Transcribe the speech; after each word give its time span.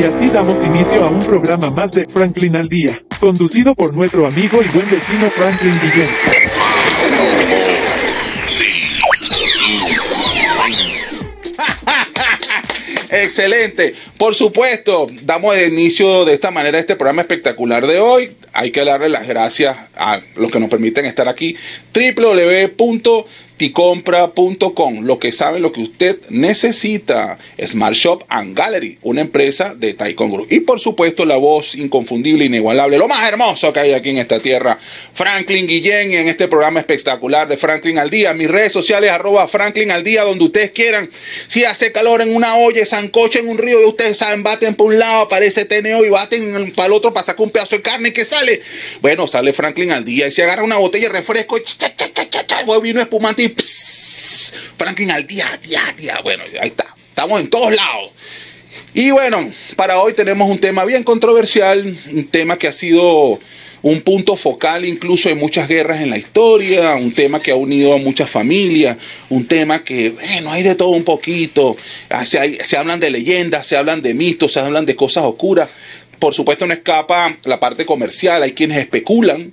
Y 0.00 0.02
así 0.04 0.30
damos 0.30 0.64
inicio 0.64 1.04
a 1.04 1.10
un 1.10 1.22
programa 1.26 1.70
más 1.70 1.92
de 1.92 2.06
Franklin 2.06 2.56
al 2.56 2.70
Día, 2.70 3.02
conducido 3.20 3.74
por 3.74 3.92
nuestro 3.92 4.26
amigo 4.26 4.62
y 4.62 4.68
buen 4.68 4.88
vecino 4.88 5.28
Franklin 5.28 5.74
Guillén. 5.78 6.08
Excelente. 13.10 13.94
Por 14.16 14.34
supuesto, 14.34 15.06
damos 15.22 15.58
inicio 15.58 16.24
de 16.24 16.32
esta 16.32 16.50
manera 16.50 16.78
a 16.78 16.80
este 16.80 16.96
programa 16.96 17.20
espectacular 17.20 17.86
de 17.86 18.00
hoy. 18.00 18.36
Hay 18.54 18.70
que 18.70 18.82
darle 18.82 19.10
las 19.10 19.28
gracias 19.28 19.76
a 19.94 20.20
los 20.36 20.50
que 20.50 20.60
nos 20.60 20.70
permiten 20.70 21.04
estar 21.04 21.28
aquí. 21.28 21.56
www.ticompra.com. 23.60 25.04
Lo 25.04 25.18
que 25.18 25.32
sabe, 25.32 25.60
lo 25.60 25.72
que 25.72 25.82
usted 25.82 26.20
necesita. 26.30 27.38
Smart 27.66 27.94
Shop 27.94 28.24
and 28.28 28.56
Gallery, 28.56 28.98
una 29.02 29.20
empresa 29.20 29.74
de 29.74 29.94
Taikon 29.94 30.30
Group. 30.30 30.46
Y 30.50 30.60
por 30.60 30.80
supuesto, 30.80 31.24
la 31.24 31.36
voz 31.36 31.74
inconfundible, 31.74 32.44
inigualable, 32.46 32.96
lo 32.98 33.08
más 33.08 33.26
hermoso 33.28 33.72
que 33.72 33.80
hay 33.80 33.92
aquí 33.92 34.10
en 34.10 34.18
esta 34.18 34.40
tierra, 34.40 34.78
Franklin 35.14 35.66
Guillén, 35.66 36.10
y 36.10 36.16
en 36.16 36.28
este 36.28 36.48
programa 36.48 36.80
espectacular 36.80 37.48
de 37.48 37.56
Franklin 37.56 37.98
al 37.98 38.10
Día. 38.10 38.32
Mis 38.32 38.50
redes 38.50 38.72
sociales, 38.72 39.10
arroba 39.10 39.46
Franklin 39.48 39.90
al 39.90 40.04
Día, 40.04 40.22
donde 40.22 40.44
ustedes 40.44 40.70
quieran. 40.70 41.10
Si 41.48 41.64
hace 41.64 41.92
calor 41.92 42.22
en 42.22 42.34
una 42.34 42.56
olla, 42.56 42.84
sancocho 42.86 43.38
en 43.38 43.48
un 43.48 43.58
río, 43.58 43.82
y 43.82 43.84
ustedes 43.84 44.18
saben, 44.18 44.42
baten 44.42 44.74
por 44.74 44.86
un 44.86 44.98
lado, 44.98 45.22
aparece 45.22 45.64
TNO 45.64 46.04
y 46.04 46.08
baten 46.08 46.72
para 46.74 46.86
el 46.86 46.92
otro 46.92 47.12
para 47.12 47.26
sacar 47.26 47.44
un 47.44 47.50
pedazo 47.50 47.76
de 47.76 47.82
carne 47.82 48.12
que 48.12 48.24
sale. 48.24 48.62
Bueno, 49.00 49.26
sale 49.26 49.52
Franklin 49.52 49.92
al 49.92 50.04
Día 50.04 50.28
y 50.28 50.32
se 50.32 50.42
agarra 50.42 50.62
una 50.62 50.78
botella 50.78 51.08
de 51.08 51.18
refresco, 51.18 51.58
cha, 51.58 51.90
vino 52.80 53.00
espumante 53.00 53.42
y 53.42 53.49
Franklin 54.78 55.10
al 55.10 55.26
Día, 55.26 55.58
día, 55.62 55.94
día. 55.96 56.20
Bueno, 56.22 56.44
ahí 56.60 56.68
está. 56.68 56.94
Estamos 57.08 57.40
en 57.40 57.50
todos 57.50 57.74
lados. 57.74 58.12
Y 58.94 59.10
bueno, 59.10 59.50
para 59.76 60.00
hoy 60.00 60.14
tenemos 60.14 60.50
un 60.50 60.58
tema 60.58 60.84
bien 60.84 61.04
controversial, 61.04 61.98
un 62.10 62.28
tema 62.28 62.58
que 62.58 62.66
ha 62.66 62.72
sido 62.72 63.38
un 63.82 64.02
punto 64.02 64.36
focal 64.36 64.84
incluso 64.84 65.28
en 65.28 65.38
muchas 65.38 65.68
guerras 65.68 66.00
en 66.00 66.10
la 66.10 66.18
historia, 66.18 66.94
un 66.94 67.12
tema 67.12 67.40
que 67.40 67.50
ha 67.50 67.54
unido 67.54 67.94
a 67.94 67.98
muchas 67.98 68.28
familias, 68.28 68.98
un 69.28 69.46
tema 69.46 69.84
que, 69.84 70.10
bueno, 70.10 70.50
hay 70.52 70.62
de 70.62 70.74
todo 70.74 70.90
un 70.90 71.04
poquito, 71.04 71.76
Ah, 72.10 72.26
se 72.26 72.76
hablan 72.76 73.00
de 73.00 73.10
leyendas, 73.10 73.66
se 73.66 73.76
hablan 73.76 74.02
de 74.02 74.12
mitos, 74.12 74.52
se 74.52 74.60
hablan 74.60 74.86
de 74.86 74.96
cosas 74.96 75.24
oscuras. 75.24 75.68
Por 76.18 76.34
supuesto 76.34 76.66
no 76.66 76.74
escapa 76.74 77.38
la 77.44 77.58
parte 77.58 77.86
comercial, 77.86 78.42
hay 78.42 78.52
quienes 78.52 78.78
especulan 78.78 79.52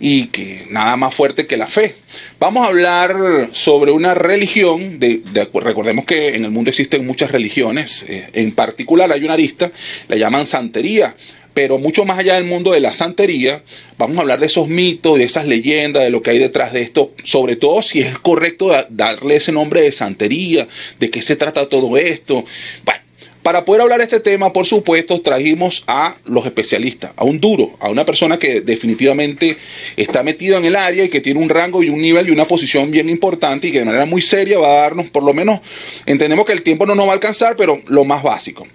y 0.00 0.26
que 0.26 0.66
nada 0.70 0.96
más 0.96 1.14
fuerte 1.14 1.46
que 1.46 1.56
la 1.56 1.66
fe. 1.66 1.96
Vamos 2.38 2.64
a 2.64 2.68
hablar 2.68 3.48
sobre 3.52 3.90
una 3.90 4.14
religión, 4.14 4.98
de, 5.00 5.22
recordemos 5.54 6.04
que 6.04 6.34
en 6.34 6.44
el 6.44 6.50
mundo 6.50 6.70
existen 6.70 7.06
muchas 7.06 7.30
religiones, 7.32 8.04
eh, 8.08 8.28
en 8.32 8.52
particular 8.52 9.10
hay 9.10 9.24
una 9.24 9.34
arista, 9.34 9.72
la 10.08 10.16
llaman 10.16 10.46
santería, 10.46 11.16
pero 11.54 11.78
mucho 11.78 12.04
más 12.04 12.18
allá 12.18 12.36
del 12.36 12.44
mundo 12.44 12.70
de 12.70 12.78
la 12.78 12.92
santería, 12.92 13.62
vamos 13.96 14.18
a 14.18 14.20
hablar 14.20 14.38
de 14.38 14.46
esos 14.46 14.68
mitos, 14.68 15.18
de 15.18 15.24
esas 15.24 15.44
leyendas, 15.46 16.04
de 16.04 16.10
lo 16.10 16.22
que 16.22 16.30
hay 16.30 16.38
detrás 16.38 16.72
de 16.72 16.82
esto, 16.82 17.14
sobre 17.24 17.56
todo 17.56 17.82
si 17.82 17.98
es 18.00 18.16
correcto 18.20 18.68
da- 18.68 18.86
darle 18.88 19.36
ese 19.36 19.50
nombre 19.50 19.80
de 19.80 19.90
santería, 19.90 20.68
de 21.00 21.10
qué 21.10 21.20
se 21.20 21.34
trata 21.34 21.68
todo 21.68 21.96
esto. 21.96 22.44
Bueno, 22.84 23.00
para 23.48 23.64
poder 23.64 23.80
hablar 23.80 23.96
de 23.96 24.04
este 24.04 24.20
tema, 24.20 24.52
por 24.52 24.66
supuesto, 24.66 25.22
trajimos 25.22 25.82
a 25.86 26.16
los 26.26 26.44
especialistas, 26.44 27.12
a 27.16 27.24
un 27.24 27.40
duro, 27.40 27.78
a 27.80 27.88
una 27.88 28.04
persona 28.04 28.38
que 28.38 28.60
definitivamente 28.60 29.56
está 29.96 30.22
metido 30.22 30.58
en 30.58 30.66
el 30.66 30.76
área 30.76 31.04
y 31.04 31.08
que 31.08 31.22
tiene 31.22 31.40
un 31.40 31.48
rango 31.48 31.82
y 31.82 31.88
un 31.88 31.98
nivel 31.98 32.28
y 32.28 32.30
una 32.30 32.44
posición 32.46 32.90
bien 32.90 33.08
importante 33.08 33.68
y 33.68 33.72
que 33.72 33.78
de 33.78 33.86
manera 33.86 34.04
muy 34.04 34.20
seria 34.20 34.58
va 34.58 34.68
a 34.68 34.82
darnos, 34.82 35.08
por 35.08 35.22
lo 35.22 35.32
menos, 35.32 35.60
entendemos 36.04 36.44
que 36.44 36.52
el 36.52 36.62
tiempo 36.62 36.84
no 36.84 36.94
nos 36.94 37.06
va 37.06 37.12
a 37.12 37.14
alcanzar, 37.14 37.56
pero 37.56 37.80
lo 37.86 38.04
más 38.04 38.22
básico. 38.22 38.66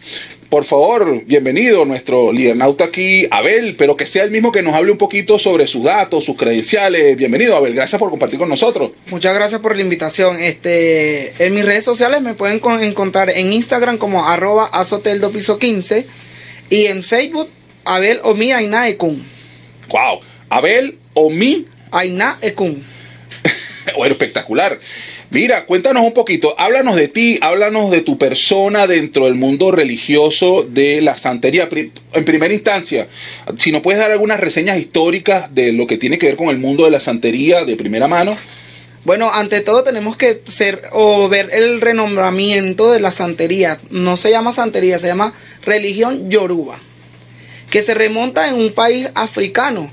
Por 0.53 0.65
favor, 0.65 1.25
bienvenido 1.25 1.83
nuestro 1.83 2.31
lidernauta 2.31 2.83
aquí, 2.83 3.25
Abel, 3.31 3.75
pero 3.75 3.97
que 3.97 4.05
sea 4.05 4.23
el 4.23 4.29
mismo 4.29 4.51
que 4.51 4.61
nos 4.61 4.75
hable 4.75 4.91
un 4.91 4.99
poquito 4.99 5.39
sobre 5.39 5.65
sus 5.65 5.83
datos, 5.83 6.25
sus 6.25 6.37
credenciales. 6.37 7.17
Bienvenido, 7.17 7.55
Abel, 7.55 7.73
gracias 7.73 7.97
por 7.97 8.11
compartir 8.11 8.37
con 8.37 8.49
nosotros. 8.49 8.91
Muchas 9.07 9.33
gracias 9.33 9.61
por 9.61 9.75
la 9.75 9.81
invitación. 9.81 10.39
Este, 10.39 11.33
en 11.43 11.55
mis 11.55 11.65
redes 11.65 11.83
sociales 11.83 12.21
me 12.21 12.35
pueden 12.35 12.59
con- 12.59 12.83
encontrar 12.83 13.31
en 13.31 13.51
Instagram 13.51 13.97
como 13.97 14.29
arroba 14.29 14.67
azoteldo 14.67 15.31
piso 15.31 15.57
15 15.57 16.05
y 16.69 16.85
en 16.85 17.01
Facebook 17.01 17.49
Abel 17.83 18.19
Omi 18.21 18.51
Aina 18.51 18.87
Ekun. 18.87 19.27
Wow, 19.89 20.19
Abel 20.49 20.99
Omi 21.15 21.65
Aina 21.89 22.37
Ekun. 22.43 22.85
Bueno, 23.97 24.13
espectacular. 24.13 24.79
Mira, 25.33 25.65
cuéntanos 25.65 26.03
un 26.05 26.13
poquito, 26.13 26.53
háblanos 26.59 26.95
de 26.95 27.07
ti, 27.07 27.39
háblanos 27.41 27.89
de 27.89 28.01
tu 28.01 28.19
persona 28.19 28.85
dentro 28.85 29.25
del 29.25 29.33
mundo 29.33 29.71
religioso 29.71 30.61
de 30.61 31.01
la 31.01 31.17
santería. 31.17 31.67
En 32.13 32.23
primera 32.23 32.53
instancia, 32.53 33.07
si 33.57 33.71
nos 33.71 33.81
puedes 33.81 33.99
dar 33.99 34.11
algunas 34.11 34.39
reseñas 34.39 34.77
históricas 34.77 35.51
de 35.55 35.71
lo 35.71 35.87
que 35.87 35.97
tiene 35.97 36.19
que 36.19 36.27
ver 36.27 36.35
con 36.35 36.49
el 36.49 36.59
mundo 36.59 36.85
de 36.85 36.91
la 36.91 36.99
santería 36.99 37.65
de 37.65 37.75
primera 37.75 38.07
mano. 38.07 38.37
Bueno, 39.05 39.31
ante 39.33 39.61
todo 39.61 39.83
tenemos 39.83 40.17
que 40.17 40.43
ser 40.45 40.83
o 40.91 41.27
ver 41.29 41.49
el 41.51 41.81
renombramiento 41.81 42.91
de 42.91 42.99
la 42.99 43.09
santería. 43.09 43.79
No 43.89 44.17
se 44.17 44.29
llama 44.29 44.53
santería, 44.53 44.99
se 44.99 45.07
llama 45.07 45.33
religión 45.65 46.29
yoruba, 46.29 46.77
que 47.71 47.81
se 47.81 47.95
remonta 47.95 48.47
en 48.49 48.53
un 48.53 48.71
país 48.73 49.09
africano 49.15 49.91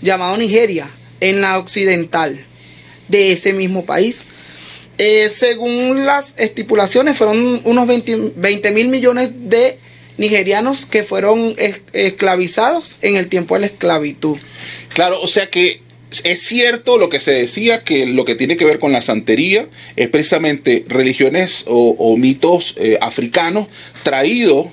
llamado 0.00 0.36
Nigeria, 0.36 0.90
en 1.18 1.40
la 1.40 1.58
occidental 1.58 2.38
de 3.08 3.32
ese 3.32 3.52
mismo 3.52 3.84
país. 3.84 4.24
Eh, 4.98 5.30
según 5.38 6.06
las 6.06 6.32
estipulaciones, 6.36 7.16
fueron 7.18 7.60
unos 7.64 7.86
20 7.86 8.70
mil 8.70 8.88
millones 8.88 9.30
de 9.34 9.78
nigerianos 10.16 10.86
que 10.86 11.02
fueron 11.02 11.54
es- 11.58 11.80
esclavizados 11.92 12.96
en 13.02 13.16
el 13.16 13.28
tiempo 13.28 13.54
de 13.54 13.60
la 13.60 13.66
esclavitud. 13.66 14.38
Claro, 14.94 15.20
o 15.20 15.28
sea 15.28 15.48
que 15.48 15.82
es 16.24 16.42
cierto 16.42 16.96
lo 16.98 17.10
que 17.10 17.20
se 17.20 17.32
decía, 17.32 17.84
que 17.84 18.06
lo 18.06 18.24
que 18.24 18.34
tiene 18.36 18.56
que 18.56 18.64
ver 18.64 18.78
con 18.78 18.92
la 18.92 19.02
santería 19.02 19.68
es 19.96 20.08
precisamente 20.08 20.84
religiones 20.88 21.64
o, 21.66 21.90
o 21.98 22.16
mitos 22.16 22.74
eh, 22.78 22.96
africanos 23.00 23.68
traídos 24.04 24.68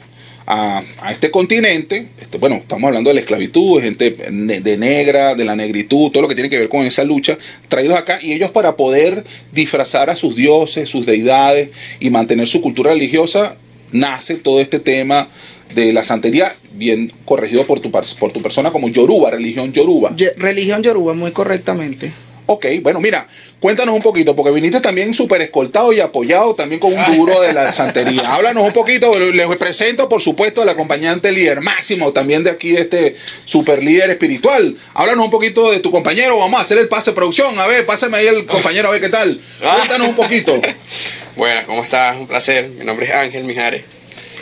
a, 0.45 0.83
a 1.01 1.11
este 1.11 1.31
continente. 1.31 2.07
Este, 2.19 2.37
bueno, 2.37 2.55
estamos 2.55 2.87
hablando 2.87 3.09
de 3.09 3.15
la 3.15 3.19
esclavitud, 3.21 3.81
gente 3.81 4.11
de 4.11 4.77
negra, 4.77 5.35
de 5.35 5.45
la 5.45 5.55
negritud, 5.55 6.11
todo 6.11 6.23
lo 6.23 6.27
que 6.27 6.35
tiene 6.35 6.49
que 6.49 6.59
ver 6.59 6.69
con 6.69 6.85
esa 6.85 7.03
lucha, 7.03 7.37
traídos 7.69 7.97
acá 7.97 8.19
y 8.21 8.33
ellos 8.33 8.51
para 8.51 8.75
poder 8.75 9.23
disfrazar 9.51 10.09
a 10.09 10.15
sus 10.15 10.35
dioses, 10.35 10.89
sus 10.89 11.05
deidades 11.05 11.69
y 11.99 12.09
mantener 12.09 12.47
su 12.47 12.61
cultura 12.61 12.91
religiosa, 12.91 13.55
nace 13.91 14.35
todo 14.35 14.59
este 14.59 14.79
tema 14.79 15.29
de 15.73 15.93
la 15.93 16.03
santería, 16.03 16.55
bien 16.73 17.11
corregido 17.25 17.65
por 17.65 17.79
tu, 17.79 17.91
por 17.91 18.31
tu 18.31 18.41
persona 18.41 18.71
como 18.71 18.89
Yoruba, 18.89 19.31
religión 19.31 19.71
Yoruba. 19.73 20.15
Religión 20.37 20.83
yoruba, 20.83 21.13
muy 21.13 21.31
correctamente. 21.31 22.11
Ok, 22.45 22.65
bueno, 22.81 22.99
mira, 22.99 23.27
cuéntanos 23.59 23.95
un 23.95 24.01
poquito, 24.01 24.35
porque 24.35 24.51
viniste 24.51 24.81
también 24.81 25.13
súper 25.13 25.41
escoltado 25.41 25.93
y 25.93 26.01
apoyado 26.01 26.55
también 26.55 26.79
con 26.81 26.93
un 26.93 27.17
duro 27.17 27.39
de 27.39 27.53
la 27.53 27.73
santería. 27.75 28.33
Háblanos 28.33 28.65
un 28.65 28.73
poquito, 28.73 29.17
les 29.17 29.57
presento 29.57 30.09
por 30.09 30.21
supuesto 30.21 30.61
al 30.61 30.69
acompañante 30.69 31.31
líder 31.31 31.61
máximo, 31.61 32.11
también 32.11 32.43
de 32.43 32.51
aquí 32.51 32.71
de 32.71 32.81
este 32.81 33.15
super 33.45 33.81
líder 33.81 34.09
espiritual. 34.09 34.75
Háblanos 34.93 35.25
un 35.25 35.31
poquito 35.31 35.71
de 35.71 35.79
tu 35.79 35.91
compañero, 35.91 36.37
vamos 36.37 36.59
a 36.59 36.63
hacer 36.63 36.77
el 36.77 36.89
pase 36.89 37.11
de 37.11 37.15
producción, 37.15 37.57
a 37.59 37.67
ver, 37.67 37.85
pásame 37.85 38.17
ahí 38.17 38.27
el 38.27 38.45
compañero, 38.45 38.89
a 38.89 38.91
ver 38.91 39.01
qué 39.01 39.09
tal. 39.09 39.39
Cuéntanos 39.59 40.09
un 40.09 40.15
poquito. 40.15 40.61
Bueno, 41.35 41.61
¿cómo 41.65 41.83
estás? 41.83 42.15
Un 42.15 42.27
placer. 42.27 42.69
Mi 42.69 42.85
nombre 42.85 43.07
es 43.07 43.11
Ángel 43.11 43.43
Mijares. 43.43 43.81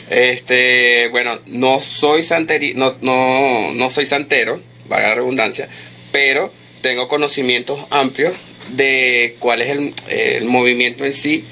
Este, 0.10 1.08
bueno, 1.08 1.40
no 1.46 1.82
soy 1.82 2.22
santeri 2.22 2.74
no, 2.74 2.98
no, 3.00 3.72
no 3.74 3.90
soy 3.90 4.06
santero, 4.06 4.60
valga 4.90 5.08
la 5.08 5.16
redundancia, 5.16 5.70
pero 6.12 6.52
tengo 6.82 7.08
conocimientos 7.08 7.86
amplios 7.90 8.34
de 8.70 9.36
cuál 9.40 9.62
es 9.62 9.94
el, 10.08 10.46
movimiento 10.46 11.06
en 11.06 11.14
sí 11.14 11.46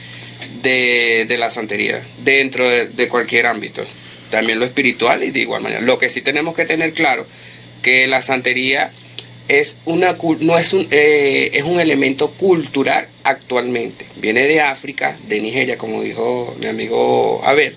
de, 0.62 1.26
de 1.28 1.38
la 1.38 1.50
santería 1.52 2.08
dentro 2.24 2.68
de, 2.68 2.88
de 2.88 3.08
cualquier 3.08 3.46
ámbito. 3.46 3.84
También 4.30 4.60
lo 4.60 4.66
espiritual 4.66 5.24
y 5.24 5.32
de 5.32 5.40
igual 5.40 5.62
manera. 5.62 5.82
Lo 5.82 5.98
que 5.98 6.10
sí 6.10 6.22
tenemos 6.22 6.56
que 6.56 6.66
tener 6.66 6.94
claro 6.94 7.26
que 7.82 8.08
la 8.08 8.22
santería 8.22 8.92
es 9.50 9.76
una 9.86 10.16
no 10.40 10.58
es 10.60 10.74
un 10.74 10.88
eh, 10.92 11.50
es 11.54 11.64
un 11.64 11.80
elemento 11.80 12.32
cultural 12.34 13.08
actualmente 13.24 14.06
viene 14.18 14.48
de 14.48 14.62
África 14.62 15.18
de 15.28 15.42
Nigeria 15.42 15.78
como 15.78 16.04
dijo 16.04 16.56
mi 16.60 16.68
amigo 16.68 17.42
Abel 17.44 17.76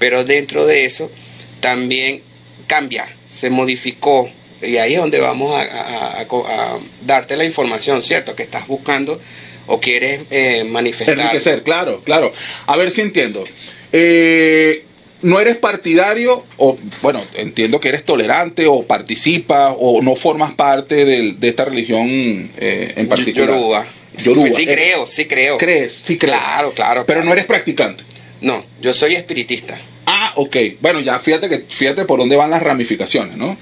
pero 0.00 0.24
dentro 0.24 0.66
de 0.66 0.84
eso 0.84 1.12
también 1.60 2.22
cambia 2.66 3.16
se 3.28 3.50
modificó 3.50 4.28
y 4.62 4.76
ahí 4.76 4.94
es 4.94 5.00
donde 5.00 5.20
vamos 5.20 5.54
a, 5.54 5.62
a- 5.62 6.20
a- 6.20 6.22
a 6.22 6.78
darte 7.04 7.36
la 7.36 7.44
información 7.44 8.02
cierto 8.02 8.34
que 8.34 8.42
estás 8.44 8.66
buscando 8.66 9.20
o 9.66 9.80
quieres 9.80 10.22
eh, 10.30 10.64
manifestar 10.64 11.18
Enriquecer, 11.18 11.62
claro, 11.62 12.02
claro. 12.04 12.32
A 12.66 12.76
ver 12.76 12.90
si 12.90 13.00
entiendo. 13.00 13.44
Eh, 13.92 14.84
no 15.22 15.38
eres 15.38 15.56
partidario, 15.56 16.44
o 16.56 16.76
bueno, 17.00 17.22
entiendo 17.34 17.78
que 17.78 17.90
eres 17.90 18.04
tolerante, 18.04 18.66
o 18.66 18.82
participas, 18.84 19.72
o 19.78 20.02
no 20.02 20.16
formas 20.16 20.52
parte 20.54 21.04
del- 21.04 21.38
de 21.38 21.48
esta 21.48 21.64
religión 21.64 22.50
eh, 22.56 22.92
en 22.96 23.08
particular. 23.08 23.48
Yoruba. 23.50 23.86
Yoruba. 24.18 24.48
Sí, 24.56 24.62
Eh, 24.66 24.74
creo, 24.74 25.06
sí 25.06 25.24
creo. 25.26 25.58
¿Crees? 25.58 26.02
Sí, 26.04 26.18
crees. 26.18 26.36
Claro, 26.36 26.72
claro. 26.72 27.04
Pero 27.06 27.18
claro. 27.18 27.24
no 27.26 27.32
eres 27.32 27.46
practicante. 27.46 28.02
No, 28.40 28.64
yo 28.80 28.92
soy 28.92 29.14
espiritista. 29.14 29.78
Ah, 30.34 30.40
ok. 30.40 30.56
Bueno, 30.80 31.00
ya 31.00 31.18
fíjate 31.20 31.48
que 31.48 31.64
fíjate 31.68 32.04
por 32.04 32.18
dónde 32.18 32.36
van 32.36 32.50
las 32.50 32.62
ramificaciones, 32.62 33.36
¿no? 33.36 33.56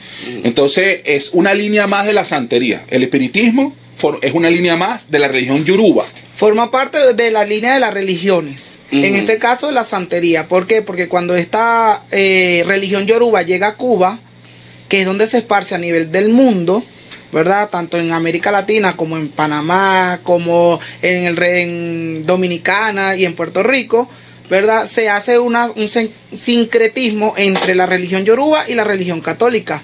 Entonces 0.45 1.01
es 1.05 1.31
una 1.33 1.55
línea 1.55 1.87
más 1.87 2.07
de 2.07 2.13
la 2.13 2.25
santería. 2.25 2.85
El 2.89 3.03
espiritismo 3.03 3.75
for- 3.97 4.19
es 4.23 4.33
una 4.33 4.51
línea 4.51 4.77
más 4.77 5.11
de 5.11 5.19
la 5.19 5.29
religión 5.29 5.65
yoruba. 5.65 6.07
Forma 6.37 6.71
parte 6.71 7.13
de 7.15 7.31
la 7.31 7.45
línea 7.45 7.75
de 7.75 7.81
las 7.81 7.93
religiones. 7.95 8.63
En 8.93 9.15
este 9.15 9.39
caso 9.39 9.69
de 9.69 9.73
la 9.73 9.85
santería. 9.85 10.49
¿Por 10.49 10.67
qué? 10.67 10.83
Porque 10.83 11.09
cuando 11.09 11.37
esta 11.37 12.05
eh, 12.11 12.65
religión 12.67 13.07
yoruba 13.07 13.43
llega 13.43 13.69
a 13.69 13.75
Cuba, 13.77 14.19
que 14.89 15.01
es 15.01 15.07
donde 15.07 15.29
se 15.29 15.39
esparce 15.39 15.77
a 15.77 15.79
nivel 15.79 16.11
del 16.11 16.31
mundo, 16.31 16.83
¿verdad? 17.33 17.71
Tanto 17.71 17.99
en 17.99 18.11
América 18.11 18.51
Latina 18.51 18.97
como 18.97 19.17
en 19.17 19.29
Panamá, 19.29 20.19
como 20.25 20.81
en 21.03 21.25
el 21.27 21.37
re- 21.37 21.63
en 21.63 22.27
Dominicana 22.27 23.15
y 23.15 23.25
en 23.25 23.35
Puerto 23.37 23.63
Rico, 23.63 24.11
¿verdad? 24.51 24.89
Se 24.91 25.09
hace 25.09 25.39
una, 25.39 25.71
un 25.71 25.89
sin- 25.89 26.13
sincretismo 26.37 27.35
entre 27.37 27.75
la 27.75 27.87
religión 27.87 28.25
yoruba 28.25 28.69
y 28.69 28.75
la 28.75 28.85
religión 28.85 29.21
católica. 29.21 29.83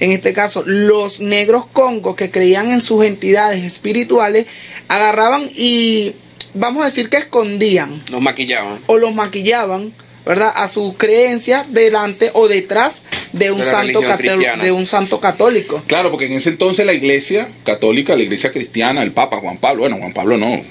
En 0.00 0.10
este 0.10 0.32
caso, 0.32 0.62
los 0.66 1.20
negros 1.20 1.66
congos 1.72 2.16
que 2.16 2.30
creían 2.30 2.70
en 2.72 2.80
sus 2.80 3.04
entidades 3.04 3.62
espirituales 3.64 4.46
agarraban 4.88 5.48
y 5.54 6.14
vamos 6.54 6.82
a 6.82 6.86
decir 6.86 7.08
que 7.08 7.16
escondían 7.18 8.02
Nos 8.10 8.20
maquillaban. 8.20 8.80
o 8.86 8.98
los 8.98 9.14
maquillaban, 9.14 9.92
¿verdad? 10.26 10.52
A 10.54 10.68
sus 10.68 10.94
creencias 10.96 11.66
delante 11.72 12.30
o 12.34 12.46
detrás 12.48 13.00
de 13.32 13.50
un 13.52 13.58
De 13.60 13.64
la 13.64 13.70
santo 13.70 14.00
religión 14.00 14.04
cató- 14.04 14.18
cristiana. 14.36 14.64
de 14.64 14.72
un 14.72 14.86
santo 14.86 15.20
católico. 15.20 15.82
Claro, 15.86 16.10
porque 16.10 16.26
en 16.26 16.34
ese 16.34 16.50
entonces 16.50 16.84
la 16.84 16.92
iglesia 16.92 17.48
católica, 17.64 18.14
la 18.16 18.22
iglesia 18.22 18.52
cristiana, 18.52 19.02
el 19.02 19.12
Papa 19.12 19.38
Juan 19.38 19.58
Pablo, 19.58 19.80
bueno, 19.82 19.96
Juan 19.98 20.12
Pablo 20.12 20.36
no, 20.36 20.62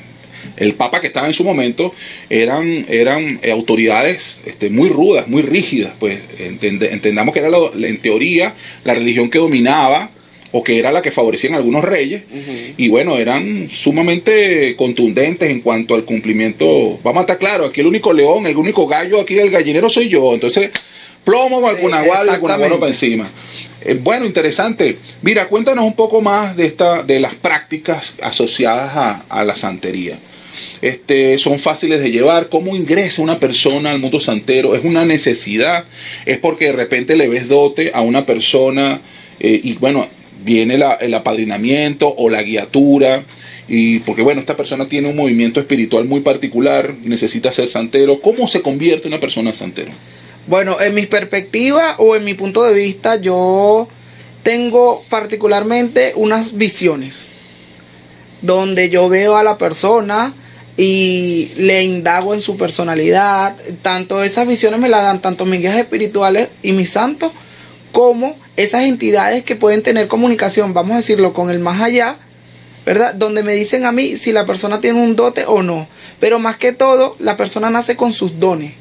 el 0.57 0.74
Papa 0.75 1.01
que 1.01 1.07
estaba 1.07 1.27
en 1.27 1.33
su 1.33 1.44
momento, 1.44 1.94
eran, 2.30 2.86
eran 2.89 3.39
eh, 3.42 3.51
autoridades 3.51 4.42
este, 4.45 4.69
muy 4.69 4.89
rudas, 4.89 5.27
muy 5.27 5.42
rígidas, 5.42 5.94
pues 6.00 6.19
entende- 6.39 6.92
entendamos 6.92 7.33
que 7.33 7.39
era 7.39 7.50
lo- 7.50 7.74
en 7.75 7.97
teoría 8.01 8.53
la 8.83 8.94
religión 8.94 9.30
que 9.30 9.39
dominaba 9.39 10.09
o 10.51 10.63
que 10.63 10.80
era 10.80 10.92
la 10.92 11.01
que 11.01 11.12
favorecían 11.12 11.53
algunos 11.53 11.83
reyes. 11.83 12.24
Y 12.77 12.88
bueno, 12.88 13.18
eran 13.18 13.69
sumamente 13.69 14.75
contundentes 14.77 15.50
en 15.50 15.59
cuanto 15.62 15.95
al 15.95 16.06
cumplimiento. 16.06 16.98
Vamos 17.03 17.19
a 17.19 17.21
estar 17.21 17.38
claros, 17.38 17.69
aquí 17.69 17.81
el 17.81 17.88
único 17.88 18.13
león, 18.13 18.45
el 18.48 18.56
único 18.56 18.88
gallo 18.88 19.19
aquí 19.19 19.33
del 19.36 19.50
gallinero 19.50 19.89
soy 19.89 20.07
yo. 20.07 20.33
Entonces, 20.33 20.71
plomo 21.25 21.59
con 21.81 21.91
Sí, 22.03 22.07
exactamente. 22.27 22.80
para 22.80 22.89
encima. 22.91 23.31
Eh, 23.81 24.00
bueno, 24.01 24.25
interesante. 24.25 24.98
Mira, 25.21 25.48
cuéntanos 25.48 25.83
un 25.83 25.94
poco 25.94 26.21
más 26.21 26.56
de 26.56 26.68
esta, 26.68 27.03
de 27.03 27.19
las 27.19 27.36
prácticas 27.36 28.15
asociadas 28.21 28.91
a, 28.95 29.25
a 29.27 29.44
la 29.44 29.57
santería. 29.57 30.19
Este, 30.81 31.38
son 31.40 31.60
fáciles 31.60 32.00
de 32.02 32.12
llevar. 32.12 32.50
¿Cómo 32.50 32.75
ingresa 32.75 33.22
una 33.22 33.40
persona 33.40 33.92
al 33.92 34.00
mundo 34.00 34.19
santero? 34.19 34.75
¿Es 34.75 34.84
una 34.84 35.06
necesidad? 35.06 35.86
¿Es 36.25 36.38
porque 36.38 36.66
de 36.66 36.74
repente 36.74 37.16
le 37.16 37.28
ves 37.28 37.48
dote 37.48 37.92
a 37.94 38.02
una 38.02 38.25
persona 38.25 39.02
eh, 39.40 39.60
y 39.63 39.74
bueno, 39.74 40.07
viene 40.44 40.78
la- 40.78 40.94
el 40.96 41.13
apadrinamiento 41.13 42.13
o 42.18 42.30
la 42.30 42.42
guiatura? 42.44 43.24
Y 43.68 44.00
porque 44.00 44.22
bueno, 44.22 44.40
esta 44.42 44.56
persona 44.56 44.88
tiene 44.88 45.10
un 45.10 45.16
movimiento 45.16 45.60
espiritual 45.60 46.06
muy 46.06 46.19
particular, 46.19 46.94
necesita 47.04 47.51
ser 47.51 47.68
santero. 47.68 48.22
¿Cómo 48.22 48.48
se 48.48 48.62
convierte 48.62 49.08
una 49.08 49.19
persona 49.19 49.50
en 49.50 49.56
santero? 49.56 49.92
Bueno, 50.48 50.80
en 50.80 50.94
mi 50.94 51.08
perspectiva 51.08 51.96
o 51.98 52.16
en 52.16 52.24
mi 52.24 52.36
punto 52.36 52.63
de 52.63 52.75
vista, 52.75 53.19
yo 53.19 53.88
tengo 54.44 55.04
particularmente 55.10 56.13
unas 56.16 56.56
visiones 56.56 57.16
donde 58.44 58.92
yo 58.92 59.10
veo 59.10 59.38
a 59.38 59.44
la 59.44 59.58
persona 59.58 60.36
y 60.77 61.51
le 61.56 61.83
indago 61.83 62.33
en 62.33 62.42
su 62.42 62.57
personalidad. 62.57 63.56
Tanto 63.81 64.24
esas 64.24 64.48
visiones 64.48 64.80
me 64.80 64.89
las 64.89 65.04
dan 65.04 65.22
tanto 65.22 65.45
mis 65.45 65.62
guías 65.62 65.77
espirituales 65.77 66.50
y 66.62 66.74
mis 66.74 66.92
santos, 66.92 67.31
como 67.92 68.38
esas 68.57 68.83
entidades 68.83 69.44
que 69.44 69.56
pueden 69.56 69.83
tener 69.83 70.07
comunicación, 70.07 70.74
vamos 70.74 70.94
a 70.94 70.98
decirlo, 70.98 71.33
con 71.33 71.50
el 71.50 71.60
más 71.60 71.81
allá, 71.81 72.18
¿verdad? 72.86 73.16
Donde 73.16 73.42
me 73.42 73.54
dicen 73.54 73.86
a 73.86 73.92
mí 73.92 74.18
si 74.18 74.31
la 74.31 74.45
persona 74.45 74.81
tiene 74.81 75.01
un 75.01 75.16
dote 75.16 75.45
o 75.45 75.63
no. 75.63 75.88
Pero 76.19 76.39
más 76.39 76.57
que 76.57 76.74
todo, 76.74 77.16
la 77.19 77.38
persona 77.38 77.69
nace 77.69 77.95
con 77.95 78.12
sus 78.12 78.39
dones. 78.39 78.74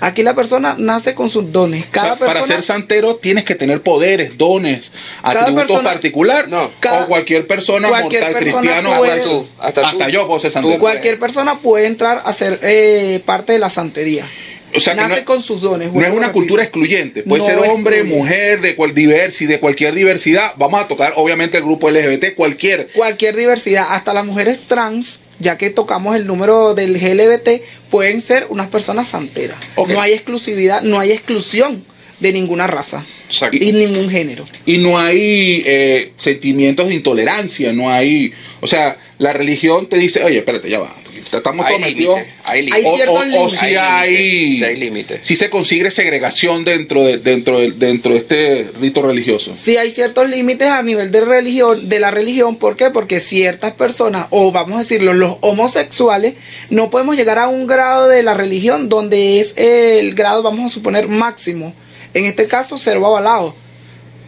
Aquí 0.00 0.22
la 0.22 0.34
persona 0.34 0.74
nace 0.78 1.14
con 1.14 1.30
sus 1.30 1.50
dones. 1.52 1.86
Cada 1.90 2.14
O 2.14 2.16
sea, 2.16 2.26
para 2.26 2.32
persona, 2.40 2.54
ser 2.56 2.62
santero 2.64 3.16
tienes 3.16 3.44
que 3.44 3.54
tener 3.54 3.82
poderes, 3.82 4.36
dones, 4.38 4.90
Cada 5.22 5.40
atributos 5.42 5.66
persona- 5.68 5.90
particulares. 5.90 6.48
No. 6.48 6.70
Cada- 6.80 7.04
o 7.04 7.08
cualquier 7.08 7.46
persona 7.46 7.88
cualquier 7.88 8.22
mortal 8.22 8.42
persona 8.42 8.60
cristiano. 8.62 8.96
puede- 8.98 9.12
Hasta 9.12 9.24
tú, 9.24 9.46
hasta, 9.58 9.80
tú. 9.82 9.86
Hasta 9.86 10.08
yo 10.08 10.26
puedo 10.26 10.40
ser 10.40 10.50
santero. 10.50 10.78
cualquier 10.80 11.18
persona 11.18 11.58
puede 11.60 11.86
entrar 11.86 12.22
a 12.24 12.32
ser 12.32 12.60
eh, 12.62 13.22
parte 13.24 13.52
de 13.52 13.58
la 13.58 13.70
santería. 13.70 14.26
O 14.74 14.80
sea, 14.80 14.94
que 14.94 15.00
nace 15.00 15.20
no, 15.20 15.24
con 15.24 15.42
sus 15.42 15.62
dones. 15.62 15.90
no 15.90 16.04
es 16.04 16.12
una 16.12 16.30
cultura 16.30 16.62
excluyente. 16.62 17.22
Puede 17.22 17.40
No 17.42 17.46
ser 17.48 17.70
hombre, 17.70 18.04
mujer, 18.04 18.60
de 18.60 18.76
cual 18.76 18.92
diversi, 18.94 19.46
de 19.46 19.60
cualquier 19.60 19.94
diversidad. 19.94 20.52
Vamos 20.56 20.80
a 20.82 20.86
tocar, 20.88 21.14
obviamente, 21.16 21.56
el 21.56 21.64
grupo 21.64 21.88
LGBT, 21.88 22.34
cualquier. 22.34 22.88
Cualquier 22.94 23.34
diversidad, 23.34 23.86
hasta 23.88 24.12
las 24.12 24.26
mujeres 24.26 24.60
trans, 24.68 25.20
ya 25.38 25.56
que 25.58 25.70
tocamos 25.70 26.16
el 26.16 26.26
número 26.26 26.74
del 26.74 26.94
LGBT, 26.94 27.62
pueden 27.90 28.22
ser 28.22 28.46
unas 28.50 28.68
personas 28.68 29.08
santeras. 29.08 29.58
Ok. 29.76 29.90
No 29.90 30.00
hay 30.00 30.12
exclusividad, 30.12 30.82
no 30.82 30.98
hay 30.98 31.12
exclusión 31.12 31.84
de 32.20 32.32
ninguna 32.32 32.66
raza 32.66 33.06
Exacto. 33.26 33.56
y 33.60 33.72
ningún 33.72 34.10
género. 34.10 34.44
Y 34.66 34.78
no 34.78 34.98
hay 34.98 35.62
eh, 35.66 36.12
sentimientos 36.18 36.88
de 36.88 36.94
intolerancia, 36.94 37.72
no 37.72 37.90
hay. 37.90 38.32
O 38.60 38.66
sea, 38.66 38.96
la 39.18 39.32
religión 39.32 39.88
te 39.88 39.98
dice, 39.98 40.22
oye, 40.24 40.38
espérate, 40.38 40.68
ya 40.68 40.80
va. 40.80 40.94
Estamos 41.30 41.66
Hay 41.66 41.74
todos 41.76 41.86
metidos. 41.86 42.16
límites. 42.16 42.34
Hay 42.44 42.62
límites. 42.62 43.08
O, 43.36 43.50
si 43.50 43.56
Hay 43.76 44.56
sí 44.56 44.64
hay 44.64 44.76
límites. 44.76 45.20
si 45.22 45.36
se 45.36 45.50
consigue 45.50 45.90
segregación 45.90 46.64
dentro 46.64 47.02
de, 47.04 47.18
dentro 47.18 47.60
de, 47.60 47.72
dentro 47.72 48.12
de 48.12 48.18
este 48.18 48.70
rito 48.80 49.02
religioso. 49.02 49.54
Sí 49.54 49.76
hay 49.76 49.90
ciertos 49.90 50.30
límites 50.30 50.68
a 50.68 50.82
nivel 50.82 51.10
de 51.10 51.20
religión, 51.20 51.86
de 51.88 52.00
la 52.00 52.10
religión, 52.10 52.56
¿por 52.56 52.76
qué? 52.76 52.88
Porque 52.88 53.20
ciertas 53.20 53.74
personas, 53.74 54.28
o 54.30 54.52
vamos 54.52 54.76
a 54.76 54.78
decirlo, 54.80 55.12
los 55.12 55.36
homosexuales, 55.42 56.34
no 56.70 56.88
podemos 56.88 57.14
llegar 57.14 57.38
a 57.38 57.48
un 57.48 57.66
grado 57.66 58.08
de 58.08 58.22
la 58.22 58.32
religión 58.32 58.88
donde 58.88 59.40
es 59.40 59.52
el 59.56 60.14
grado, 60.14 60.42
vamos 60.42 60.70
a 60.70 60.74
suponer, 60.74 61.08
máximo. 61.08 61.74
En 62.14 62.24
este 62.24 62.48
caso, 62.48 62.76
avalado. 62.86 63.54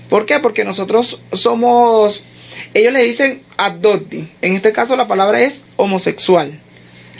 ¿Por 0.09 0.27
qué? 0.27 0.39
Porque 0.41 0.65
nosotros 0.65 1.21
somos, 1.33 2.25
ellos 2.75 2.93
le 2.93 3.05
dicen 3.05 3.43
adopti. 3.57 4.29
En 4.43 4.57
este 4.57 4.73
caso 4.73 4.97
la 4.97 5.07
palabra 5.07 5.41
es 5.43 5.61
homosexual. 5.77 6.61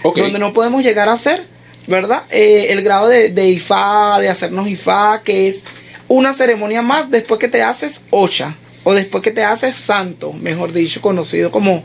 Donde 0.03 0.39
no 0.39 0.53
podemos 0.53 0.83
llegar 0.83 1.09
a 1.09 1.19
ser, 1.19 1.47
¿verdad? 1.87 2.25
Eh, 2.31 2.69
el 2.71 2.83
grado 2.83 3.09
de, 3.09 3.31
de 3.31 3.49
ifá, 3.51 4.19
de 4.21 4.29
hacernos 4.29 4.67
ifá, 4.69 5.23
que 5.23 5.49
es 5.49 5.63
una 6.09 6.33
ceremonia 6.33 6.83
más 6.83 7.11
después 7.11 7.39
que 7.39 7.49
te 7.49 7.63
haces 7.63 8.01
ocha, 8.11 8.57
o 8.83 8.95
después 8.95 9.23
que 9.23 9.31
te 9.31 9.45
haces 9.45 9.77
santo, 9.77 10.33
mejor 10.33 10.73
dicho, 10.73 11.01
conocido 11.01 11.51
como 11.51 11.85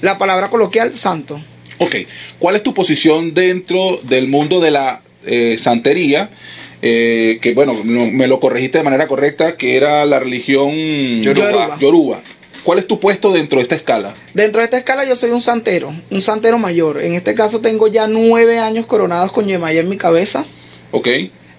la 0.00 0.18
palabra 0.18 0.50
coloquial 0.50 0.92
santo. 0.98 1.40
Ok, 1.78 1.96
¿cuál 2.38 2.56
es 2.56 2.62
tu 2.62 2.74
posición 2.74 3.34
dentro 3.34 4.00
del 4.02 4.28
mundo 4.28 4.60
de 4.60 4.70
la 4.70 5.02
eh, 5.24 5.56
santería? 5.58 6.30
Eh, 6.86 7.38
que 7.40 7.54
bueno, 7.54 7.80
no- 7.82 8.06
me 8.10 8.26
lo 8.28 8.38
corregiste 8.40 8.76
de 8.78 8.84
manera 8.84 9.06
correcta, 9.08 9.56
que 9.56 9.74
era 9.76 10.04
la 10.04 10.20
religión 10.20 11.22
Yoruba. 11.22 11.78
Yoruba. 11.80 12.20
¿Cuál 12.62 12.78
es 12.78 12.86
tu 12.86 13.00
puesto 13.00 13.32
dentro 13.32 13.56
de 13.58 13.62
esta 13.62 13.74
escala? 13.74 14.14
Dentro 14.34 14.58
de 14.60 14.66
esta 14.66 14.76
escala 14.78 15.04
yo 15.06 15.16
soy 15.16 15.30
un 15.30 15.40
santero, 15.40 15.94
un 16.10 16.20
santero 16.20 16.58
mayor. 16.58 17.02
En 17.02 17.14
este 17.14 17.34
caso 17.34 17.60
tengo 17.60 17.88
ya 17.88 18.06
nueve 18.06 18.58
años 18.58 18.84
coronados 18.84 19.32
con 19.32 19.46
Yemaya 19.46 19.80
en 19.80 19.88
mi 19.88 19.96
cabeza. 19.96 20.44
Ok, 20.90 21.08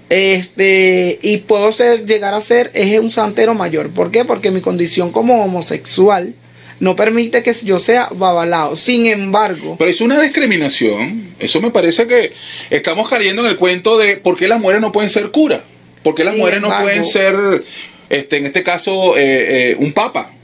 Este, 0.10 1.17
y 1.24 1.38
puedo 1.38 1.72
ser, 1.72 2.05
llegar 2.05 2.34
a 2.36 2.41
ser, 2.41 2.70
es 2.75 3.00
un 3.00 3.12
santero 3.12 3.53
mayor. 3.55 3.89
¿Por 3.89 4.12
qué? 4.12 4.24
Porque 4.25 4.51
mi 4.51 4.62
condición 4.62 5.12
como 5.12 5.44
homosexual 5.44 6.36
no 6.79 6.96
permite 6.96 7.44
que 7.44 7.53
yo 7.63 7.79
sea 7.79 8.10
babalao. 8.12 8.75
Sin 8.75 9.05
embargo, 9.05 9.75
pero 9.77 9.91
es 9.91 10.01
una 10.01 10.22
discriminación. 10.22 11.36
Eso 11.39 11.62
me 11.62 11.72
parece 11.72 12.08
que 12.08 12.34
estamos 12.70 13.10
cayendo 13.10 13.44
en 13.44 13.50
el 13.51 13.58
cuento 13.58 13.98
de 13.98 14.17
por 14.17 14.38
qué 14.38 14.48
las 14.48 14.60
mujeres 14.60 14.82
no 14.82 14.91
pueden 14.91 15.10
ser 15.10 15.32
curas. 15.32 15.62
¿Por 16.03 16.13
qué 16.13 16.24
las 16.24 16.36
mujeres 16.36 16.62
no 16.62 16.70
pueden 16.82 17.03
ser, 17.03 17.63
este, 18.10 18.38
en 18.38 18.46
este 18.46 18.62
caso, 18.62 19.17
eh, 19.17 19.72
eh, 19.72 19.75
un 19.79 19.91
papa? 19.91 20.34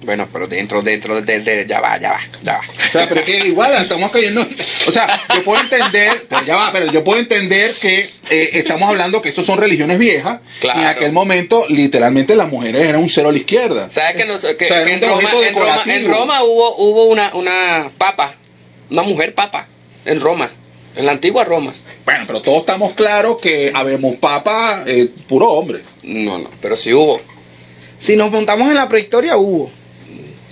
Bueno, 0.00 0.28
pero 0.32 0.46
dentro, 0.46 0.80
dentro. 0.80 1.20
De, 1.20 1.66
ya 1.68 1.80
va, 1.80 1.98
ya 1.98 2.12
va, 2.12 2.20
ya 2.42 2.52
va. 2.58 2.60
O 2.60 2.90
sea, 2.92 3.08
pero 3.08 3.24
que 3.24 3.36
igual 3.46 3.74
estamos 3.82 4.10
cayendo. 4.12 4.46
O 4.86 4.92
sea, 4.92 5.22
yo 5.34 5.42
puedo 5.44 5.60
entender, 5.60 6.24
pero 6.28 6.44
ya 6.46 6.56
va, 6.56 6.70
pero 6.72 6.90
yo 6.92 7.02
puedo 7.04 7.18
entender 7.20 7.74
que 7.74 8.10
eh, 8.30 8.50
estamos 8.54 8.88
hablando 8.88 9.20
que 9.20 9.30
estos 9.30 9.44
son 9.44 9.58
religiones 9.58 9.98
viejas. 9.98 10.40
Claro. 10.60 10.78
Y 10.78 10.82
en 10.82 10.88
aquel 10.88 11.12
momento, 11.12 11.66
literalmente, 11.68 12.36
las 12.36 12.48
mujeres 12.48 12.82
eran 12.88 13.02
un 13.02 13.08
cero 13.10 13.28
a 13.28 13.32
la 13.32 13.38
izquierda. 13.38 13.90
¿Sabes 13.90 14.16
que, 14.16 14.24
nos- 14.24 14.40
que- 14.40 14.64
O 14.64 14.68
sea, 14.68 14.84
que 14.84 14.92
era 14.94 14.94
en, 14.94 15.02
Roma, 15.02 15.30
en, 15.46 15.54
Roma, 15.54 15.82
en. 15.86 16.08
Roma 16.08 16.42
hubo, 16.44 16.76
hubo 16.76 17.04
una, 17.06 17.34
una 17.34 17.90
papa, 17.98 18.34
una 18.90 19.02
mujer 19.02 19.34
papa, 19.34 19.66
en 20.04 20.20
Roma, 20.20 20.50
en 20.94 21.06
la 21.06 21.12
antigua 21.12 21.42
Roma? 21.44 21.74
Bueno, 22.04 22.24
pero 22.26 22.40
todos 22.40 22.60
estamos 22.60 22.94
claros 22.94 23.38
que 23.38 23.70
habemos 23.74 24.14
papa, 24.16 24.84
eh, 24.86 25.08
puro 25.28 25.48
hombre. 25.50 25.82
No, 26.04 26.38
no, 26.38 26.50
pero 26.62 26.76
sí 26.76 26.94
hubo. 26.94 27.20
si 27.98 28.16
nos 28.16 28.30
montamos 28.30 28.68
en 28.68 28.76
la 28.76 28.88
prehistoria, 28.88 29.36
hubo. 29.36 29.70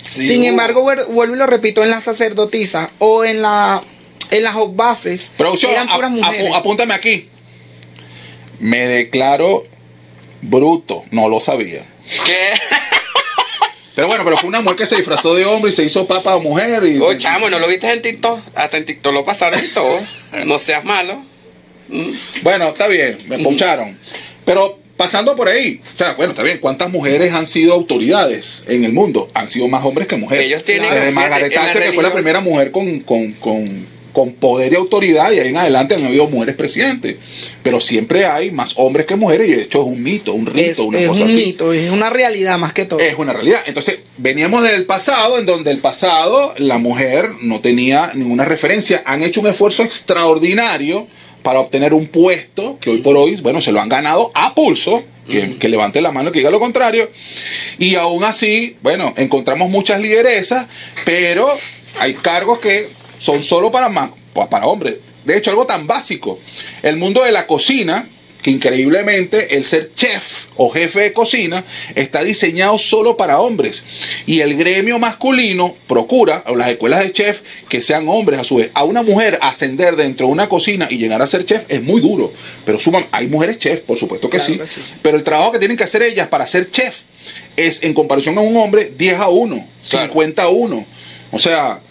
Sí 0.03 0.27
Sin 0.27 0.41
hubo. 0.41 0.47
embargo, 0.49 0.83
vuel- 0.83 1.05
vuelvo 1.07 1.35
y 1.35 1.37
lo 1.37 1.45
repito, 1.47 1.83
en 1.83 1.89
las 1.91 2.03
sacerdotisas 2.03 2.89
o 2.99 3.25
en 3.25 3.41
la 3.41 3.83
en 4.29 4.43
las 4.43 4.55
bases 4.75 5.21
Producción, 5.37 5.71
eran 5.71 5.87
puras 5.87 6.11
ap- 6.11 6.17
mujeres. 6.17 6.51
apu- 6.51 6.55
apúntame 6.55 6.93
aquí. 6.93 7.29
Me 8.59 8.87
declaro 8.87 9.63
bruto, 10.41 11.03
no 11.11 11.29
lo 11.29 11.39
sabía. 11.39 11.85
¿Qué? 12.25 12.59
Pero 13.95 14.07
bueno, 14.07 14.23
pero 14.23 14.37
fue 14.37 14.47
una 14.49 14.61
mujer 14.61 14.77
que 14.77 14.85
se 14.85 14.95
disfrazó 14.97 15.33
de 15.33 15.43
hombre 15.45 15.71
y 15.71 15.73
se 15.73 15.81
hizo 15.83 16.05
papa 16.05 16.35
o 16.35 16.39
mujer. 16.39 16.83
Y, 16.85 16.99
Oh, 16.99 17.15
chamo, 17.15 17.49
¿no 17.49 17.57
lo 17.57 17.67
viste 17.67 17.91
en 17.91 18.03
TikTok? 18.03 18.41
Hasta 18.53 18.77
en 18.77 18.85
TikTok 18.85 19.11
lo 19.11 19.25
pasaron 19.25 19.59
y 19.65 19.69
todo. 19.69 19.99
No 20.45 20.59
seas 20.59 20.83
malo. 20.85 21.23
Mm. 21.87 22.11
Bueno, 22.43 22.67
está 22.67 22.87
bien, 22.87 23.23
me 23.27 23.39
poncharon. 23.39 23.97
Pero 24.45 24.77
pasando 24.97 25.35
por 25.35 25.47
ahí, 25.47 25.79
o 25.93 25.97
sea, 25.97 26.13
bueno, 26.15 26.31
está 26.31 26.43
bien, 26.43 26.57
¿cuántas 26.59 26.89
mujeres 26.91 27.31
han 27.31 27.47
sido 27.47 27.73
autoridades 27.73 28.63
en 28.67 28.83
el 28.83 28.91
mundo? 28.93 29.29
Han 29.33 29.47
sido 29.49 29.67
más 29.67 29.85
hombres 29.85 30.07
que 30.07 30.15
mujeres. 30.17 30.45
Ellos 30.47 30.63
tienen- 30.63 30.91
Desde 30.93 31.11
Margaret 31.11 31.53
Thatcher, 31.53 31.83
que 31.83 31.93
fue 31.93 32.03
la 32.03 32.11
primera 32.13 32.39
mujer 32.41 32.71
con, 32.71 32.99
con, 33.01 33.33
con, 33.33 33.97
con 34.11 34.33
poder 34.33 34.73
y 34.73 34.75
autoridad, 34.75 35.31
y 35.31 35.37
ahí 35.39 35.49
en 35.49 35.57
adelante 35.57 35.93
han 35.93 36.03
habido 36.03 36.27
mujeres 36.27 36.55
presidentes. 36.55 37.17
Pero 37.61 37.79
siempre 37.79 38.25
hay 38.25 38.49
más 38.49 38.73
hombres 38.77 39.05
que 39.05 39.15
mujeres, 39.15 39.47
y 39.47 39.51
de 39.51 39.61
hecho 39.63 39.81
es 39.81 39.87
un 39.87 40.01
mito, 40.01 40.33
un 40.33 40.47
rito, 40.47 40.59
Es, 40.71 40.79
una 40.79 40.99
es 40.99 41.07
cosa 41.07 41.23
un 41.23 41.27
así. 41.29 41.37
mito, 41.37 41.71
es 41.73 41.91
una 41.91 42.09
realidad 42.09 42.57
más 42.57 42.73
que 42.73 42.85
todo. 42.85 42.99
Es 42.99 43.13
una 43.15 43.33
realidad. 43.33 43.59
Entonces, 43.67 43.99
veníamos 44.17 44.63
del 44.63 44.85
pasado, 44.85 45.37
en 45.37 45.45
donde 45.45 45.69
el 45.69 45.77
pasado 45.79 46.55
la 46.57 46.79
mujer 46.79 47.29
no 47.41 47.59
tenía 47.61 48.11
ninguna 48.15 48.45
referencia. 48.45 49.03
Han 49.05 49.21
hecho 49.21 49.41
un 49.41 49.47
esfuerzo 49.47 49.83
extraordinario 49.83 51.07
para 51.47 51.61
obtener 51.61 51.93
un 51.93 52.07
puesto 52.07 52.77
que 52.77 52.89
hoy 52.89 52.97
por 52.97 53.15
hoy, 53.15 53.37
bueno, 53.37 53.61
se 53.61 53.71
lo 53.71 53.79
han 53.79 53.87
ganado 53.87 54.31
a 54.33 54.53
pulso. 54.53 55.05
Que, 55.25 55.69
levante 55.69 56.01
la 56.01 56.11
mano 56.11 56.27
y 56.27 56.33
que 56.33 56.39
diga 56.39 56.51
lo 56.51 56.59
contrario. 56.59 57.09
Y 57.79 57.95
aún 57.95 58.25
así, 58.25 58.75
bueno, 58.81 59.13
encontramos 59.15 59.69
muchas 59.69 60.01
lideresas, 60.01 60.67
pero 61.05 61.47
hay 61.97 62.15
cargos 62.15 62.59
que 62.59 62.89
son 63.19 63.43
solo 63.43 63.71
para, 63.71 63.89
para 64.33 64.65
hombres. 64.65 64.95
De 65.23 65.37
hecho, 65.37 65.51
algo 65.51 65.65
tan 65.65 65.87
básico. 65.87 66.39
El 66.83 66.97
mundo 66.97 67.23
de 67.23 67.31
la 67.31 67.47
cocina, 67.47 68.09
que 68.47 68.51
increíblemente 68.51 69.57
el 69.57 69.65
ser 69.65 69.91
chef 69.93 70.23
o 70.55 70.69
jefe 70.69 71.01
de 71.01 71.11
cocina 71.13 71.65
está 71.95 72.23
diseñado 72.23 72.77
solo 72.77 73.17
para 73.17 73.41
hombres. 73.41 73.83
Y 74.25 74.39
el 74.39 74.55
gremio 74.55 74.97
masculino 74.99 75.75
procura, 75.85 76.43
o 76.47 76.55
las 76.55 76.69
escuelas 76.69 77.01
de 77.01 77.11
chef, 77.11 77.41
que 77.67 77.81
sean 77.81 78.07
hombres 78.07 78.39
a 78.39 78.45
su 78.45 78.55
vez. 78.55 78.71
A 78.73 78.85
una 78.85 79.03
mujer 79.03 79.37
ascender 79.41 79.97
dentro 79.97 80.27
de 80.27 80.31
una 80.31 80.47
cocina 80.47 80.87
y 80.89 80.97
llegar 80.97 81.21
a 81.21 81.27
ser 81.27 81.43
chef 81.45 81.63
es 81.67 81.83
muy 81.83 81.99
duro. 81.99 82.31
Pero 82.65 82.79
suman, 82.79 83.07
hay 83.11 83.27
mujeres 83.27 83.59
chef, 83.59 83.81
por 83.81 83.97
supuesto 83.97 84.29
que 84.29 84.37
Claro 84.37 84.53
sí. 84.53 84.59
que 84.59 84.67
sí. 84.67 84.81
Pero 85.01 85.17
el 85.17 85.25
trabajo 85.25 85.51
que 85.51 85.59
tienen 85.59 85.75
que 85.75 85.83
hacer 85.83 86.01
ellas 86.01 86.29
para 86.29 86.47
ser 86.47 86.71
chef 86.71 86.95
es, 87.57 87.83
en 87.83 87.93
comparación 87.93 88.37
a 88.37 88.41
un 88.41 88.55
hombre, 88.55 88.93
10 88.97 89.19
a 89.19 89.27
1, 89.27 89.67
Claro. 89.89 90.05
50 90.07 90.41
a 90.43 90.47
1. 90.47 90.85
O 91.33 91.39
sea, 91.39 91.81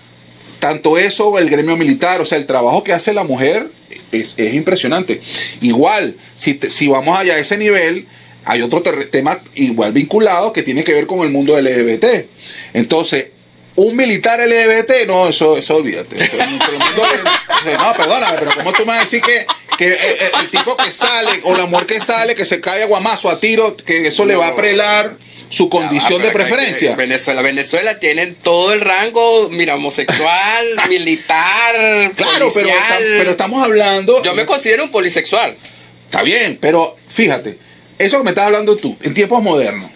tanto 0.58 0.98
eso, 0.98 1.38
el 1.38 1.48
gremio 1.50 1.76
militar, 1.76 2.20
o 2.20 2.26
sea, 2.26 2.38
el 2.38 2.46
trabajo 2.46 2.82
que 2.84 2.92
hace 2.92 3.12
la 3.12 3.24
mujer 3.24 3.68
es, 4.12 4.34
es 4.36 4.54
impresionante. 4.54 5.20
Igual, 5.60 6.16
si, 6.34 6.54
te- 6.54 6.70
si 6.70 6.88
vamos 6.88 7.18
allá 7.18 7.34
a 7.34 7.38
ese 7.38 7.56
nivel, 7.56 8.06
hay 8.44 8.62
otro 8.62 8.82
tema 9.10 9.40
igual 9.54 9.92
vinculado 9.92 10.52
que 10.52 10.62
tiene 10.62 10.84
que 10.84 10.92
ver 10.92 11.06
con 11.06 11.20
el 11.20 11.30
mundo 11.30 11.60
LGBT. 11.60 12.26
Entonces, 12.74 13.26
un 13.74 13.94
militar 13.94 14.40
LGBT, 14.40 15.06
no, 15.06 15.28
eso, 15.28 15.56
eso 15.58 15.76
olvídate. 15.76 16.16
Eso 16.24 16.36
no, 17.78 17.92
perdóname, 17.96 18.38
pero 18.38 18.50
¿cómo 18.56 18.72
tú 18.72 18.82
me 18.82 18.86
vas 18.92 18.98
a 19.00 19.04
decir 19.04 19.20
que, 19.20 19.44
que 19.76 19.86
el, 19.86 19.92
el- 19.92 20.40
el 20.44 20.50
tipo 20.50 20.76
que 20.76 20.90
sale 20.92 21.40
o 21.42 21.54
la 21.54 21.66
mujer 21.66 21.86
que 21.86 22.00
sale, 22.00 22.34
que 22.34 22.44
se 22.46 22.60
cae 22.60 22.82
a 22.82 22.86
guamazo, 22.86 23.28
a 23.28 23.38
tiro, 23.40 23.76
que 23.76 24.06
eso 24.08 24.24
le 24.24 24.34
va 24.36 24.48
a 24.48 24.56
prelar 24.56 25.16
su 25.48 25.68
condición 25.68 26.20
Ya 26.20 26.26
de 26.26 26.32
que- 26.32 26.38
preferencia? 26.38 26.96
Venezuela, 26.96 27.42
Venezuela 27.42 27.98
tienen 27.98 28.34
todo 28.36 28.72
el 28.72 28.80
rango, 28.80 29.48
mira, 29.48 29.74
homosexual, 29.76 30.66
militar, 30.88 31.74
Claro, 32.16 32.50
pero, 32.52 32.52
policial. 32.52 33.04
pero 33.18 33.30
estamos 33.32 33.62
hablando. 33.62 34.22
Yo 34.22 34.34
me 34.34 34.44
considero 34.46 34.84
un 34.84 34.90
polisexual. 34.90 35.56
Está 36.06 36.22
bien, 36.22 36.58
pero 36.60 36.96
fíjate, 37.08 37.58
eso 37.98 38.18
que 38.18 38.24
me 38.24 38.30
estás 38.30 38.46
hablando 38.46 38.76
tú, 38.76 38.96
en 39.02 39.14
tiempos 39.14 39.42
modernos. 39.42 39.90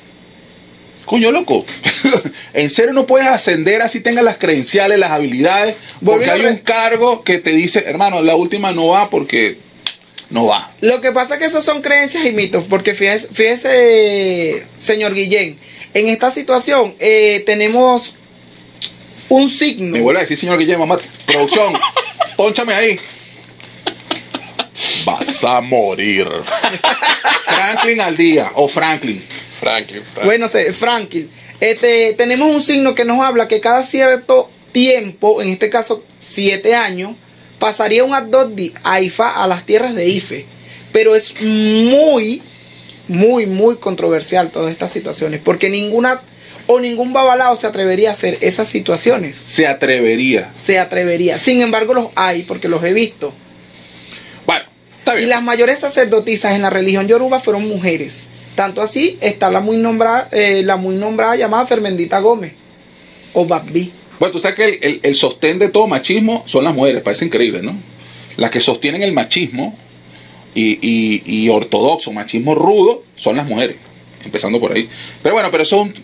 Coño, 1.05 1.33
loco. 1.33 1.65
en 2.55 2.71
serio 2.71 2.93
no 2.93 3.05
puedes 3.07 3.27
ascender 3.27 3.83
así 3.83 4.01
tengas 4.01 4.23
las 4.25 4.37
credenciales, 4.39 4.99
las 4.99 5.11
habilidades, 5.11 5.75
porque 6.05 6.31
hay 6.31 6.43
un 6.43 6.59
cargo 6.59 7.25
que 7.25 7.39
te 7.39 7.51
dice, 7.51 7.83
hermano, 7.87 8.23
la 8.23 8.37
última 8.37 8.71
no 8.73 8.89
va 8.89 9.11
porque 9.11 9.59
no 10.31 10.47
va. 10.47 10.73
Lo 10.81 11.01
que 11.01 11.13
pasa 11.13 11.35
es 11.35 11.41
que 11.41 11.47
esos 11.47 11.65
son 11.65 11.83
creencias 11.83 12.25
y 12.25 12.33
mitos, 12.33 12.65
porque 12.69 12.95
fíjese, 12.95 13.29
fíjese, 13.33 14.67
señor 14.79 15.15
Guillén, 15.15 15.59
en 15.93 16.09
esta 16.09 16.31
situación 16.31 16.95
eh, 16.99 17.43
tenemos 17.45 18.15
un 19.29 19.51
signo. 19.51 19.93
Me 19.93 20.01
vuelve 20.01 20.21
a 20.21 20.23
decir, 20.23 20.39
señor 20.39 20.59
Guillermo, 20.59 20.87
mamá, 20.87 21.03
producción, 21.27 21.75
ponchame 22.37 22.75
ahí. 22.75 23.01
Vas 25.05 25.45
a 25.45 25.61
morir. 25.61 26.29
Franklin 27.45 28.01
al 28.01 28.17
día, 28.17 28.53
o 28.55 28.69
Franklin. 28.69 29.25
Franklin. 29.59 30.03
Franklin. 30.15 30.25
Bueno, 30.25 30.49
Franklin, 30.79 31.31
este, 31.61 32.15
tenemos 32.15 32.55
un 32.55 32.63
signo 32.63 32.95
que 32.95 33.05
nos 33.05 33.21
habla 33.23 33.49
que 33.49 33.61
cada 33.61 33.83
cierto 33.83 34.51
tiempo, 34.73 35.43
en 35.43 35.51
este 35.51 35.69
caso 35.69 36.05
siete 36.19 36.75
años, 36.75 37.17
pasaría 37.61 38.03
un 38.03 38.15
Adoddi 38.15 38.73
a 38.83 39.01
IFA 39.01 39.41
a 39.43 39.47
las 39.47 39.65
tierras 39.65 39.95
de 39.95 40.09
Ife. 40.09 40.47
Pero 40.93 41.15
es 41.15 41.33
muy, 41.41 42.43
muy, 43.07 43.47
muy 43.47 43.77
controversial 43.77 44.51
todas 44.51 44.73
estas 44.73 44.91
situaciones, 44.91 45.41
porque 45.45 45.71
ninguna 45.71 46.23
o 46.67 46.81
ningún 46.81 47.13
babalao 47.13 47.55
se 47.55 47.67
atrevería 47.69 48.11
a 48.11 48.13
hacer 48.13 48.39
esas 48.41 48.69
situaciones. 48.69 49.37
Se 49.37 49.67
atrevería. 49.69 50.51
Se 50.65 50.79
atrevería. 50.81 51.39
Sin 51.39 51.63
embargo, 51.63 51.95
los 51.95 52.09
hay, 52.17 52.43
porque 52.43 52.69
los 52.69 52.83
he 52.83 52.93
visto. 52.93 53.33
Bueno, 54.47 54.65
está 54.99 55.15
Y 55.15 55.19
bien. 55.19 55.31
las 55.31 55.43
mayores 55.43 55.79
sacerdotisas 55.79 56.55
en 56.55 56.63
la 56.63 56.71
religión 56.71 57.07
yoruba 57.07 57.41
fueron 57.41 57.69
mujeres. 57.69 58.21
Tanto 58.57 58.83
así 58.83 59.17
está 59.21 59.51
la 59.51 59.61
muy 59.61 59.77
nombrada, 59.77 60.29
eh, 60.33 60.63
la 60.65 60.77
muy 60.77 60.97
nombrada 60.97 61.37
llamada 61.37 61.67
Fermendita 61.67 62.19
Gómez 62.19 62.53
o 63.33 63.47
Babí. 63.47 63.93
Bueno, 64.21 64.33
tú 64.33 64.39
sabes 64.39 64.57
que 64.57 64.65
el, 64.65 64.79
el- 64.83 65.01
el 65.03 65.17
sostén 65.17 65.59
de 65.59 65.71
todo 65.71 65.89
machismo 65.89 66.45
son 66.47 66.63
las 66.63 66.75
mujeres, 66.75 67.03
parece 67.03 67.25
increíble, 67.25 67.61
¿no? 67.63 67.77
Las 68.37 68.51
que 68.53 68.61
sostienen 68.61 69.03
el 69.03 69.13
machismo 69.13 69.77
y, 70.55 70.79
y- 70.81 71.23
y 71.27 71.49
ortodoxo, 71.49 72.13
machismo 72.13 72.55
rudo, 72.55 73.03
son 73.17 73.37
las 73.37 73.47
mujeres, 73.47 73.77
empezando 74.25 74.61
por 74.61 74.73
ahí. 74.73 74.89
Pero 75.23 75.35
bueno, 75.35 75.51
pero 75.51 75.63
eso 75.65 75.77
es 75.77 75.83
un 75.83 75.95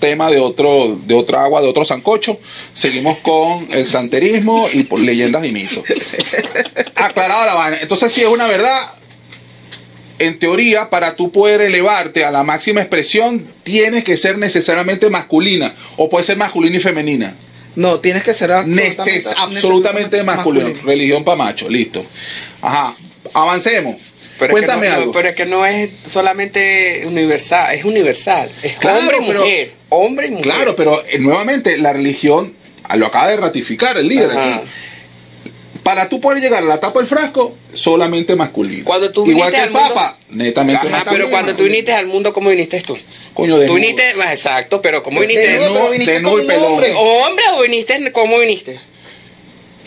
tema 0.00 0.30
de 0.30 0.38
otro, 0.38 0.98
de 1.06 1.14
otra 1.14 1.42
agua, 1.44 1.60
de 1.60 1.68
otro 1.68 1.84
sancocho. 1.84 2.38
Seguimos 2.74 3.18
con 3.18 3.68
el 3.70 3.86
santerismo 3.86 4.68
y 4.72 4.84
por 4.84 5.00
leyendas 5.00 5.44
y 5.44 5.52
mitos. 5.52 5.84
Aclarado 6.94 7.46
la 7.46 7.54
vaina. 7.54 7.78
Entonces, 7.82 8.12
si 8.12 8.20
es 8.22 8.28
una 8.28 8.46
verdad, 8.46 8.92
en 10.18 10.38
teoría, 10.38 10.88
para 10.90 11.16
tú 11.16 11.30
poder 11.30 11.60
elevarte 11.60 12.24
a 12.24 12.30
la 12.30 12.42
máxima 12.44 12.80
expresión, 12.80 13.46
tienes 13.62 14.04
que 14.04 14.16
ser 14.16 14.38
necesariamente 14.38 15.10
masculina, 15.10 15.74
o 15.96 16.08
puede 16.08 16.24
ser 16.24 16.36
masculina 16.36 16.76
y 16.76 16.80
femenina. 16.80 17.36
No, 17.78 18.00
tienes 18.00 18.24
que 18.24 18.34
ser 18.34 18.50
Neces- 18.50 18.98
absolutamente, 18.98 19.28
absolutamente 19.38 20.22
masculino. 20.24 20.74
Religión 20.84 21.22
para 21.22 21.36
macho, 21.36 21.68
listo. 21.68 22.04
Ajá, 22.60 22.96
avancemos. 23.32 23.96
Pero 24.38 24.52
Cuéntame 24.52 24.86
es 24.86 24.92
que 24.92 24.96
no, 24.96 25.00
algo. 25.02 25.12
pero 25.12 25.28
es 25.28 25.34
que 25.34 25.46
no 25.46 25.66
es 25.66 25.90
solamente 26.06 27.02
universal, 27.06 27.74
es 27.74 27.84
universal. 27.84 28.50
Es 28.62 28.76
Claro, 28.78 28.98
hombre 29.00 29.16
y 29.20 29.26
pero- 29.26 29.40
mujer. 29.40 29.72
Hombre 29.90 30.26
y 30.26 30.30
mujer. 30.30 30.44
Claro, 30.44 30.76
pero 30.76 31.04
eh, 31.08 31.18
nuevamente 31.18 31.78
la 31.78 31.92
religión 31.92 32.54
ah, 32.84 32.96
lo 32.96 33.06
acaba 33.06 33.28
de 33.30 33.36
ratificar 33.36 33.96
el 33.96 34.08
líder 34.08 34.30
Ajá. 34.30 34.56
aquí. 34.56 34.68
Para 35.82 36.08
tú 36.08 36.20
poder 36.20 36.42
llegar 36.42 36.62
a 36.62 36.66
la 36.66 36.80
tapa 36.80 36.98
del 37.00 37.08
frasco, 37.08 37.56
solamente 37.72 38.34
masculino. 38.36 38.84
Cuando 38.84 39.10
tú 39.10 39.26
Igual 39.26 39.50
que 39.52 39.62
el 39.62 39.70
mundo- 39.70 39.88
Papa, 39.94 40.18
netamente 40.28 40.80
Ajá, 40.86 40.88
masculino. 40.90 41.12
pero 41.18 41.30
cuando 41.30 41.56
tú 41.56 41.64
viniste 41.64 41.92
al 41.92 42.06
mundo, 42.06 42.32
¿cómo 42.32 42.50
viniste 42.50 42.80
tú? 42.82 42.98
Coño, 43.34 43.56
de 43.58 43.66
Tú 43.66 43.74
viniste, 43.74 44.02
ah, 44.22 44.32
exacto, 44.32 44.82
pero 44.82 45.02
¿cómo 45.02 45.20
viniste? 45.20 45.40
Desnudo, 45.46 45.68
Desnudo, 45.72 45.90
viniste 45.90 46.12
desnudo 46.12 46.32
como 46.32 46.42
y 46.42 46.46
un 46.46 46.48
pelón. 46.52 46.72
hombre. 46.72 46.92
¿Hombre 46.94 47.44
o 47.54 47.62
viniste, 47.62 48.12
cómo 48.12 48.38
viniste? 48.38 48.80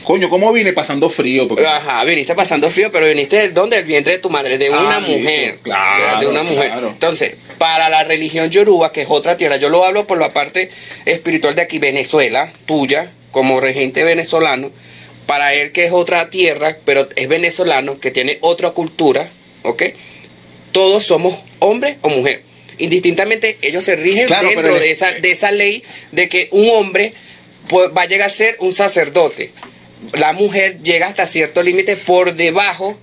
Coño, 0.04 0.30
¿cómo 0.32 0.52
vine 0.52 0.74
pasando 0.74 1.10
frío? 1.12 1.48
Porque- 1.48 1.64
Ajá, 1.66 2.04
viniste 2.06 2.34
pasando 2.34 2.72
frío, 2.72 2.92
pero 2.92 3.06
viniste 3.06 3.36
del 3.38 3.54
dónde? 3.54 3.76
Del 3.76 3.86
vientre 3.86 4.14
de 4.14 4.20
tu 4.20 4.32
madre, 4.32 4.58
de 4.58 4.68
Ah, 4.74 4.80
una 4.88 5.00
mujer. 5.00 5.60
claro, 5.62 6.20
de 6.20 6.26
una 6.28 6.42
mujer. 6.42 6.72
claro. 6.72 6.88
Entonces, 6.88 7.36
para 7.60 7.88
la 7.90 8.04
religión 8.04 8.50
yoruba, 8.50 8.92
que 8.92 9.02
es 9.02 9.08
otra 9.10 9.38
tierra, 9.38 9.58
yo 9.58 9.70
lo 9.70 9.86
hablo 9.86 10.08
por 10.08 10.18
la 10.18 10.30
parte 10.34 10.72
espiritual 11.06 11.54
de 11.54 11.62
aquí, 11.62 11.78
Venezuela, 11.78 12.52
tuya, 12.66 13.12
como 13.30 13.60
regente 13.60 14.04
venezolano, 14.04 14.72
para 15.32 15.54
él 15.54 15.72
que 15.72 15.86
es 15.86 15.94
otra 15.94 16.30
tierra, 16.30 16.76
pero 16.84 17.08
es 17.16 17.26
venezolano, 17.30 18.02
que 18.02 18.12
tiene 18.12 18.38
otra 18.42 18.72
cultura, 18.72 19.32
¿ok? 19.64 19.84
Todos 20.74 21.06
somos 21.06 21.40
hombre 21.60 22.00
o 22.02 22.10
mujer. 22.10 22.44
Indistintamente, 22.80 23.58
ellos 23.62 23.86
se 23.86 23.96
rigen 23.96 24.28
Claro, 24.28 24.50
dentro 24.50 24.78
de 24.78 24.92
esa, 24.92 25.14
de 25.14 25.32
esa 25.32 25.54
ley 25.54 25.84
de 26.12 26.28
que 26.28 26.50
un 26.52 26.70
hombre 26.72 27.14
pues, 27.70 27.92
va 27.96 28.02
a 28.02 28.08
llegar 28.08 28.28
a 28.28 28.34
ser 28.34 28.58
un 28.60 28.74
sacerdote. 28.74 29.54
La 30.12 30.34
mujer 30.34 30.80
llega 30.84 31.08
hasta 31.08 31.26
cierto 31.26 31.64
límite 31.64 31.96
por 31.96 32.34
debajo 32.34 32.98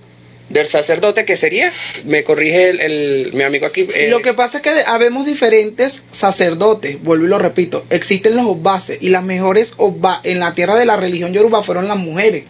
del 0.49 0.67
sacerdote, 0.67 1.25
que 1.25 1.37
sería, 1.37 1.71
me 2.05 2.23
corrige 2.23 2.69
el, 2.69 2.79
el- 2.81 3.31
mi 3.33 3.43
amigo 3.43 3.65
aquí. 3.67 3.87
eh, 3.93 4.07
Lo 4.09 4.21
que 4.21 4.33
pasa 4.33 4.57
es 4.57 4.63
que 4.63 4.71
habemos 4.85 5.25
diferentes 5.25 6.01
sacerdotes, 6.11 7.01
vuelvo 7.01 7.25
y 7.25 7.27
lo 7.29 7.37
repito, 7.37 7.85
existen 7.89 8.35
los 8.35 8.45
obbases 8.45 8.97
y 9.01 9.09
las 9.09 9.23
mejores 9.23 9.73
obba 9.77 10.21
en 10.23 10.39
la 10.39 10.53
tierra 10.55 10.75
de 10.75 10.85
la 10.85 10.97
religión 10.97 11.33
yoruba 11.33 11.63
fueron 11.63 11.87
las 11.87 11.97
mujeres, 11.97 12.43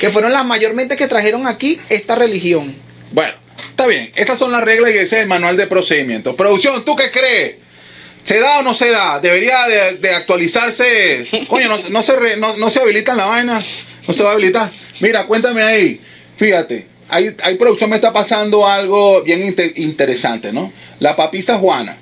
que 0.00 0.10
fueron 0.10 0.32
las 0.32 0.44
mayormente 0.44 0.96
que 0.96 1.08
trajeron 1.08 1.46
aquí 1.46 1.78
esta 1.88 2.14
religión. 2.14 2.74
Bueno, 3.12 3.34
Está 3.68 3.86
bien, 3.86 4.10
estas 4.16 4.38
son 4.38 4.50
las 4.50 4.62
reglas 4.64 4.90
y 4.92 4.94
ese 4.98 5.16
es 5.16 5.22
el 5.22 5.28
manual 5.28 5.56
de 5.56 5.66
procedimiento. 5.66 6.34
Producción, 6.34 6.84
¿tú 6.84 6.96
qué 6.96 7.10
crees? 7.10 7.56
¿Se 8.24 8.40
da 8.40 8.58
o 8.58 8.62
no 8.62 8.74
se 8.74 8.88
da? 8.90 9.20
¿Debería 9.20 9.66
de, 9.66 9.98
de 9.98 10.10
actualizarse? 10.14 11.26
Coño, 11.48 11.68
no, 11.68 11.78
no 11.90 12.02
se 12.02 12.16
re- 12.16 12.36
no, 12.38 12.56
no 12.56 12.70
se 12.70 12.80
habilita 12.80 13.14
la 13.14 13.26
vaina. 13.26 13.62
No 14.06 14.14
se 14.14 14.22
va 14.22 14.30
a 14.30 14.32
habilitar. 14.32 14.70
Mira, 15.00 15.26
cuéntame 15.26 15.62
ahí. 15.62 16.00
Fíjate, 16.36 16.86
hay, 17.12 17.36
hay 17.42 17.56
producción, 17.56 17.90
me 17.90 17.96
está 17.96 18.12
pasando 18.12 18.66
algo 18.66 19.22
bien 19.22 19.42
inte- 19.46 19.74
interesante, 19.76 20.52
¿no? 20.52 20.72
La 20.98 21.14
papisa 21.14 21.58
Juana. 21.58 21.98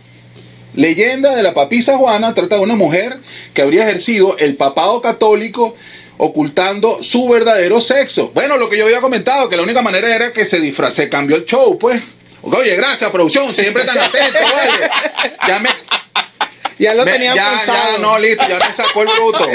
Leyenda 0.74 1.34
de 1.34 1.42
la 1.42 1.52
papisa 1.52 1.96
Juana 1.98 2.32
trata 2.32 2.56
de 2.56 2.62
una 2.62 2.76
mujer 2.76 3.18
que 3.52 3.62
habría 3.62 3.82
ejercido 3.82 4.38
el 4.38 4.56
papado 4.56 5.02
católico 5.02 5.74
ocultando 6.16 7.02
su 7.02 7.28
verdadero 7.28 7.80
sexo. 7.80 8.30
Bueno, 8.34 8.56
lo 8.56 8.68
que 8.68 8.78
yo 8.78 8.84
había 8.84 9.00
comentado, 9.00 9.48
que 9.48 9.56
la 9.56 9.62
única 9.62 9.82
manera 9.82 10.14
era 10.14 10.32
que 10.32 10.44
se 10.44 10.60
disfraz, 10.60 10.94
se 10.94 11.08
cambió 11.08 11.36
el 11.36 11.44
show, 11.44 11.78
pues. 11.78 12.00
Oye, 12.42 12.76
gracias, 12.76 13.10
producción, 13.10 13.54
siempre 13.54 13.84
tan 13.84 13.98
atento, 13.98 14.38
oye. 14.38 14.90
Ya 15.46 15.58
me, 15.58 15.68
Ya 16.80 16.94
lo 16.94 17.04
tenían 17.04 17.36
ya, 17.36 17.58
pensado. 17.58 17.92
ya, 17.92 17.98
no, 17.98 18.18
listo, 18.18 18.48
ya 18.48 18.58
me 18.58 18.74
sacó 18.74 19.02
el 19.02 19.08
bruto. 19.08 19.46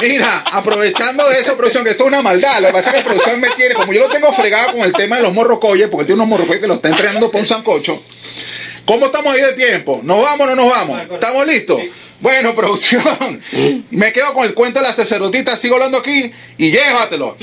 Mira, 0.00 0.38
aprovechando 0.50 1.28
de 1.28 1.38
eso, 1.38 1.54
producción, 1.54 1.84
que 1.84 1.90
esto 1.90 2.04
es 2.04 2.08
una 2.08 2.22
maldad. 2.22 2.62
Lo 2.62 2.68
que 2.68 2.72
pasa 2.72 2.90
es 2.90 2.96
que 2.96 3.02
producción 3.02 3.40
me 3.40 3.50
tiene, 3.50 3.74
como 3.74 3.92
yo 3.92 4.00
lo 4.00 4.08
tengo 4.08 4.32
fregado 4.32 4.72
con 4.72 4.80
el 4.80 4.94
tema 4.94 5.16
de 5.16 5.22
los 5.22 5.34
morrocoyes, 5.34 5.90
porque 5.90 6.06
tiene 6.06 6.22
unos 6.22 6.28
morrocoyes 6.28 6.62
que 6.62 6.66
lo 6.66 6.74
está 6.74 6.88
entrenando 6.88 7.30
por 7.30 7.42
un 7.42 7.46
sancocho. 7.46 8.02
¿Cómo 8.86 9.06
estamos 9.06 9.34
ahí 9.34 9.42
de 9.42 9.52
tiempo? 9.52 10.00
¿Nos 10.02 10.22
vamos 10.22 10.40
o 10.40 10.46
no 10.46 10.56
nos 10.56 10.70
vamos? 10.70 11.02
¿Estamos 11.12 11.46
listos? 11.46 11.78
Bueno, 12.20 12.54
producción, 12.54 13.42
me 13.90 14.10
quedo 14.10 14.32
con 14.32 14.46
el 14.46 14.54
cuento 14.54 14.80
de 14.80 14.86
la 14.86 14.94
sacerdotita, 14.94 15.58
sigo 15.58 15.74
hablando 15.74 15.98
aquí 15.98 16.32
y 16.56 16.70
llévatelo. 16.70 17.36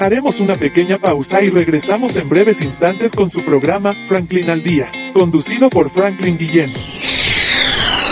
Haremos 0.00 0.38
una 0.38 0.54
pequeña 0.54 0.98
pausa 0.98 1.42
y 1.42 1.50
regresamos 1.50 2.16
en 2.16 2.28
breves 2.28 2.60
instantes 2.62 3.12
con 3.12 3.28
su 3.28 3.44
programa 3.44 3.94
Franklin 4.06 4.48
al 4.48 4.62
Día, 4.62 4.92
conducido 5.12 5.68
por 5.68 5.90
Franklin 5.90 6.38
Guillén. 6.38 6.72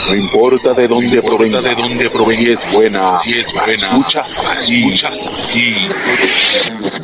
No 0.09 0.16
importa 0.16 0.73
de 0.75 0.88
dónde 0.88 1.23
provenga, 1.23 1.61
de 1.61 1.75
dónde 1.76 2.11
provenga, 2.11 2.40
si 2.40 2.50
es 2.50 2.73
buena, 2.73 3.14
si 3.21 3.33
es 3.35 3.52
buena, 3.52 3.90
escuchas 3.90 4.43
aquí, 4.50 4.85
escuchas 4.85 5.31
aquí. 5.49 5.75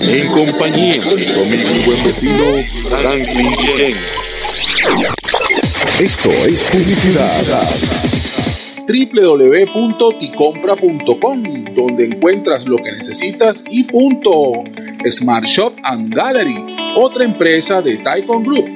En 0.01 0.29
compañía 0.33 1.01
de 1.01 1.43
amigo 1.43 1.71
y 1.75 1.85
buen 1.85 2.05
vecino 2.05 2.45
Franklin 2.89 3.53
Guillén. 3.53 3.97
Esto 6.01 6.31
es 6.31 6.63
publicidad. 6.65 7.69
www.ticompra.com 8.93 11.65
donde 11.75 12.07
encuentras 12.07 12.65
lo 12.67 12.77
que 12.77 12.93
necesitas 12.93 13.65
y 13.71 13.85
punto. 13.85 14.53
Smart 15.11 15.47
Shop 15.47 15.73
and 15.85 16.15
Gallery, 16.15 16.77
otra 16.97 17.25
empresa 17.25 17.81
de 17.81 17.97
Taikon 17.99 18.45
Group. 18.45 18.67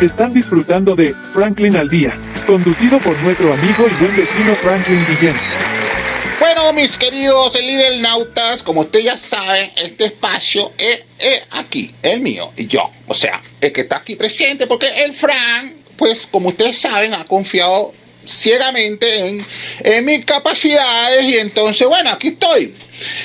Están 0.00 0.32
disfrutando 0.32 0.96
de 0.96 1.12
Franklin 1.32 1.76
al 1.76 1.88
Día, 1.88 2.18
conducido 2.46 2.98
por 2.98 3.16
nuestro 3.22 3.52
amigo 3.52 3.86
y 3.86 4.02
buen 4.02 4.16
vecino 4.16 4.54
Franklin 4.62 5.04
Guillén. 5.08 5.36
Bueno, 6.40 6.72
mis 6.72 6.96
queridos 6.96 7.54
líder 7.54 8.00
nautas, 8.00 8.62
como 8.62 8.80
ustedes 8.80 9.04
ya 9.04 9.16
saben, 9.16 9.70
este 9.76 10.06
espacio 10.06 10.72
es, 10.76 11.00
aquí, 11.50 11.94
el 12.02 12.20
mío 12.20 12.52
y 12.56 12.66
yo. 12.66 12.90
O 13.06 13.14
sea, 13.14 13.40
el 13.60 13.72
que 13.72 13.82
está 13.82 13.98
aquí 13.98 14.16
presente, 14.16 14.66
porque 14.66 14.88
el 14.88 15.14
Fran, 15.14 15.76
pues 15.96 16.26
como 16.26 16.48
ustedes 16.48 16.78
saben, 16.78 17.14
ha 17.14 17.24
confiado 17.24 17.94
ciegamente 18.26 19.28
en, 19.28 19.46
en 19.80 20.04
mis 20.04 20.24
capacidades 20.24 21.24
y 21.24 21.38
entonces, 21.38 21.86
bueno, 21.86 22.10
aquí 22.10 22.28
estoy. 22.28 22.74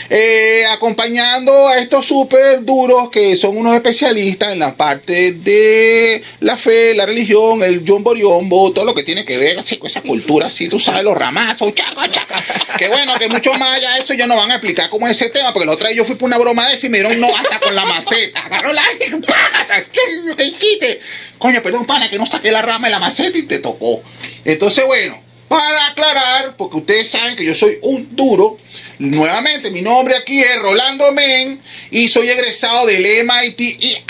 Eh, 0.09 0.65
acompañando 0.69 1.67
a 1.67 1.77
estos 1.77 2.05
súper 2.05 2.63
duros 2.63 3.09
que 3.09 3.37
son 3.37 3.57
unos 3.57 3.75
especialistas 3.75 4.51
en 4.53 4.59
la 4.59 4.75
parte 4.75 5.33
de 5.33 6.23
la 6.39 6.57
fe, 6.57 6.93
la 6.95 7.05
religión, 7.05 7.63
el 7.63 7.83
yombo 7.83 8.15
yombo, 8.15 8.71
todo 8.71 8.85
lo 8.85 8.95
que 8.95 9.03
tiene 9.03 9.25
que 9.25 9.37
ver 9.37 9.59
así, 9.59 9.77
con 9.77 9.89
esa 9.89 10.01
cultura 10.01 10.47
así, 10.47 10.67
tú 10.67 10.79
sabes, 10.79 11.03
los 11.03 11.17
ramazos, 11.17 11.73
chaca, 11.73 12.09
chaca. 12.11 12.43
Que 12.77 12.87
bueno, 12.87 13.13
que 13.19 13.27
mucho 13.27 13.53
más 13.53 13.77
allá 13.77 13.95
de 13.95 14.01
eso 14.01 14.13
ya 14.13 14.27
no 14.27 14.35
van 14.35 14.51
a 14.51 14.55
explicar 14.55 14.89
cómo 14.89 15.07
es 15.07 15.19
ese 15.19 15.29
tema, 15.29 15.53
porque 15.53 15.65
la 15.65 15.73
otra 15.73 15.89
vez 15.89 15.97
yo 15.97 16.05
fui 16.05 16.15
por 16.15 16.27
una 16.27 16.37
broma 16.37 16.67
de 16.67 16.75
eso 16.75 16.87
y 16.87 16.89
me 16.89 16.99
dieron 16.99 17.19
no 17.19 17.27
hasta 17.27 17.59
con 17.59 17.75
la 17.75 17.85
maceta. 17.85 18.39
Agarró 18.39 18.73
la. 18.73 18.83
¿Qué, 18.97 20.35
¿Qué 20.37 20.43
hiciste? 20.45 21.01
Coño, 21.37 21.61
perdón, 21.61 21.85
pana, 21.85 22.09
que 22.09 22.17
no 22.17 22.25
saqué 22.25 22.51
la 22.51 22.61
rama 22.61 22.87
de 22.87 22.91
la 22.91 22.99
maceta 22.99 23.37
y 23.37 23.43
te 23.43 23.59
tocó. 23.59 24.03
Entonces, 24.43 24.85
bueno, 24.85 25.28
para 25.49 25.87
aclarar, 25.87 26.55
porque 26.55 26.77
ustedes 26.77 27.09
saben 27.09 27.35
que 27.35 27.43
yo 27.43 27.55
soy 27.55 27.79
un 27.81 28.15
duro, 28.15 28.57
nuevamente 28.99 29.71
mi 29.71 29.81
nombre 29.81 30.15
aquí 30.15 30.39
es 30.41 30.57
Rolando 30.59 31.11
Men 31.11 31.59
y 31.89 32.07
soy 32.07 32.29
egresado 32.29 32.85
del 32.85 33.03
MIT 33.25 34.03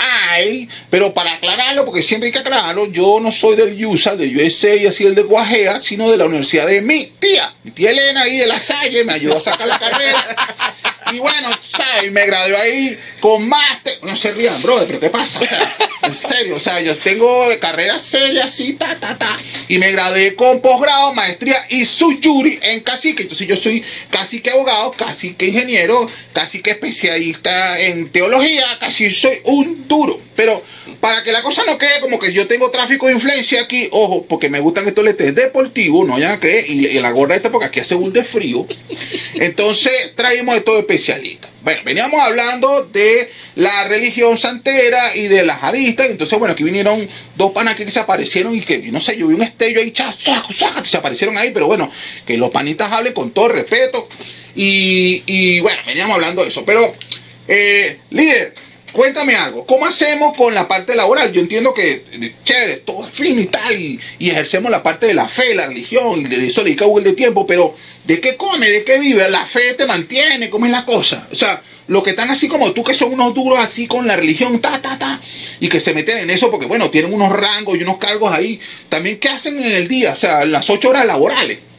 pero 0.90 1.14
para 1.14 1.32
aclararlo, 1.32 1.86
porque 1.86 2.02
siempre 2.02 2.26
hay 2.26 2.32
que 2.32 2.40
aclararlo, 2.40 2.92
yo 2.92 3.18
no 3.20 3.32
soy 3.32 3.56
del 3.56 3.84
USA, 3.84 4.14
del 4.16 4.36
USA 4.36 4.74
y 4.74 4.86
así 4.86 5.04
el 5.04 5.14
de 5.14 5.22
Guajea, 5.22 5.80
sino 5.80 6.10
de 6.10 6.18
la 6.18 6.26
universidad 6.26 6.66
de 6.66 6.82
mi 6.82 7.06
tía, 7.18 7.54
mi 7.64 7.70
tía 7.70 7.90
Elena 7.90 8.22
ahí 8.22 8.36
de 8.36 8.46
la 8.46 8.60
Salle, 8.60 9.02
me 9.04 9.14
ayudó 9.14 9.38
a 9.38 9.40
sacar 9.40 9.66
la 9.66 9.78
carrera. 9.78 10.76
Y 11.12 11.18
bueno, 11.18 11.50
¿sabes? 11.62 12.12
Me 12.12 12.26
gradué 12.26 12.56
ahí 12.56 12.98
con 13.20 13.48
máster. 13.48 13.98
No 14.02 14.16
se 14.16 14.32
rían, 14.32 14.62
brother, 14.62 14.86
pero 14.86 15.00
¿qué 15.00 15.10
pasa? 15.10 15.40
En 16.02 16.14
serio, 16.14 16.56
o 16.56 16.60
sea, 16.60 16.80
yo 16.80 16.96
tengo 16.98 17.46
carrera 17.60 17.98
seria, 17.98 18.44
así, 18.44 18.74
ta, 18.74 18.98
ta, 18.98 19.18
ta. 19.18 19.38
Y 19.68 19.78
me 19.78 19.92
gradué 19.92 20.34
con 20.34 20.60
posgrado, 20.60 21.12
maestría 21.14 21.66
y 21.68 21.84
jury 21.86 22.58
en 22.62 22.80
cacique. 22.80 23.22
Entonces 23.22 23.46
yo 23.46 23.56
soy 23.56 23.84
cacique 24.10 24.50
abogado, 24.50 24.92
cacique 24.92 25.46
ingeniero, 25.46 26.08
cacique 26.32 26.70
especialista 26.70 27.78
en 27.80 28.10
teología, 28.10 28.78
casi 28.80 29.10
soy 29.10 29.40
un 29.44 29.86
duro. 29.86 30.20
Pero 30.36 30.64
para 31.00 31.22
que 31.22 31.32
la 31.32 31.42
cosa 31.42 31.64
no 31.66 31.76
quede 31.76 32.00
como 32.00 32.18
que 32.18 32.32
yo 32.32 32.46
tengo 32.46 32.70
tráfico 32.70 33.06
de 33.06 33.14
influencia 33.14 33.62
aquí, 33.62 33.88
ojo, 33.90 34.24
porque 34.26 34.48
me 34.48 34.60
gustan 34.60 34.88
estos 34.88 35.04
letreros 35.04 35.34
deportivos, 35.34 36.06
no 36.06 36.18
ya 36.18 36.40
que, 36.40 36.64
y, 36.66 36.86
y 36.86 37.00
la 37.00 37.10
gorra 37.10 37.36
esta 37.36 37.50
porque 37.50 37.66
aquí 37.66 37.80
hace 37.80 37.94
un 37.94 38.12
de 38.12 38.24
frío. 38.24 38.66
Entonces 39.34 40.14
traímos 40.16 40.56
estos 40.56 40.78
Bueno, 41.62 41.82
veníamos 41.84 42.20
hablando 42.20 42.84
de 42.84 43.30
la 43.54 43.84
religión 43.88 44.38
santera 44.38 45.14
y 45.14 45.28
de 45.28 45.44
las 45.44 45.62
hadistas. 45.62 46.08
Entonces, 46.08 46.38
bueno, 46.38 46.52
aquí 46.52 46.62
vinieron 46.62 47.08
dos 47.36 47.52
panas 47.52 47.76
que 47.76 47.90
se 47.90 48.00
aparecieron 48.00 48.54
y 48.54 48.62
que, 48.62 48.78
no 48.90 49.00
sé, 49.00 49.16
yo 49.16 49.26
vi 49.28 49.34
un 49.34 49.42
estello 49.42 49.80
ahí, 49.80 49.92
cha, 49.92 50.12
saca, 50.12 50.52
saca, 50.52 50.84
se 50.84 50.96
aparecieron 50.96 51.36
ahí, 51.36 51.50
pero 51.52 51.66
bueno, 51.66 51.90
que 52.26 52.36
los 52.36 52.50
panitas 52.50 52.90
hablen 52.90 53.12
con 53.12 53.30
todo 53.30 53.48
respeto. 53.48 54.08
Y, 54.54 55.22
y 55.26 55.60
bueno, 55.60 55.80
veníamos 55.86 56.14
hablando 56.14 56.42
de 56.42 56.48
eso. 56.48 56.64
Pero, 56.64 56.94
eh, 57.46 57.98
líder, 58.10 58.54
cuéntame 58.92 59.34
algo. 59.34 59.66
¿Cómo 59.66 59.86
hacemos 59.86 60.36
con 60.36 60.54
la 60.54 60.68
parte 60.68 60.94
laboral? 60.94 61.32
Yo 61.32 61.40
entiendo 61.40 61.72
que, 61.74 62.34
chévere, 62.44 62.78
todo 62.78 63.06
es 63.06 63.14
fin 63.14 63.38
y 63.38 63.46
tal, 63.46 63.74
y, 63.74 63.98
y 64.18 64.30
ejercemos 64.30 64.70
la 64.70 64.82
parte 64.82 65.06
de 65.06 65.14
la 65.14 65.28
fe, 65.28 65.54
la 65.54 65.66
religión, 65.66 66.20
y 66.20 66.28
de 66.28 66.46
eso 66.46 66.62
le 66.62 66.70
dedica 66.70 66.84
Google 66.84 67.10
de 67.10 67.16
tiempo, 67.16 67.46
pero 67.46 67.76
¿de 68.04 68.20
qué 68.20 68.36
come? 68.36 68.68
¿De 68.68 68.84
qué 68.84 68.98
vive? 68.98 69.28
¿La 69.30 69.46
fe 69.46 69.74
te 69.74 69.86
mantiene? 69.86 70.50
¿Cómo 70.50 70.66
es 70.66 70.72
la 70.72 70.84
cosa? 70.84 71.28
O 71.30 71.34
sea, 71.34 71.62
los 71.88 72.02
que 72.02 72.10
están 72.10 72.30
así 72.30 72.48
como 72.48 72.72
tú, 72.72 72.84
que 72.84 72.94
son 72.94 73.12
unos 73.12 73.34
duros 73.34 73.58
así 73.58 73.86
con 73.86 74.06
la 74.06 74.16
religión, 74.16 74.60
ta, 74.60 74.80
ta, 74.80 74.98
ta, 74.98 75.20
y 75.58 75.68
que 75.68 75.80
se 75.80 75.94
meten 75.94 76.18
en 76.18 76.30
eso 76.30 76.50
porque, 76.50 76.66
bueno, 76.66 76.90
tienen 76.90 77.12
unos 77.12 77.32
rangos 77.32 77.76
y 77.76 77.82
unos 77.82 77.98
cargos 77.98 78.32
ahí, 78.32 78.60
también, 78.88 79.18
¿qué 79.18 79.28
hacen 79.28 79.62
en 79.62 79.72
el 79.72 79.88
día? 79.88 80.12
O 80.12 80.16
sea, 80.16 80.44
las 80.44 80.68
ocho 80.70 80.90
horas 80.90 81.06
laborales. 81.06 81.69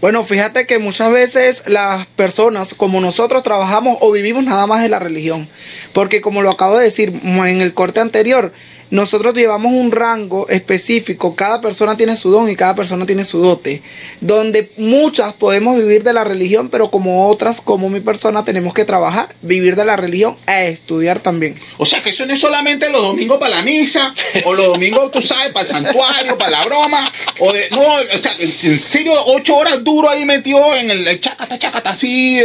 Bueno, 0.00 0.24
fíjate 0.24 0.66
que 0.66 0.78
muchas 0.78 1.12
veces 1.12 1.62
las 1.66 2.06
personas 2.06 2.72
como 2.72 3.02
nosotros 3.02 3.42
trabajamos 3.42 3.98
o 4.00 4.10
vivimos 4.10 4.44
nada 4.44 4.66
más 4.66 4.82
de 4.82 4.88
la 4.88 4.98
religión. 4.98 5.48
Porque 5.92 6.22
como 6.22 6.40
lo 6.40 6.50
acabo 6.50 6.78
de 6.78 6.84
decir 6.84 7.20
en 7.22 7.60
el 7.60 7.74
corte 7.74 8.00
anterior, 8.00 8.52
nosotros 8.90 9.34
llevamos 9.34 9.72
un 9.72 9.92
rango 9.92 10.48
específico, 10.48 11.34
cada 11.34 11.60
persona 11.60 11.96
tiene 11.96 12.16
su 12.16 12.30
don 12.30 12.50
y 12.50 12.56
cada 12.56 12.74
persona 12.74 13.06
tiene 13.06 13.24
su 13.24 13.38
dote, 13.38 13.82
donde 14.20 14.72
muchas 14.76 15.34
podemos 15.34 15.76
vivir 15.76 16.02
de 16.02 16.12
la 16.12 16.24
religión, 16.24 16.68
pero 16.68 16.90
como 16.90 17.28
otras, 17.28 17.60
como 17.60 17.88
mi 17.88 18.00
persona, 18.00 18.44
tenemos 18.44 18.74
que 18.74 18.84
trabajar, 18.84 19.34
vivir 19.42 19.76
de 19.76 19.84
la 19.84 19.96
religión 19.96 20.36
e 20.46 20.70
estudiar 20.70 21.20
también. 21.20 21.60
O 21.78 21.86
sea, 21.86 22.02
que 22.02 22.10
eso 22.10 22.26
no 22.26 22.34
es 22.34 22.40
solamente 22.40 22.90
los 22.90 23.02
domingos 23.02 23.38
para 23.38 23.56
la 23.56 23.62
misa, 23.62 24.14
o 24.44 24.54
los 24.54 24.66
domingos, 24.66 25.10
tú 25.12 25.22
sabes, 25.22 25.52
para 25.52 25.66
el 25.66 25.72
santuario, 25.72 26.36
para 26.36 26.50
la 26.50 26.64
broma, 26.64 27.12
o 27.38 27.52
de, 27.52 27.70
no, 27.70 27.80
o 27.80 28.18
sea, 28.20 28.32
en 28.38 28.78
serio, 28.78 29.12
ocho 29.26 29.56
horas 29.56 29.82
duro 29.84 30.10
ahí 30.10 30.24
metido 30.24 30.74
en 30.74 30.90
el, 30.90 31.06
el 31.06 31.20
chacata, 31.20 31.58
chacata, 31.58 31.90
así, 31.90 32.40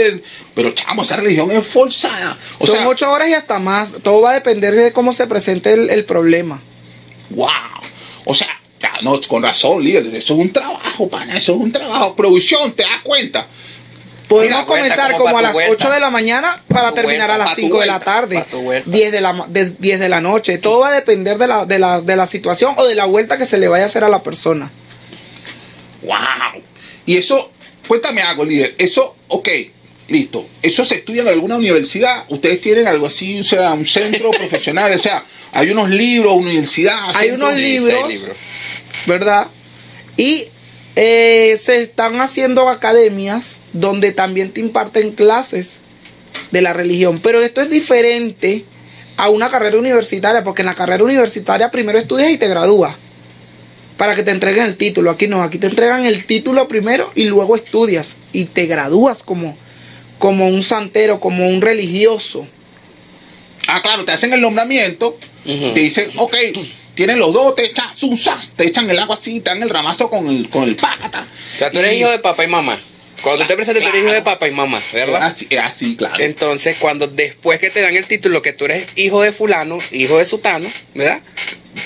pero 0.56 0.72
chamo, 0.72 1.04
esa 1.04 1.18
religión 1.18 1.52
es 1.52 1.68
forzada. 1.68 2.40
O 2.60 2.66
Son 2.66 2.78
sea, 2.78 2.88
ocho 2.88 3.12
horas 3.12 3.30
y 3.30 3.34
hasta 3.34 3.60
más, 3.60 3.90
todo 4.02 4.22
va 4.22 4.32
a 4.32 4.34
depender 4.36 4.74
de 4.74 4.94
cómo 4.94 5.14
se 5.14 5.28
presente 5.28 5.74
el, 5.74 5.90
el 5.90 6.06
problema. 6.06 6.62
wow. 7.30 7.50
O 8.24 8.34
sea, 8.34 8.48
ya, 8.80 8.94
no, 9.04 9.20
con 9.28 9.44
razón, 9.44 9.84
líder, 9.84 10.08
eso 10.16 10.34
es 10.34 10.40
un 10.40 10.52
trabajo, 10.52 11.08
pana, 11.08 11.38
eso 11.38 11.54
es 11.54 11.60
un 11.60 11.72
trabajo. 11.72 12.16
Producción, 12.16 12.74
¿te 12.74 12.84
das 12.84 13.02
cuenta? 13.04 13.48
Podemos 14.28 14.62
Mira, 14.62 14.66
comenzar 14.66 15.18
como 15.18 15.38
a 15.38 15.42
las 15.42 15.54
vuelta. 15.54 15.74
8 15.74 15.94
de 15.94 16.00
la 16.00 16.10
mañana 16.10 16.64
para 16.68 16.92
terminar 16.94 17.28
vuelta, 17.28 17.36
a 17.36 17.38
las 17.38 17.56
tu 17.56 17.62
5 17.62 17.80
de 17.80 17.86
la 17.86 18.00
tarde, 18.00 18.40
pa' 18.40 18.46
tu 18.46 18.62
vuelta. 18.62 18.90
10 18.90 19.12
de 19.12 19.22
la, 19.22 19.46
de, 19.48 19.70
10 19.78 20.00
de 20.00 20.10
la 20.10 20.22
noche. 20.22 20.58
Todo 20.58 20.80
va 20.80 20.88
a 20.88 20.92
depender 20.94 21.38
de 21.38 21.48
la, 21.48 21.66
de, 21.66 21.78
la, 21.78 22.02
de 22.02 22.16
la 22.16 22.26
situación 22.26 22.74
o 22.78 22.86
de 22.86 22.96
la 22.96 23.06
vuelta 23.06 23.38
que 23.38 23.46
se 23.46 23.58
le 23.60 23.68
vaya 23.68 23.84
a 23.84 23.88
hacer 23.88 24.04
a 24.04 24.10
la 24.10 24.24
persona. 24.24 24.72
Wow. 26.02 26.64
Y 27.06 27.18
eso, 27.18 27.52
cuéntame 27.88 28.22
algo, 28.22 28.44
líder. 28.44 28.74
Eso, 28.80 29.16
ok. 29.28 29.50
Listo. 30.08 30.48
¿Eso 30.62 30.86
se 30.86 30.96
estudia 30.96 31.24
en 31.24 31.30
alguna 31.30 31.58
universidad? 31.58 32.26
¿Ustedes 32.30 32.62
tienen 32.62 32.88
algo 32.88 33.08
así, 33.08 33.40
o 33.40 33.44
sea, 33.44 33.74
un 33.74 33.88
centro 33.88 34.32
profesional? 34.38 34.94
O 34.94 35.00
sea, 35.00 35.26
hay 35.52 35.70
unos 35.72 35.90
libros, 35.90 36.34
universidad. 36.34 37.16
Hay 37.16 37.32
unos 37.32 37.56
libros. 37.56 38.14
¿verdad? 39.06 39.48
Y 40.18 40.46
eh, 40.96 41.60
se 41.64 41.82
están 41.82 42.22
haciendo 42.22 42.70
academias 42.70 43.46
donde 43.74 44.12
también 44.12 44.52
te 44.52 44.62
imparten 44.62 45.12
clases 45.12 45.68
de 46.52 46.62
la 46.62 46.74
religión. 46.74 47.20
Pero 47.22 47.42
esto 47.42 47.62
es 47.62 47.70
diferente 47.70 48.66
a 49.18 49.30
una 49.30 49.50
carrera 49.50 49.78
universitaria, 49.78 50.44
porque 50.44 50.62
en 50.62 50.68
la 50.68 50.76
carrera 50.76 51.04
universitaria 51.04 51.72
primero 51.72 52.00
estudias 52.00 52.32
y 52.32 52.38
te 52.38 52.48
gradúas 52.48 52.96
para 53.98 54.16
que 54.16 54.24
te 54.24 54.32
entreguen 54.32 54.66
el 54.66 54.78
título. 54.78 55.12
Aquí 55.12 55.28
no, 55.28 55.42
aquí 55.42 55.58
te 55.58 55.68
entregan 55.68 56.06
el 56.06 56.26
título 56.26 56.68
primero 56.68 57.12
y 57.16 57.26
luego 57.26 57.56
estudias 57.56 58.16
y 58.34 58.46
te 58.46 58.66
gradúas 58.66 59.24
como, 59.24 59.58
como 60.20 60.48
un 60.48 60.64
santero, 60.64 61.20
como 61.20 61.48
un 61.48 61.62
religioso. 61.62 62.48
Ah, 63.68 63.82
claro, 63.82 64.06
te 64.06 64.12
hacen 64.12 64.32
el 64.34 64.42
nombramiento, 64.42 65.18
te 65.44 65.80
dicen, 65.80 66.12
ok, 66.18 66.36
tienen 66.94 67.20
los 67.20 67.34
dos, 67.34 67.56
te 67.56 67.66
echan 67.66 67.90
te 68.56 68.68
echan 68.68 68.90
el 68.90 69.00
agua 69.00 69.16
así, 69.16 69.40
te 69.40 69.50
dan 69.50 69.64
el 69.64 69.70
ramazo 69.70 70.10
con 70.10 70.28
el, 70.28 70.50
con 70.50 70.64
el 70.66 70.76
pácata. 70.76 71.28
O 71.56 71.58
sea, 71.58 71.72
tú 71.72 71.80
eres 71.80 71.94
Y- 71.94 71.98
hijo 72.00 72.10
de 72.10 72.20
papá 72.20 72.44
y 72.44 72.48
mamá. 72.48 72.80
Cuando 73.22 73.44
tú 73.44 73.48
te 73.48 73.56
presentas, 73.56 73.82
tú 73.84 73.90
eres 73.90 74.04
hijo 74.04 74.12
de 74.14 74.22
papá 74.22 74.48
y 74.48 74.52
mamá, 74.52 74.82
¿verdad? 74.94 75.24
Así, 75.24 75.48
así, 75.58 75.96
claro. 75.96 76.20
Entonces, 76.24 76.78
cuando 76.78 77.08
después 77.08 77.60
que 77.60 77.70
te 77.72 77.82
dan 77.82 77.96
el 77.96 78.06
título 78.06 78.42
que 78.42 78.54
tú 78.54 78.66
eres 78.66 78.88
hijo 78.96 79.22
de 79.22 79.32
fulano, 79.32 79.80
hijo 79.92 80.20
de 80.20 80.26
sutano, 80.26 80.70
¿verdad? 80.94 81.22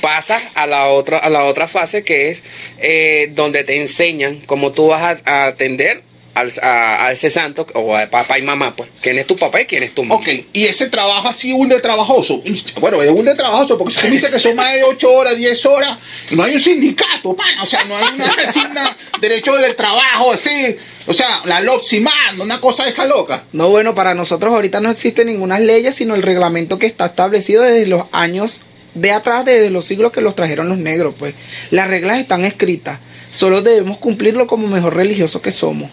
Pasas 0.02 0.44
a 0.56 0.68
la 0.68 0.88
otra, 0.88 1.18
a 1.20 1.30
la 1.30 1.46
otra 1.46 1.68
fase 1.68 2.04
que 2.04 2.32
es 2.32 2.44
eh, 2.80 3.30
donde 3.34 3.64
te 3.64 3.80
enseñan 3.80 4.42
cómo 4.46 4.72
tú 4.74 4.88
vas 4.88 5.20
a, 5.26 5.32
a 5.32 5.48
atender 5.48 6.02
al, 6.34 6.52
a, 6.62 7.06
a 7.08 7.12
ese 7.12 7.30
santo 7.30 7.66
o 7.74 7.96
a 7.96 8.10
papá 8.10 8.40
y 8.40 8.42
mamá, 8.42 8.76
pues. 8.76 8.90
¿Quién 9.02 9.18
es 9.18 9.28
tu 9.28 9.36
papá 9.36 9.62
y 9.62 9.66
quién 9.66 9.84
es 9.84 9.94
tu 9.94 10.04
mamá? 10.04 10.22
Ok, 10.22 10.28
y 10.54 10.66
ese 10.66 10.88
trabajo 10.88 11.28
así, 11.28 11.52
un 11.52 11.70
de 11.70 11.80
trabajoso. 11.80 12.42
Bueno, 12.80 13.02
es 13.02 13.10
un 13.10 13.26
de 13.26 13.36
trabajoso 13.36 13.78
porque 13.78 13.94
si 13.94 14.02
tú 14.02 14.08
dices 14.08 14.30
que 14.30 14.40
son 14.40 14.56
más 14.56 14.74
de 14.74 14.84
8 14.84 15.12
horas, 15.12 15.36
10 15.36 15.66
horas, 15.66 15.98
y 16.30 16.36
no 16.36 16.44
hay 16.44 16.56
un 16.56 16.62
sindicato, 16.62 17.36
pana, 17.36 17.64
o 17.64 17.68
sea, 17.68 17.84
no 17.86 17.98
hay 17.98 18.14
una 18.16 18.26
asigna 18.26 18.98
derecho 19.22 19.56
del 19.56 19.76
trabajo, 19.76 20.34
así, 20.34 20.76
o 21.08 21.14
sea, 21.14 21.42
la 21.46 21.60
LOPSIMAN, 21.60 22.40
una 22.40 22.62
cosa 22.62 22.84
de 22.84 22.92
esa 22.92 23.06
loca. 23.06 23.46
No, 23.52 23.70
bueno, 23.70 23.96
para 23.96 24.14
nosotros 24.14 24.54
ahorita 24.54 24.80
no 24.80 24.92
existe 24.92 25.26
ninguna 25.26 25.60
ley, 25.60 25.92
sino 25.92 26.16
el 26.16 26.22
reglamento 26.22 26.78
que 26.78 26.86
está 26.86 27.08
establecido 27.08 27.64
desde 27.64 27.88
los 27.88 28.04
años 28.12 28.62
de 28.94 29.12
atrás, 29.12 29.46
desde 29.46 29.70
los 29.70 29.86
siglos 29.86 30.12
que 30.12 30.22
los 30.22 30.36
trajeron 30.36 30.70
los 30.70 30.78
negros, 30.78 31.16
pues. 31.18 31.36
Las 31.72 31.88
reglas 31.88 32.20
están 32.20 32.46
escritas, 32.46 33.00
solo 33.32 33.62
debemos 33.62 33.98
cumplirlo 33.98 34.48
como 34.48 34.68
mejor 34.68 34.96
religioso 34.96 35.42
que 35.42 35.52
somos. 35.52 35.90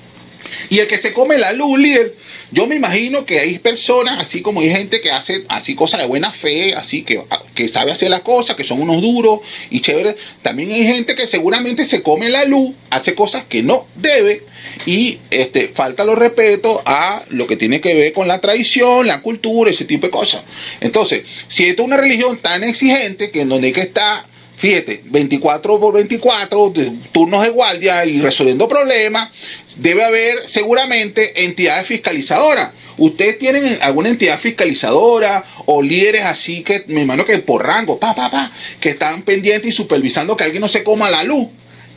Y 0.68 0.78
el 0.78 0.86
que 0.86 0.98
se 0.98 1.12
come 1.12 1.38
la 1.38 1.52
luz, 1.52 1.78
líder, 1.78 2.14
yo 2.52 2.66
me 2.66 2.76
imagino 2.76 3.26
que 3.26 3.40
hay 3.40 3.58
personas, 3.58 4.20
así 4.20 4.42
como 4.42 4.60
hay 4.60 4.70
gente 4.70 5.00
que 5.00 5.10
hace 5.10 5.44
así 5.48 5.74
cosas 5.74 6.00
de 6.00 6.06
buena 6.06 6.32
fe, 6.32 6.74
así 6.74 7.02
que, 7.02 7.22
que 7.54 7.68
sabe 7.68 7.92
hacer 7.92 8.10
las 8.10 8.20
cosas, 8.20 8.56
que 8.56 8.64
son 8.64 8.80
unos 8.80 9.02
duros 9.02 9.40
y 9.70 9.80
chéveres. 9.80 10.16
También 10.42 10.70
hay 10.70 10.86
gente 10.86 11.14
que 11.14 11.26
seguramente 11.26 11.84
se 11.84 12.02
come 12.02 12.28
la 12.28 12.44
luz, 12.44 12.74
hace 12.90 13.14
cosas 13.14 13.44
que 13.44 13.62
no 13.62 13.86
debe 13.96 14.44
y 14.84 15.18
este, 15.30 15.68
falta 15.68 16.04
los 16.04 16.18
respeto 16.18 16.82
a 16.84 17.24
lo 17.28 17.46
que 17.46 17.56
tiene 17.56 17.80
que 17.80 17.94
ver 17.94 18.12
con 18.12 18.28
la 18.28 18.40
tradición, 18.40 19.06
la 19.06 19.22
cultura, 19.22 19.70
ese 19.70 19.84
tipo 19.84 20.06
de 20.06 20.10
cosas. 20.10 20.42
Entonces, 20.80 21.24
si 21.48 21.64
esto 21.64 21.82
es 21.82 21.86
una 21.86 21.96
religión 21.96 22.38
tan 22.38 22.64
exigente 22.64 23.30
que 23.30 23.42
en 23.42 23.48
donde 23.48 23.68
hay 23.68 23.72
que 23.72 23.80
estar 23.80 24.26
fíjate, 24.56 25.02
24 25.04 25.78
por 25.78 25.94
24, 25.94 26.70
de- 26.70 26.92
turnos 27.12 27.42
de 27.42 27.50
guardia 27.50 28.04
y 28.06 28.20
resolviendo 28.20 28.68
problemas, 28.68 29.30
debe 29.76 30.04
haber 30.04 30.48
seguramente 30.48 31.44
entidades 31.44 31.86
fiscalizadoras. 31.86 32.72
¿Ustedes 32.98 33.38
tienen 33.38 33.78
alguna 33.82 34.08
entidad 34.08 34.38
fiscalizadora 34.40 35.44
o 35.66 35.82
líderes 35.82 36.22
así 36.22 36.62
que, 36.62 36.84
me 36.88 37.02
imagino 37.02 37.24
que 37.26 37.38
por 37.38 37.66
rango, 37.66 37.98
pa, 38.00 38.14
pa, 38.14 38.30
pa, 38.30 38.52
que 38.80 38.88
están 38.90 39.22
pendientes 39.22 39.68
y 39.68 39.72
supervisando 39.72 40.36
que 40.36 40.44
alguien 40.44 40.62
no 40.62 40.68
se 40.68 40.82
coma 40.82 41.10
la 41.10 41.22
luz? 41.22 41.48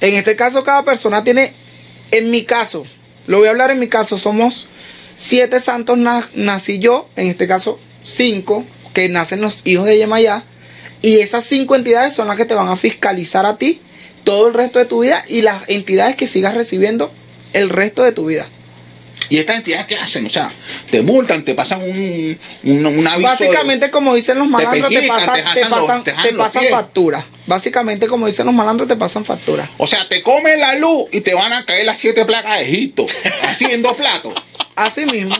En 0.02 0.16
este 0.16 0.36
caso, 0.36 0.64
cada 0.64 0.84
persona 0.84 1.24
tiene, 1.24 1.54
en 2.12 2.30
mi 2.32 2.44
caso, 2.44 2.86
lo 3.28 3.38
voy 3.40 3.48
a 3.48 3.52
hablar 3.52 3.72
en 3.72 3.80
mi 3.80 3.88
caso, 3.88 4.18
somos 4.18 4.68
siete 5.16 5.60
santos, 5.62 5.98
na- 5.98 6.30
nací 6.34 6.80
yo, 6.80 7.08
en 7.16 7.28
este 7.28 7.48
caso 7.48 7.80
cinco, 8.04 8.66
que 8.94 9.08
nacen 9.08 9.40
los 9.42 9.62
hijos 9.66 9.86
de 9.86 9.98
Yemayá, 9.98 10.44
y 11.02 11.20
esas 11.20 11.46
cinco 11.46 11.76
entidades 11.76 12.14
son 12.14 12.28
las 12.28 12.38
que 12.38 12.46
te 12.46 12.54
van 12.54 12.68
a 12.70 12.76
fiscalizar 12.76 13.46
a 13.46 13.58
ti 13.58 13.82
todo 14.24 14.48
el 14.48 14.54
resto 14.54 14.80
de 14.80 14.86
tu 14.86 15.00
vida 15.02 15.24
y 15.28 15.42
las 15.42 15.64
entidades 15.70 16.16
que 16.16 16.28
sigas 16.28 16.56
recibiendo 16.56 17.12
el 17.54 17.70
resto 17.70 18.04
de 18.04 18.12
tu 18.12 18.26
vida. 18.26 18.48
¿Y 19.28 19.38
estas 19.38 19.58
entidades 19.58 19.86
qué 19.86 19.96
hacen? 19.96 20.26
O 20.26 20.30
sea, 20.30 20.52
te 20.90 21.02
multan, 21.02 21.44
te 21.44 21.54
pasan 21.54 21.82
un, 21.84 22.40
un, 22.64 22.86
un 22.86 23.08
aviso. 23.08 23.20
de- 23.20 23.24
Básicamente, 23.24 23.92
como 23.92 24.16
dicen 24.16 24.40
los 24.40 24.48
malandros, 24.48 24.90
te, 25.02 25.08
pasan, 25.08 25.36
te 26.24 26.32
los- 26.32 26.48
pasan 26.48 26.64
factura. 26.72 27.26
Básicamente, 27.46 28.08
como 28.08 28.26
dicen 28.28 28.46
los 28.48 28.56
malandros, 28.56 28.88
te 28.88 28.96
pasan 28.96 29.26
factura. 29.26 29.70
O 29.78 29.86
sea, 29.88 30.08
te 30.10 30.24
comen 30.24 30.60
la 30.60 30.76
luz 30.76 31.06
y 31.12 31.22
te 31.22 31.34
van 31.34 31.54
a 31.54 31.64
caer 31.66 31.86
las 31.86 31.98
siete 32.00 32.26
placas 32.26 32.60
de 32.60 32.66
Egipto. 32.66 33.06
Así 33.44 33.66
en 33.66 33.82
dos 33.84 33.96
platos. 33.98 34.34
Así 34.76 35.06
mismo. 35.06 35.36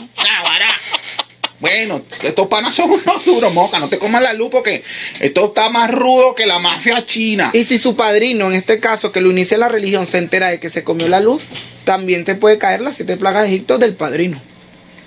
Bueno, 1.60 2.02
estos 2.22 2.48
panas 2.48 2.74
son 2.74 2.90
unos 2.90 3.24
duros, 3.24 3.52
moca. 3.52 3.78
No 3.78 3.88
te 3.88 3.98
comas 3.98 4.22
la 4.22 4.32
luz 4.32 4.48
porque 4.50 4.82
esto 5.20 5.46
está 5.46 5.68
más 5.68 5.90
rudo 5.90 6.34
que 6.34 6.46
la 6.46 6.58
mafia 6.58 7.04
china. 7.04 7.50
Y 7.52 7.64
si 7.64 7.78
su 7.78 7.94
padrino, 7.94 8.46
en 8.48 8.54
este 8.54 8.80
caso, 8.80 9.12
que 9.12 9.20
lo 9.20 9.30
inicia 9.30 9.58
la 9.58 9.68
religión, 9.68 10.06
se 10.06 10.18
entera 10.18 10.48
de 10.48 10.58
que 10.58 10.70
se 10.70 10.82
comió 10.84 11.06
la 11.06 11.20
luz, 11.20 11.42
también 11.84 12.24
te 12.24 12.34
puede 12.34 12.56
caer 12.58 12.80
las 12.80 12.96
siete 12.96 13.16
plagas 13.18 13.42
de 13.42 13.48
Egipto 13.48 13.76
del 13.78 13.94
padrino. 13.94 14.40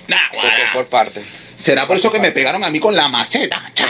Nah, 0.08 0.18
por 0.74 0.86
parte. 0.88 1.24
Será 1.56 1.88
por 1.88 1.98
eso 1.98 2.12
que 2.12 2.20
me 2.20 2.32
pegaron 2.32 2.64
a 2.64 2.70
mí 2.70 2.80
con 2.80 2.96
la 2.96 3.08
maceta. 3.08 3.72
Cha. 3.74 3.86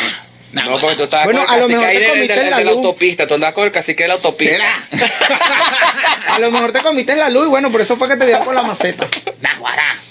Nah, 0.53 0.65
No, 0.65 0.79
porque 0.79 0.95
tú 0.95 1.03
estabas 1.05 1.25
Bueno, 1.25 1.41
con 1.45 1.49
a 1.49 1.55
el 1.55 1.61
lo 1.61 1.67
cacique 1.67 1.79
mejor 1.79 1.89
ahí 1.89 1.97
te 1.97 2.01
de, 2.01 2.05
de- 2.05 2.13
comiste 2.13 2.43
de 2.45 2.49
la 2.51 2.59
la 2.63 2.71
autopista. 2.71 3.27
Tú 3.27 3.33
andabas 3.33 3.55
con 3.55 3.63
el 3.65 3.71
cacique 3.71 4.03
de 4.03 4.07
la 4.09 4.13
autopista. 4.13 4.53
¿Será? 4.53 4.87
A 6.27 6.39
lo 6.39 6.51
mejor 6.51 6.71
te 6.71 6.81
comiste 6.81 7.15
la 7.15 7.29
luz 7.29 7.45
y 7.47 7.49
bueno, 7.49 7.71
por 7.71 7.81
eso 7.81 7.97
fue 7.97 8.07
que 8.07 8.15
te 8.17 8.25
dieron 8.25 8.45
con 8.45 8.55
la 8.55 8.61
maceta. 8.63 9.07
Nah, 9.41 9.52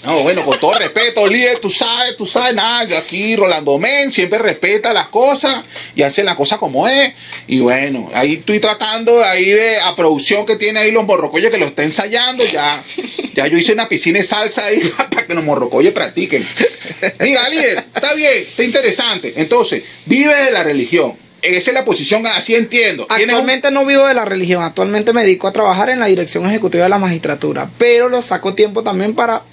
No, 0.03 0.23
bueno, 0.23 0.43
con 0.45 0.59
todo 0.59 0.73
respeto, 0.73 1.25
líder, 1.27 1.59
tú 1.59 1.69
sabes, 1.69 2.17
tú 2.17 2.25
sabes, 2.25 2.53
nada, 2.53 2.97
aquí 2.97 3.35
Rolando 3.35 3.77
Men 3.77 4.11
siempre 4.11 4.39
respeta 4.39 4.91
las 4.93 5.07
cosas 5.07 5.63
y 5.95 6.01
hace 6.01 6.23
las 6.23 6.35
cosas 6.35 6.59
como 6.59 6.87
es. 6.87 7.13
Y 7.47 7.59
bueno, 7.59 8.09
ahí 8.13 8.33
estoy 8.35 8.59
tratando 8.59 9.23
ahí 9.23 9.45
de 9.45 9.79
a 9.79 9.95
producción 9.95 10.45
que 10.45 10.55
tiene 10.55 10.79
ahí 10.79 10.91
los 10.91 11.05
morrocoyes 11.05 11.51
que 11.51 11.57
lo 11.57 11.67
está 11.67 11.83
ensayando. 11.83 12.45
Ya, 12.45 12.83
ya 13.33 13.47
yo 13.47 13.57
hice 13.57 13.73
una 13.73 13.87
piscina 13.87 14.19
de 14.19 14.25
salsa 14.25 14.65
ahí 14.65 14.89
para 14.97 15.25
que 15.25 15.33
los 15.33 15.43
morrocoyes 15.43 15.93
practiquen. 15.93 16.47
Mira, 17.19 17.47
líder, 17.49 17.85
está 17.95 18.13
bien, 18.13 18.43
está 18.47 18.63
interesante. 18.63 19.33
Entonces, 19.35 19.83
vive 20.05 20.35
de 20.35 20.51
la 20.51 20.63
religión. 20.63 21.15
Esa 21.43 21.71
es 21.71 21.73
la 21.75 21.85
posición, 21.85 22.25
así 22.25 22.55
entiendo. 22.55 23.05
Un- 23.09 23.15
Actualmente 23.15 23.69
no 23.69 23.85
vivo 23.85 24.07
de 24.07 24.13
la 24.13 24.25
religión, 24.25 24.63
actualmente 24.63 25.11
me 25.13 25.23
dedico 25.23 25.47
a 25.47 25.51
trabajar 25.53 25.89
en 25.89 25.99
la 25.99 26.05
dirección 26.07 26.45
ejecutiva 26.49 26.83
de 26.85 26.89
la 26.89 26.97
magistratura, 26.97 27.69
pero 27.77 28.09
lo 28.09 28.21
saco 28.21 28.55
tiempo 28.55 28.81
también 28.83 29.13
para 29.13 29.43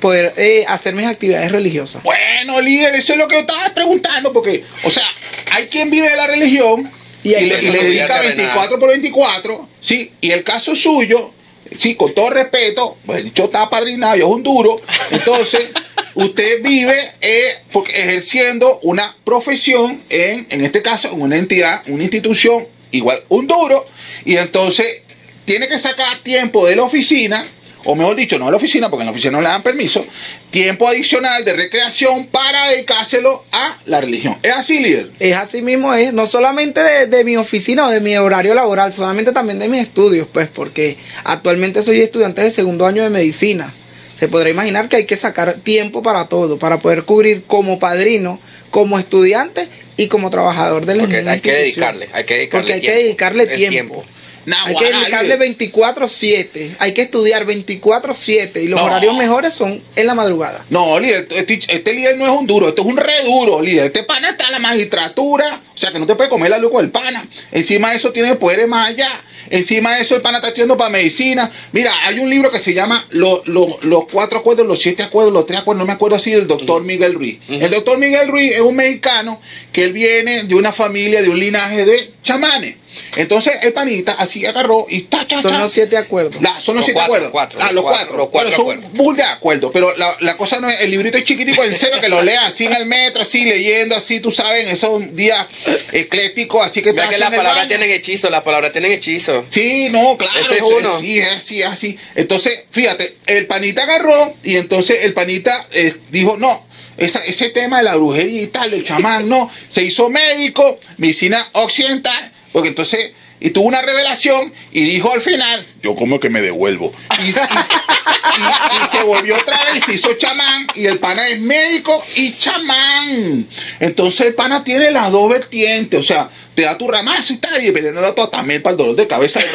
poder 0.00 0.34
eh, 0.36 0.64
hacer 0.66 0.94
mis 0.94 1.06
actividades 1.06 1.52
religiosas. 1.52 2.02
Bueno, 2.02 2.60
líder, 2.60 2.94
eso 2.94 3.12
es 3.12 3.18
lo 3.18 3.28
que 3.28 3.34
yo 3.36 3.40
estaba 3.42 3.72
preguntando, 3.74 4.32
porque, 4.32 4.64
o 4.82 4.90
sea, 4.90 5.04
hay 5.52 5.66
quien 5.68 5.90
vive 5.90 6.08
de 6.10 6.16
la 6.16 6.26
religión 6.26 6.90
y, 7.22 7.30
le, 7.30 7.62
y 7.62 7.70
dedica 7.70 8.20
vida 8.20 8.20
24 8.22 8.78
por 8.78 8.88
24, 8.88 9.68
sí, 9.80 10.12
y 10.22 10.30
el 10.30 10.42
caso 10.42 10.74
suyo, 10.74 11.32
sí, 11.78 11.94
con 11.96 12.14
todo 12.14 12.30
respeto, 12.30 12.96
pues 13.04 13.24
yo 13.34 13.44
estaba 13.44 13.68
padrinado, 13.70 14.16
yo 14.16 14.26
es 14.26 14.32
un 14.32 14.42
duro, 14.42 14.76
entonces, 15.10 15.66
usted 16.14 16.62
vive 16.62 17.12
eh, 17.20 17.54
ejerciendo 17.94 18.80
una 18.82 19.16
profesión 19.24 20.02
en, 20.08 20.46
en 20.50 20.64
este 20.64 20.82
caso, 20.82 21.10
en 21.12 21.20
una 21.20 21.36
entidad, 21.36 21.82
una 21.88 22.02
institución, 22.02 22.66
igual 22.90 23.22
un 23.28 23.46
duro, 23.46 23.86
y 24.24 24.36
entonces 24.36 25.02
tiene 25.44 25.68
que 25.68 25.78
sacar 25.78 26.22
tiempo 26.22 26.66
de 26.66 26.76
la 26.76 26.82
oficina, 26.84 27.46
o 27.84 27.94
mejor 27.94 28.14
dicho, 28.14 28.38
no 28.38 28.44
de 28.44 28.50
la 28.50 28.56
oficina, 28.58 28.90
porque 28.90 29.02
en 29.02 29.06
la 29.06 29.12
oficina 29.12 29.32
no 29.32 29.40
le 29.40 29.48
dan 29.48 29.62
permiso, 29.62 30.06
tiempo 30.50 30.86
adicional 30.86 31.44
de 31.44 31.54
recreación 31.54 32.26
para 32.26 32.68
dedicárselo 32.68 33.44
a 33.50 33.78
la 33.86 34.00
religión. 34.00 34.36
¿Es 34.42 34.52
así, 34.52 34.80
líder? 34.80 35.10
Es 35.18 35.34
así 35.34 35.62
mismo, 35.62 35.94
es 35.94 36.12
no 36.12 36.26
solamente 36.26 36.82
de, 36.82 37.06
de 37.06 37.24
mi 37.24 37.36
oficina 37.36 37.86
o 37.86 37.90
de 37.90 38.00
mi 38.00 38.16
horario 38.16 38.54
laboral, 38.54 38.92
solamente 38.92 39.32
también 39.32 39.58
de 39.58 39.68
mis 39.68 39.80
estudios, 39.80 40.28
pues 40.32 40.48
porque 40.48 40.98
actualmente 41.24 41.82
soy 41.82 42.00
estudiante 42.00 42.42
de 42.42 42.50
segundo 42.50 42.86
año 42.86 43.02
de 43.02 43.10
medicina. 43.10 43.74
Se 44.18 44.28
podrá 44.28 44.50
imaginar 44.50 44.88
que 44.88 44.96
hay 44.96 45.06
que 45.06 45.16
sacar 45.16 45.60
tiempo 45.60 46.02
para 46.02 46.28
todo, 46.28 46.58
para 46.58 46.78
poder 46.80 47.04
cubrir 47.04 47.44
como 47.46 47.78
padrino, 47.78 48.40
como 48.70 48.98
estudiante 48.98 49.68
y 49.96 50.08
como 50.08 50.30
trabajador 50.30 50.86
de 50.86 50.94
la 50.94 51.02
Porque 51.04 51.28
hay 51.28 51.40
que 51.40 51.52
dedicarle, 51.52 52.08
hay 52.12 52.24
que 52.24 52.34
dedicarle 52.34 52.60
Porque 52.60 52.72
hay 52.74 52.80
que 52.80 52.92
dedicarle 53.04 53.46
tiempo. 53.46 54.04
Nah, 54.46 54.66
Hay 54.66 54.74
que 54.74 54.86
dedicarle 54.86 55.36
líder. 55.36 55.58
24-7, 55.58 56.76
hay 56.78 56.92
que 56.94 57.02
estudiar 57.02 57.44
24-7 57.46 58.62
y 58.62 58.68
los 58.68 58.80
No. 58.80 58.86
horarios 58.86 59.16
mejores 59.16 59.52
son 59.54 59.82
en 59.94 60.06
la 60.06 60.14
madrugada. 60.14 60.64
No, 60.70 60.98
líder, 60.98 61.28
este, 61.30 61.60
este 61.68 61.92
líder 61.92 62.16
no 62.16 62.24
es 62.24 62.32
un 62.32 62.46
duro, 62.46 62.68
este 62.70 62.80
es 62.80 62.86
un 62.86 62.96
re 62.96 63.22
duro, 63.24 63.60
líder. 63.60 63.86
Este 63.86 64.02
pana 64.02 64.30
está 64.30 64.46
en 64.46 64.52
la 64.52 64.58
magistratura, 64.58 65.60
o 65.74 65.78
sea 65.78 65.92
que 65.92 65.98
no 65.98 66.06
te 66.06 66.14
puede 66.14 66.30
comer 66.30 66.50
la 66.50 66.58
luz 66.58 66.72
con 66.72 66.84
el 66.84 66.90
pana. 66.90 67.28
Encima 67.52 67.90
de 67.90 67.96
eso 67.96 68.12
tiene 68.12 68.34
poderes 68.36 68.66
más 68.66 68.88
allá. 68.88 69.22
Encima 69.48 69.96
de 69.96 70.02
eso, 70.02 70.14
el 70.16 70.22
pana 70.22 70.38
está 70.38 70.48
estudiando 70.48 70.76
para 70.76 70.90
medicina. 70.90 71.50
Mira, 71.72 71.92
hay 72.04 72.18
un 72.18 72.28
libro 72.28 72.50
que 72.50 72.60
se 72.60 72.74
llama 72.74 73.06
Los, 73.10 73.46
los, 73.46 73.82
los 73.84 74.04
cuatro 74.10 74.40
acuerdos, 74.40 74.66
los 74.66 74.80
siete 74.82 75.02
acuerdos, 75.02 75.32
los 75.32 75.46
tres 75.46 75.60
acuerdos, 75.60 75.80
no 75.80 75.86
me 75.86 75.92
acuerdo 75.92 76.16
así, 76.16 76.30
del 76.30 76.46
doctor 76.46 76.82
Miguel 76.82 77.14
Ruiz. 77.14 77.38
El 77.48 77.70
doctor 77.70 77.98
Miguel 77.98 78.28
Ruiz 78.28 78.52
es 78.52 78.60
un 78.60 78.76
mexicano 78.76 79.40
que 79.72 79.84
él 79.84 79.92
viene 79.92 80.44
de 80.44 80.54
una 80.54 80.72
familia, 80.72 81.22
de 81.22 81.28
un 81.28 81.38
linaje 81.40 81.84
de 81.84 82.12
chamanes. 82.22 82.76
Entonces, 83.16 83.54
el 83.62 83.72
panita 83.72 84.12
así 84.14 84.44
agarró 84.44 84.84
y 84.88 85.02
ta, 85.02 85.24
ta, 85.26 85.40
Son 85.40 85.52
ta. 85.52 85.60
los 85.60 85.72
siete 85.72 85.96
acuerdos. 85.96 86.42
La- 86.42 86.60
son 86.60 86.74
los, 86.74 86.80
Los 86.80 86.84
siete 86.86 86.94
cuatro, 86.94 87.14
acuerdos. 87.14 87.30
cuatro, 87.30 87.58
ah, 87.62 87.70
los 87.72 87.82
cuatro, 87.84 87.98
cuatro. 88.00 88.16
los 88.18 88.28
cuatro 88.30 88.50
Pero 88.50 88.56
son 88.56 88.70
acuerdos. 88.78 88.98
bull 88.98 89.16
de 89.16 89.22
acuerdo. 89.22 89.70
Pero 89.72 89.96
la, 89.96 90.16
la 90.20 90.36
cosa 90.36 90.58
no 90.58 90.68
es, 90.68 90.80
el 90.80 90.90
librito 90.90 91.16
es 91.16 91.24
chiquitico, 91.24 91.62
en 91.62 91.76
serio, 91.78 92.00
que 92.00 92.08
lo 92.08 92.20
leas 92.20 92.46
así 92.46 92.66
en 92.66 92.72
el 92.74 92.86
metro, 92.86 93.22
así 93.22 93.44
leyendo, 93.44 93.94
así, 93.94 94.18
tú 94.18 94.32
sabes, 94.32 94.64
en 94.66 94.70
esos 94.74 95.14
días 95.14 95.46
eclécticos, 95.92 96.66
así 96.66 96.82
que 96.82 96.94
que 96.94 97.18
las 97.18 97.30
palabras 97.30 97.68
tienen 97.68 97.90
hechizo, 97.90 98.28
las 98.30 98.42
palabras 98.42 98.72
tienen 98.72 98.92
hechizo. 98.92 99.29
Sí, 99.48 99.88
no, 99.90 100.16
claro. 100.16 100.40
Ese 100.40 100.54
es 100.54 100.62
uno. 100.62 101.00
Sí, 101.00 101.18
es 101.18 101.28
así, 101.36 101.62
así. 101.62 101.96
Entonces, 102.14 102.64
fíjate, 102.70 103.16
el 103.26 103.46
panita 103.46 103.82
agarró 103.84 104.34
y 104.42 104.56
entonces 104.56 104.98
el 105.04 105.12
panita 105.12 105.66
eh, 105.72 105.96
dijo, 106.10 106.36
no, 106.38 106.66
esa- 106.96 107.24
ese 107.24 107.50
tema 107.50 107.78
de 107.78 107.84
la 107.84 107.96
brujería 107.96 108.42
y 108.42 108.46
tal, 108.48 108.70
del 108.70 108.84
chamán, 108.84 109.28
no. 109.28 109.50
Se 109.68 109.82
hizo 109.82 110.08
médico, 110.08 110.78
medicina 110.98 111.48
occidental, 111.52 112.32
porque 112.52 112.68
entonces, 112.68 113.12
y 113.40 113.50
tuvo 113.50 113.66
una 113.68 113.82
revelación 113.82 114.52
y 114.70 114.82
dijo 114.84 115.12
al 115.12 115.22
final, 115.22 115.66
yo 115.82 115.96
como 115.96 116.20
que 116.20 116.28
me 116.30 116.42
devuelvo. 116.42 116.92
Y, 117.18 117.22
y- 117.22 117.28
y- 117.30 117.32
y 117.32 118.88
se 118.96 119.02
volvió 119.02 119.36
otra 119.36 119.56
vez, 119.72 119.82
se 119.86 119.94
hizo 119.94 120.12
chamán 120.14 120.66
y 120.74 120.86
el 120.86 120.98
pana 120.98 121.26
es 121.28 121.40
médico 121.40 122.02
y 122.14 122.36
chamán. 122.38 123.48
Entonces 123.80 124.20
el 124.28 124.34
pana 124.34 124.62
tiene 124.62 124.90
las 124.90 125.10
dos 125.10 125.28
vertientes, 125.30 125.98
o 126.00 126.02
sea, 126.02 126.30
te 126.54 126.62
da 126.62 126.76
tu 126.78 126.86
ramazo 126.88 127.32
y 127.32 127.36
tal, 127.38 127.60
y 127.62 127.66
dependiendo 127.66 128.00
de 128.02 128.12
todo 128.12 128.28
también 128.28 128.62
para 128.62 128.72
el 128.72 128.76
dolor 128.78 128.96
de 128.96 129.06
cabeza. 129.08 129.40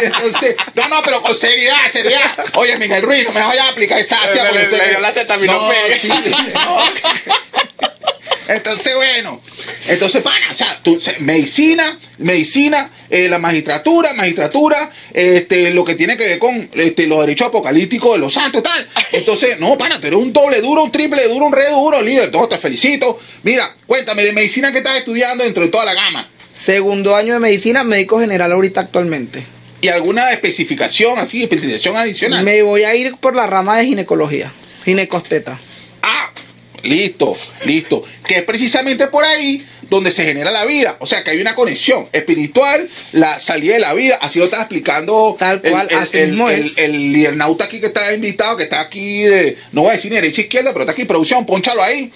Y 0.00 0.04
Entonces, 0.06 0.56
no, 0.74 0.88
no, 0.88 1.02
pero 1.04 1.22
con 1.22 1.36
seriedad, 1.36 1.76
seriedad. 1.92 2.34
Oye, 2.54 2.76
Miguel 2.78 3.02
Ruiz, 3.02 3.24
no 3.26 3.32
me 3.32 3.40
vayas 3.42 3.66
a 3.66 3.68
aplicar 3.70 3.98
esa 4.00 4.18
Le- 4.26 4.52
le- 4.52 4.68
le 4.78 4.88
dio 4.88 5.00
la 5.00 5.08
acetaminofén. 5.08 6.08
No, 6.08 6.16
sí, 6.16 6.32
no. 6.54 6.78
Entonces, 8.48 8.94
bueno, 8.94 9.40
entonces, 9.88 10.22
pana, 10.22 10.46
o 10.50 10.54
sea, 10.54 10.80
tú, 10.82 11.00
medicina, 11.20 11.98
medicina, 12.18 12.90
eh, 13.08 13.28
la 13.28 13.38
magistratura, 13.38 14.12
magistratura, 14.14 14.90
este, 15.12 15.70
lo 15.70 15.84
que 15.84 15.94
tiene 15.94 16.16
que 16.16 16.26
ver 16.26 16.38
con 16.38 16.70
este, 16.72 17.06
los 17.06 17.20
derechos 17.20 17.48
apocalípticos 17.48 18.12
de 18.12 18.18
los 18.18 18.34
santos, 18.34 18.62
tal. 18.62 18.88
Entonces, 19.12 19.58
no, 19.60 19.76
pana, 19.78 20.00
tú 20.00 20.06
eres 20.06 20.18
un 20.18 20.32
doble 20.32 20.60
duro, 20.60 20.84
un 20.84 20.92
triple 20.92 21.28
duro, 21.28 21.46
un 21.46 21.52
re 21.52 21.70
duro, 21.70 22.02
líder, 22.02 22.30
todo 22.30 22.48
te 22.48 22.58
felicito. 22.58 23.20
Mira, 23.42 23.76
cuéntame 23.86 24.24
de 24.24 24.32
medicina 24.32 24.72
que 24.72 24.78
estás 24.78 24.98
estudiando 24.98 25.44
dentro 25.44 25.62
de 25.62 25.68
toda 25.68 25.84
la 25.84 25.94
gama. 25.94 26.28
Segundo 26.62 27.16
año 27.16 27.34
de 27.34 27.40
medicina, 27.40 27.84
médico 27.84 28.20
general 28.20 28.52
ahorita 28.52 28.80
actualmente. 28.80 29.46
¿Y 29.80 29.88
alguna 29.88 30.30
especificación 30.30 31.18
así, 31.18 31.42
especialización 31.42 31.96
adicional? 31.96 32.44
Me 32.44 32.62
voy 32.62 32.84
a 32.84 32.94
ir 32.94 33.16
por 33.16 33.34
la 33.34 33.48
rama 33.48 33.78
de 33.78 33.86
ginecología, 33.86 34.52
ginecosteta. 34.84 35.60
Listo, 36.82 37.36
listo. 37.64 38.04
Que 38.26 38.38
es 38.38 38.42
precisamente 38.42 39.06
por 39.08 39.24
ahí 39.24 39.64
donde 39.88 40.10
se 40.10 40.24
genera 40.24 40.50
la 40.50 40.64
vida. 40.64 40.96
O 41.00 41.06
sea, 41.06 41.22
que 41.22 41.30
hay 41.30 41.40
una 41.40 41.54
conexión 41.54 42.08
espiritual, 42.12 42.88
la 43.12 43.38
salida 43.40 43.74
de 43.74 43.80
la 43.80 43.94
vida. 43.94 44.18
Así 44.20 44.38
lo 44.38 44.46
está 44.46 44.58
explicando 44.58 45.36
Tal 45.38 45.60
cual, 45.60 45.86
el, 45.90 45.96
el, 45.96 46.02
así 46.02 46.18
el, 46.18 46.28
mismo 46.30 46.50
el- 46.50 46.72
el 46.76 47.42
aquí 47.60 47.80
que 47.80 47.86
está 47.86 48.12
invitado, 48.12 48.56
que 48.56 48.64
está 48.64 48.80
aquí 48.80 49.22
de, 49.22 49.58
no 49.72 49.82
voy 49.82 49.90
a 49.90 49.94
decir 49.94 50.10
ni 50.10 50.16
derecha 50.16 50.40
izquierda, 50.42 50.72
pero 50.72 50.82
está 50.82 50.92
aquí 50.92 51.04
producción, 51.04 51.46
ponchalo 51.46 51.82
ahí. 51.82 52.10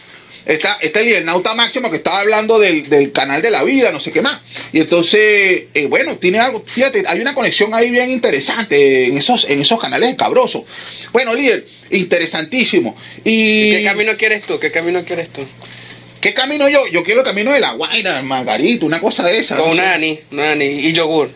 Está, 0.47 0.79
está 0.81 1.01
el 1.01 1.07
lidernauta 1.07 1.55
máximo 1.55 1.91
que 1.91 1.97
estaba 1.97 2.21
hablando 2.21 2.61
del, 2.61 2.89
del 2.89 3.11
canal 3.11 3.43
de 3.43 3.51
la 3.51 3.65
vida, 3.65 3.91
no 3.91 3.99
sé 3.99 4.13
qué 4.13 4.23
más. 4.23 4.41
Y 4.73 4.79
entonces, 4.79 5.65
eh, 5.75 5.87
bueno, 5.89 6.19
tiene 6.19 6.39
algo, 6.39 6.65
fíjate, 6.65 7.03
hay 7.05 7.21
una 7.21 7.35
conexión 7.35 7.75
ahí 7.75 7.91
bien 7.91 8.11
interesante 8.11 9.07
en 9.07 9.19
esos, 9.19 9.45
en 9.49 9.61
esos 9.61 9.81
canales 9.81 10.15
cabrosos. 10.15 10.63
Bueno, 11.13 11.35
líder, 11.35 11.67
interesantísimo. 11.91 12.97
Y, 13.25 13.73
¿Qué 13.73 13.85
camino 13.85 14.17
quieres 14.17 14.43
tú? 14.47 14.61
¿Qué 14.61 14.71
camino 14.71 15.05
quieres 15.05 15.31
tú? 15.31 15.45
¿Qué 16.21 16.33
camino 16.33 16.69
yo? 16.69 16.87
Yo 16.93 17.03
quiero 17.03 17.21
el 17.21 17.27
camino 17.27 17.53
de 17.53 17.61
la 17.61 17.73
guaira, 17.73 18.23
margarita, 18.23 18.87
una 18.87 19.01
cosa 19.01 19.25
de 19.25 19.39
esa. 19.41 19.57
Con 19.57 19.71
no 19.71 19.83
sé. 19.83 19.83
ani, 19.83 20.21
una 20.31 20.53
ani 20.53 20.65
y 20.65 20.93
yogur. 20.93 21.31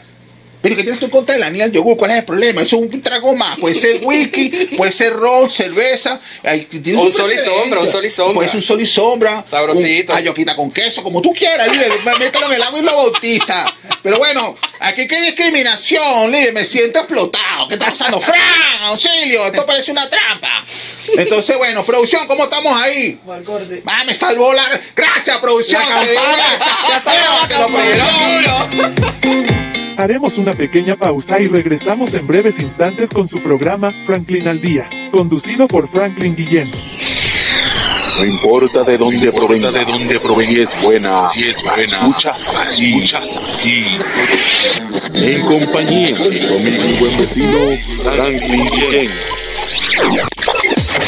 Pero 0.62 0.77
¿qué 0.77 0.83
tienes 0.83 1.01
tú 1.01 1.07
en 1.07 1.11
contra 1.11 1.35
del 1.35 1.42
anís 1.42 1.62
al 1.62 1.73
yogur? 1.73 1.96
¿Cuál 1.96 2.11
es 2.11 2.18
el 2.18 2.25
problema? 2.25 2.62
Eso 2.62 2.77
es 2.77 2.83
un 2.83 3.03
trago 3.03 3.35
más. 3.35 3.59
Puede 3.59 3.77
ser 3.77 4.01
whisky, 4.03 4.77
puede 4.77 4.92
ser 4.92 5.14
ron, 5.14 5.51
cerveza. 5.51 6.20
Un 6.44 7.12
sol 7.12 7.33
y 7.33 7.44
sombra, 7.44 7.81
un 7.81 7.88
sol 7.88 8.05
y 8.05 8.11
sombra. 8.11 8.35
Puede 8.35 8.49
ser 8.49 8.57
un 8.57 8.62
sol 8.62 8.81
y 8.81 8.87
sombra. 8.87 9.44
Sabrosito. 9.49 10.14
Ayoquita 10.14 10.55
con 10.55 10.70
queso, 10.70 11.03
como 11.03 11.23
tú 11.23 11.33
quieras, 11.33 11.68
líder. 11.68 11.92
Mételo 12.18 12.46
en 12.46 12.53
el 12.53 12.62
agua 12.62 12.79
y 12.79 12.83
lo 12.83 12.96
bautiza. 12.96 13.66
Pero 14.03 14.18
bueno, 14.18 14.57
aquí 14.81 15.07
que 15.07 15.16
hay 15.16 15.23
discriminación, 15.27 16.31
líder. 16.31 16.53
Me 16.53 16.64
siento 16.64 17.01
explotado. 17.01 17.68
¿Qué 17.68 17.75
está 17.75 17.87
pasando? 17.87 18.20
¡Fran! 18.20 18.83
¡Auxilio! 18.83 19.46
Esto 19.46 19.64
parece 19.64 19.90
una 19.90 20.11
trampa. 20.11 20.64
Entonces, 21.16 21.57
bueno, 21.57 21.85
producción, 21.85 22.27
¿cómo 22.27 22.44
estamos 22.44 22.75
ahí? 22.75 23.18
Ah, 23.87 24.05
me 24.05 24.14
salvó 24.14 24.53
la. 24.53 24.81
Gracias, 24.94 25.38
producción. 25.38 25.83
La 25.88 26.01
te 26.01 26.11
digo 26.11 26.23
ya 29.23 29.66
Haremos 30.01 30.39
una 30.39 30.55
pequeña 30.55 30.97
pausa 30.97 31.39
y 31.41 31.47
regresamos 31.47 32.15
en 32.15 32.27
breves 32.27 32.59
instantes 32.59 33.11
con 33.11 33.29
su 33.29 33.43
programa 33.43 33.93
Franklin 34.07 34.49
al 34.49 34.59
Día, 34.59 34.89
conducido 35.11 35.69
por 35.69 35.91
Franklin 35.91 36.35
Guillén. 36.35 36.71
No 38.17 38.25
importa 38.25 38.83
de 38.83 38.97
dónde 38.97 39.31
provenga, 39.31 39.71
de 39.71 39.85
dónde 39.85 40.19
provenga, 40.19 40.53
si 40.53 40.61
es 40.63 40.83
buena, 40.83 41.27
si 41.27 41.43
es 41.43 41.63
buena, 41.63 41.99
escuchas 41.99 42.49
aquí, 42.49 42.95
escuchas 42.95 43.41
aquí. 43.59 43.85
En 45.17 45.43
compañía 45.43 46.17
de 46.17 46.49
conmigo 46.49 46.83
mi 46.87 46.93
buen 46.99 47.19
vecino 47.19 47.59
Franklin 48.03 48.71
Guillén. 48.71 49.11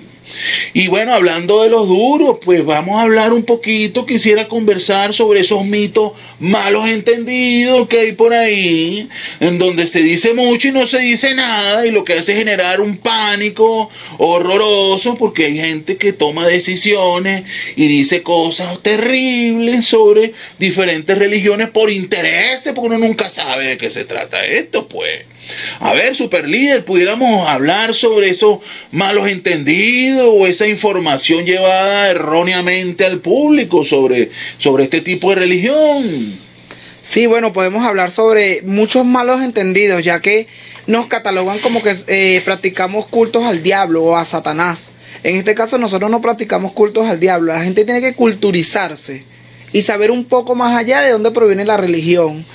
Y 0.73 0.87
bueno, 0.87 1.13
hablando 1.13 1.63
de 1.63 1.69
los 1.69 1.87
duros, 1.87 2.37
pues 2.43 2.65
vamos 2.65 2.97
a 2.97 3.03
hablar 3.03 3.33
un 3.33 3.43
poquito, 3.43 4.05
quisiera 4.05 4.47
conversar 4.47 5.13
sobre 5.13 5.41
esos 5.41 5.65
mitos 5.65 6.13
malos 6.39 6.89
entendidos 6.89 7.87
que 7.87 7.99
hay 7.99 8.11
por 8.13 8.33
ahí, 8.33 9.09
en 9.39 9.59
donde 9.59 9.87
se 9.87 10.01
dice 10.01 10.33
mucho 10.33 10.67
y 10.67 10.71
no 10.71 10.87
se 10.87 10.99
dice 10.99 11.35
nada, 11.35 11.85
y 11.85 11.91
lo 11.91 12.03
que 12.03 12.13
hace 12.13 12.33
es 12.33 12.37
generar 12.37 12.81
un 12.81 12.97
pánico 12.97 13.89
horroroso, 14.17 15.15
porque 15.15 15.45
hay 15.45 15.57
gente 15.57 15.97
que 15.97 16.13
toma 16.13 16.47
decisiones 16.47 17.43
y 17.75 17.87
dice 17.87 18.23
cosas 18.23 18.81
terribles 18.81 19.87
sobre 19.87 20.33
diferentes 20.59 21.17
religiones 21.17 21.69
por 21.69 21.89
intereses, 21.89 22.73
porque 22.73 22.95
uno 22.95 22.97
nunca 22.97 23.29
sabe 23.29 23.67
de 23.67 23.77
qué 23.77 23.89
se 23.89 24.05
trata 24.05 24.45
esto, 24.45 24.87
pues. 24.87 25.25
A 25.79 25.93
ver, 25.93 26.15
super 26.15 26.47
líder, 26.47 26.85
pudiéramos 26.85 27.49
hablar 27.49 27.95
sobre 27.95 28.29
esos 28.29 28.59
malos 28.91 29.27
entendidos 29.27 30.27
o 30.29 30.47
esa 30.47 30.67
información 30.67 31.45
llevada 31.45 32.09
erróneamente 32.09 33.05
al 33.05 33.19
público 33.19 33.83
sobre, 33.83 34.31
sobre 34.57 34.85
este 34.85 35.01
tipo 35.01 35.29
de 35.29 35.35
religión. 35.35 36.39
Sí, 37.03 37.25
bueno, 37.27 37.51
podemos 37.53 37.85
hablar 37.85 38.11
sobre 38.11 38.61
muchos 38.61 39.05
malos 39.05 39.43
entendidos, 39.43 40.03
ya 40.03 40.21
que 40.21 40.47
nos 40.87 41.07
catalogan 41.07 41.59
como 41.59 41.83
que 41.83 41.95
eh, 42.07 42.41
practicamos 42.45 43.07
cultos 43.07 43.43
al 43.43 43.61
diablo 43.61 44.03
o 44.03 44.15
a 44.15 44.25
Satanás. 44.25 44.79
En 45.23 45.37
este 45.37 45.55
caso 45.55 45.77
nosotros 45.77 46.09
no 46.09 46.21
practicamos 46.21 46.71
cultos 46.71 47.07
al 47.07 47.19
diablo, 47.19 47.53
la 47.53 47.63
gente 47.63 47.85
tiene 47.85 48.01
que 48.01 48.13
culturizarse 48.13 49.23
y 49.71 49.81
saber 49.81 50.11
un 50.11 50.25
poco 50.25 50.55
más 50.55 50.75
allá 50.77 51.01
de 51.01 51.11
dónde 51.11 51.31
proviene 51.31 51.65
la 51.65 51.77
religión. 51.77 52.45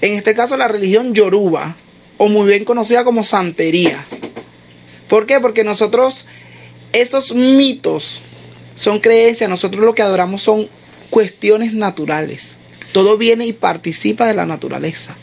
En 0.00 0.14
este 0.14 0.34
caso 0.34 0.56
la 0.56 0.68
religión 0.68 1.14
yoruba, 1.14 1.76
o 2.18 2.28
muy 2.28 2.46
bien 2.48 2.64
conocida 2.64 3.04
como 3.04 3.24
santería. 3.24 4.06
¿Por 5.08 5.26
qué? 5.26 5.40
Porque 5.40 5.64
nosotros, 5.64 6.26
esos 6.92 7.34
mitos 7.34 8.20
son 8.74 9.00
creencias, 9.00 9.50
nosotros 9.50 9.84
lo 9.84 9.94
que 9.94 10.02
adoramos 10.02 10.42
son 10.42 10.68
cuestiones 11.10 11.72
naturales. 11.72 12.42
Todo 12.92 13.16
viene 13.16 13.46
y 13.46 13.52
participa 13.52 14.26
de 14.26 14.34
la 14.34 14.46
naturaleza. 14.46 15.16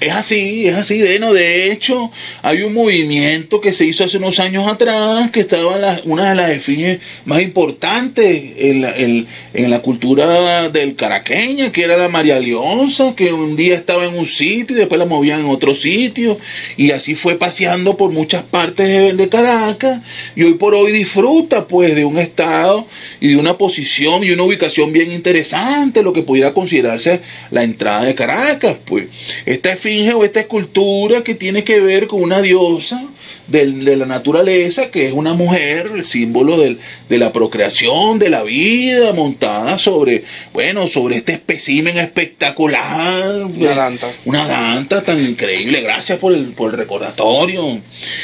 Es 0.00 0.12
así, 0.12 0.68
es 0.68 0.76
así. 0.76 0.98
De, 0.98 1.18
no, 1.18 1.32
de 1.32 1.72
hecho, 1.72 2.12
hay 2.42 2.62
un 2.62 2.72
movimiento 2.72 3.60
que 3.60 3.72
se 3.72 3.84
hizo 3.84 4.04
hace 4.04 4.18
unos 4.18 4.38
años 4.38 4.68
atrás 4.68 5.32
que 5.32 5.40
estaba 5.40 5.76
la, 5.76 6.00
una 6.04 6.30
de 6.30 6.34
las 6.36 6.50
efigies 6.52 7.00
más 7.24 7.42
importantes 7.42 8.52
en 8.56 8.82
la, 8.82 8.96
en, 8.96 9.26
la 9.70 9.82
cultura 9.82 10.68
del 10.68 10.94
caraqueña, 10.94 11.72
que 11.72 11.82
era 11.82 11.96
la 11.96 12.08
María 12.08 12.38
Leonza, 12.38 13.14
que 13.16 13.32
un 13.32 13.56
día 13.56 13.74
estaba 13.74 14.04
en 14.04 14.16
un 14.16 14.26
sitio 14.26 14.76
y 14.76 14.78
después 14.78 15.00
la 15.00 15.04
movían 15.04 15.40
en 15.40 15.46
otro 15.46 15.74
sitio. 15.74 16.38
Y 16.76 16.92
así 16.92 17.16
fue 17.16 17.34
paseando 17.34 17.96
por 17.96 18.12
muchas 18.12 18.44
partes 18.44 18.86
de, 18.86 19.14
de 19.14 19.28
Caracas. 19.28 20.02
Y 20.36 20.44
hoy 20.44 20.54
por 20.54 20.76
hoy 20.76 20.92
disfruta 20.92 21.66
pues 21.66 21.96
de 21.96 22.04
un 22.04 22.18
estado 22.18 22.86
y 23.18 23.28
de 23.28 23.36
una 23.36 23.58
posición 23.58 24.22
y 24.22 24.30
una 24.30 24.44
ubicación 24.44 24.92
bien 24.92 25.10
interesante, 25.10 26.04
lo 26.04 26.12
que 26.12 26.22
pudiera 26.22 26.54
considerarse 26.54 27.20
la 27.50 27.64
entrada 27.64 28.04
de 28.04 28.14
Caracas. 28.14 28.76
Pues 28.84 29.08
esta 29.44 29.72
o 29.88 30.24
esta 30.24 30.40
escultura 30.40 31.24
que 31.24 31.34
tiene 31.34 31.64
que 31.64 31.80
ver 31.80 32.06
con 32.06 32.22
una 32.22 32.40
diosa 32.42 33.08
de, 33.48 33.96
la 33.96 34.06
naturaleza, 34.06 34.90
que 34.90 35.08
es 35.08 35.12
una 35.12 35.34
mujer, 35.34 35.90
el 35.94 36.04
símbolo 36.04 36.58
de 36.58 37.18
la 37.18 37.32
procreación, 37.32 38.18
de 38.18 38.28
la 38.28 38.42
vida, 38.42 39.12
montada 39.12 39.78
sobre, 39.78 40.24
bueno, 40.52 40.86
sobre 40.88 41.16
este 41.16 41.32
espécimen 41.32 41.96
espectacular. 41.98 43.44
Una 43.44 43.74
danta. 43.74 44.12
Una 44.24 44.46
danta 44.46 45.02
tan 45.02 45.20
increíble. 45.20 45.80
Gracias 45.80 46.18
por 46.18 46.32
el, 46.32 46.48
por 46.48 46.72
el 46.72 46.78
recordatorio. 46.78 47.80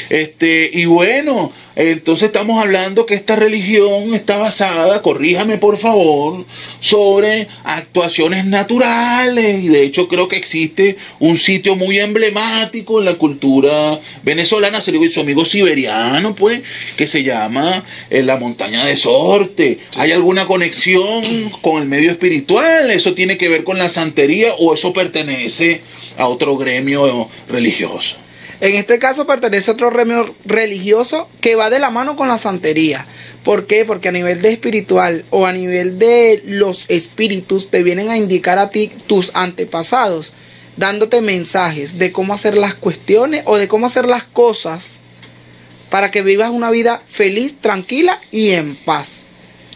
Este, 0.09 0.69
y 0.71 0.85
bueno, 0.85 1.51
entonces 1.75 2.27
estamos 2.27 2.61
hablando 2.61 3.05
que 3.05 3.15
esta 3.15 3.35
religión 3.35 4.13
está 4.13 4.37
basada, 4.37 5.01
corríjame 5.01 5.57
por 5.57 5.77
favor, 5.77 6.45
sobre 6.79 7.47
actuaciones 7.63 8.45
naturales. 8.45 9.63
Y 9.63 9.67
de 9.67 9.83
hecho 9.83 10.07
creo 10.07 10.27
que 10.27 10.37
existe 10.37 10.97
un 11.19 11.37
sitio 11.37 11.75
muy 11.75 11.99
emblemático 11.99 12.99
en 12.99 13.05
la 13.05 13.15
cultura 13.15 13.99
venezolana, 14.23 14.81
se 14.81 14.91
le 14.91 14.99
su 15.15 15.21
amigo 15.21 15.45
siberiano, 15.45 16.35
pues, 16.35 16.61
que 16.97 17.07
se 17.07 17.23
llama 17.23 17.85
eh, 18.09 18.21
la 18.21 18.35
montaña 18.35 18.85
de 18.85 18.97
Sorte. 18.97 19.79
¿Hay 19.97 20.11
alguna 20.11 20.45
conexión 20.45 21.51
con 21.61 21.81
el 21.81 21.87
medio 21.87 22.11
espiritual? 22.11 22.91
¿Eso 22.91 23.13
tiene 23.15 23.37
que 23.37 23.47
ver 23.47 23.63
con 23.63 23.77
la 23.77 23.89
santería 23.89 24.53
o 24.59 24.73
eso 24.73 24.91
pertenece 24.91 25.81
a 26.17 26.27
otro 26.27 26.57
gremio 26.57 27.29
religioso? 27.47 28.17
En 28.59 28.75
este 28.75 28.99
caso 28.99 29.25
pertenece 29.25 29.71
a 29.71 29.73
otro 29.73 29.89
gremio 29.89 30.35
religioso 30.43 31.29
que 31.39 31.55
va 31.55 31.69
de 31.69 31.79
la 31.79 31.91
mano 31.91 32.17
con 32.17 32.27
la 32.27 32.37
santería. 32.37 33.07
¿Por 33.45 33.67
qué? 33.67 33.85
Porque 33.85 34.09
a 34.09 34.13
nivel 34.13 34.41
de 34.41 34.51
espiritual 34.51 35.23
o 35.29 35.45
a 35.45 35.53
nivel 35.53 35.97
de 35.97 36.41
los 36.45 36.85
espíritus 36.89 37.69
te 37.69 37.83
vienen 37.83 38.09
a 38.09 38.17
indicar 38.17 38.59
a 38.59 38.69
ti 38.69 38.91
tus 39.07 39.31
antepasados, 39.33 40.33
dándote 40.75 41.21
mensajes 41.21 41.97
de 41.97 42.11
cómo 42.11 42.33
hacer 42.33 42.57
las 42.57 42.75
cuestiones 42.75 43.43
o 43.45 43.57
de 43.57 43.69
cómo 43.69 43.85
hacer 43.85 44.07
las 44.07 44.25
cosas 44.25 44.99
para 45.89 46.11
que 46.11 46.21
vivas 46.21 46.49
una 46.51 46.69
vida 46.71 47.03
feliz, 47.07 47.55
tranquila 47.61 48.21
y 48.31 48.51
en 48.51 48.75
paz. 48.75 49.07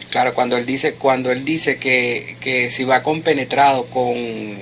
Claro, 0.10 0.34
cuando 0.34 0.58
él 0.58 0.66
dice, 0.66 0.96
cuando 0.96 1.32
él 1.32 1.46
dice 1.46 1.78
que, 1.78 2.38
que 2.40 2.72
si 2.72 2.84
va 2.84 3.04
compenetrado 3.04 3.86
con 3.86 4.58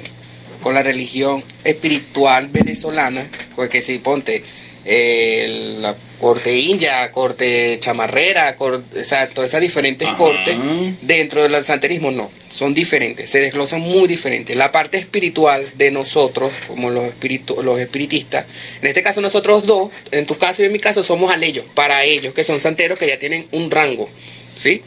con 0.61 0.73
la 0.73 0.83
religión 0.83 1.43
espiritual 1.63 2.49
venezolana, 2.49 3.29
porque 3.55 3.81
si 3.81 3.99
ponte 3.99 4.43
eh, 4.89 5.75
la 5.81 5.97
corte 6.17 6.57
india, 6.57 7.11
corte 7.11 7.77
chamarrera, 7.77 8.55
corte, 8.55 9.01
o 9.01 9.03
sea, 9.03 9.27
todas 9.27 9.51
esas 9.51 9.59
diferentes 9.59 10.07
cortes 10.13 10.55
dentro 11.01 11.43
del 11.43 11.61
santerismo 11.65 12.09
no, 12.09 12.31
son 12.53 12.73
diferentes, 12.73 13.29
se 13.29 13.41
desglosan 13.41 13.81
muy 13.81 14.07
diferentes. 14.07 14.55
La 14.55 14.71
parte 14.71 14.97
espiritual 14.97 15.73
de 15.75 15.91
nosotros, 15.91 16.53
como 16.69 16.89
los, 16.89 17.03
espiritu 17.03 17.61
los 17.61 17.77
espiritistas, 17.81 18.45
en 18.81 18.87
este 18.87 19.03
caso 19.03 19.19
nosotros 19.19 19.65
dos, 19.65 19.89
en 20.11 20.25
tu 20.25 20.37
caso 20.37 20.61
y 20.61 20.67
en 20.67 20.71
mi 20.71 20.79
caso, 20.79 21.03
somos 21.03 21.33
aleyos, 21.33 21.65
para 21.75 22.05
ellos 22.05 22.33
que 22.33 22.45
son 22.45 22.61
santeros 22.61 22.97
que 22.97 23.09
ya 23.09 23.19
tienen 23.19 23.47
un 23.51 23.69
rango, 23.69 24.09
¿sí? 24.55 24.83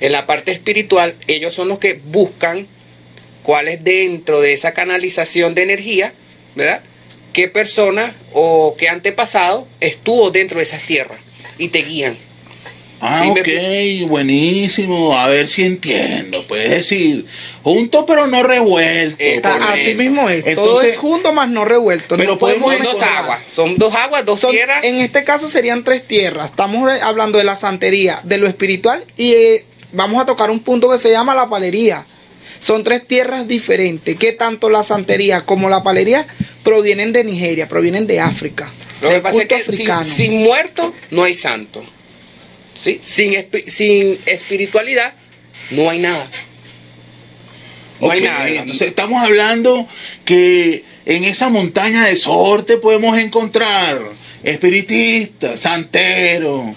En 0.00 0.10
la 0.10 0.26
parte 0.26 0.50
espiritual, 0.50 1.14
ellos 1.28 1.54
son 1.54 1.68
los 1.68 1.78
que 1.78 1.94
buscan 1.94 2.66
cuál 3.44 3.68
es 3.68 3.84
dentro 3.84 4.40
de 4.40 4.52
esa 4.52 4.72
canalización 4.72 5.54
de 5.54 5.62
energía, 5.62 6.12
¿verdad? 6.56 6.82
¿Qué 7.34 7.48
persona 7.48 8.14
o 8.32 8.76
qué 8.78 8.88
antepasado 8.88 9.66
estuvo 9.80 10.30
dentro 10.30 10.58
de 10.58 10.62
esas 10.62 10.86
tierras 10.86 11.18
y 11.58 11.68
te 11.68 11.82
guían? 11.82 12.16
Ah, 13.00 13.26
ok, 13.28 14.08
buenísimo. 14.08 15.14
A 15.14 15.28
ver 15.28 15.48
si 15.48 15.64
entiendo. 15.64 16.46
Puedes 16.46 16.70
decir, 16.70 17.26
junto 17.62 18.06
pero 18.06 18.28
no 18.28 18.42
revuelto. 18.44 19.22
así 19.68 19.94
mismo 19.94 20.30
es. 20.30 20.54
Todo 20.54 20.80
es 20.80 20.96
junto 20.96 21.32
más 21.32 21.48
no 21.48 21.64
revuelto. 21.64 22.16
Pero 22.16 22.38
podemos 22.38 22.72
son 22.72 22.82
dos 22.84 23.02
aguas. 23.02 23.40
Son 23.48 23.76
dos 23.76 23.94
aguas, 23.94 24.24
dos 24.24 24.40
tierras. 24.40 24.84
En 24.84 25.00
este 25.00 25.24
caso 25.24 25.50
serían 25.50 25.82
tres 25.82 26.06
tierras. 26.06 26.50
Estamos 26.50 26.90
hablando 27.02 27.36
de 27.38 27.44
la 27.44 27.56
santería, 27.56 28.20
de 28.22 28.38
lo 28.38 28.46
espiritual 28.46 29.04
y 29.16 29.32
eh, 29.32 29.64
vamos 29.92 30.22
a 30.22 30.26
tocar 30.26 30.52
un 30.52 30.60
punto 30.60 30.88
que 30.88 30.98
se 30.98 31.10
llama 31.10 31.34
la 31.34 31.48
palería. 31.48 32.06
Son 32.60 32.84
tres 32.84 33.06
tierras 33.06 33.46
diferentes 33.46 34.16
que 34.16 34.32
tanto 34.32 34.70
la 34.70 34.84
santería 34.84 35.44
como 35.44 35.68
la 35.68 35.82
palería 35.82 36.28
provienen 36.64 37.12
de 37.12 37.22
Nigeria, 37.22 37.68
provienen 37.68 38.06
de 38.06 38.18
África. 38.18 38.72
Lo 39.00 39.10
que 39.10 39.20
pasa 39.20 39.42
es 39.42 39.48
que 39.48 40.04
sin, 40.04 40.42
muerto 40.42 40.94
no 41.10 41.22
hay 41.22 41.34
santo. 41.34 41.84
¿Sí? 42.74 43.00
Sin, 43.04 43.34
sin 43.68 44.18
espiritualidad 44.26 45.14
no 45.70 45.88
hay 45.88 45.98
nada. 46.00 46.30
No 48.00 48.10
hay 48.10 48.22
nada. 48.22 48.48
Entonces 48.48 48.88
estamos 48.88 49.22
hablando 49.22 49.88
que 50.24 50.84
en 51.06 51.24
esa 51.24 51.48
montaña 51.48 52.06
de 52.06 52.16
sorte 52.16 52.78
podemos 52.78 53.16
encontrar 53.18 54.00
espiritistas, 54.42 55.60
santeros, 55.60 56.74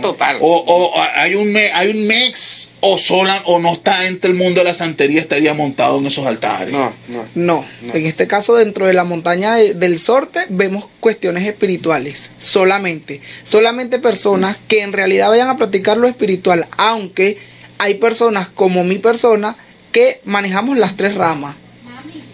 total. 0.00 0.38
O, 0.40 0.56
o, 0.66 1.00
hay 1.00 1.34
un 1.34 1.54
hay 1.56 1.88
un 1.88 2.06
mex 2.06 2.61
o 2.84 2.98
sola 2.98 3.42
o 3.46 3.60
no 3.60 3.74
está 3.74 4.06
entre 4.06 4.32
el 4.32 4.36
mundo 4.36 4.60
de 4.60 4.64
la 4.64 4.74
santería 4.74 5.20
estaría 5.20 5.54
montado 5.54 5.98
en 5.98 6.06
esos 6.06 6.26
altares. 6.26 6.72
No, 6.72 6.92
no. 7.06 7.24
No, 7.36 7.64
en 7.80 8.06
este 8.06 8.26
caso 8.26 8.56
dentro 8.56 8.86
de 8.86 8.92
la 8.92 9.04
montaña 9.04 9.54
del 9.54 10.00
sorte 10.00 10.46
vemos 10.48 10.86
cuestiones 10.98 11.46
espirituales, 11.46 12.28
solamente, 12.38 13.20
solamente 13.44 14.00
personas 14.00 14.56
que 14.66 14.82
en 14.82 14.92
realidad 14.92 15.28
vayan 15.28 15.48
a 15.48 15.56
practicar 15.56 15.96
lo 15.96 16.08
espiritual, 16.08 16.66
aunque 16.76 17.38
hay 17.78 17.94
personas 17.94 18.48
como 18.48 18.82
mi 18.82 18.98
persona 18.98 19.56
que 19.92 20.20
manejamos 20.24 20.76
las 20.76 20.96
tres 20.96 21.14
ramas 21.14 21.54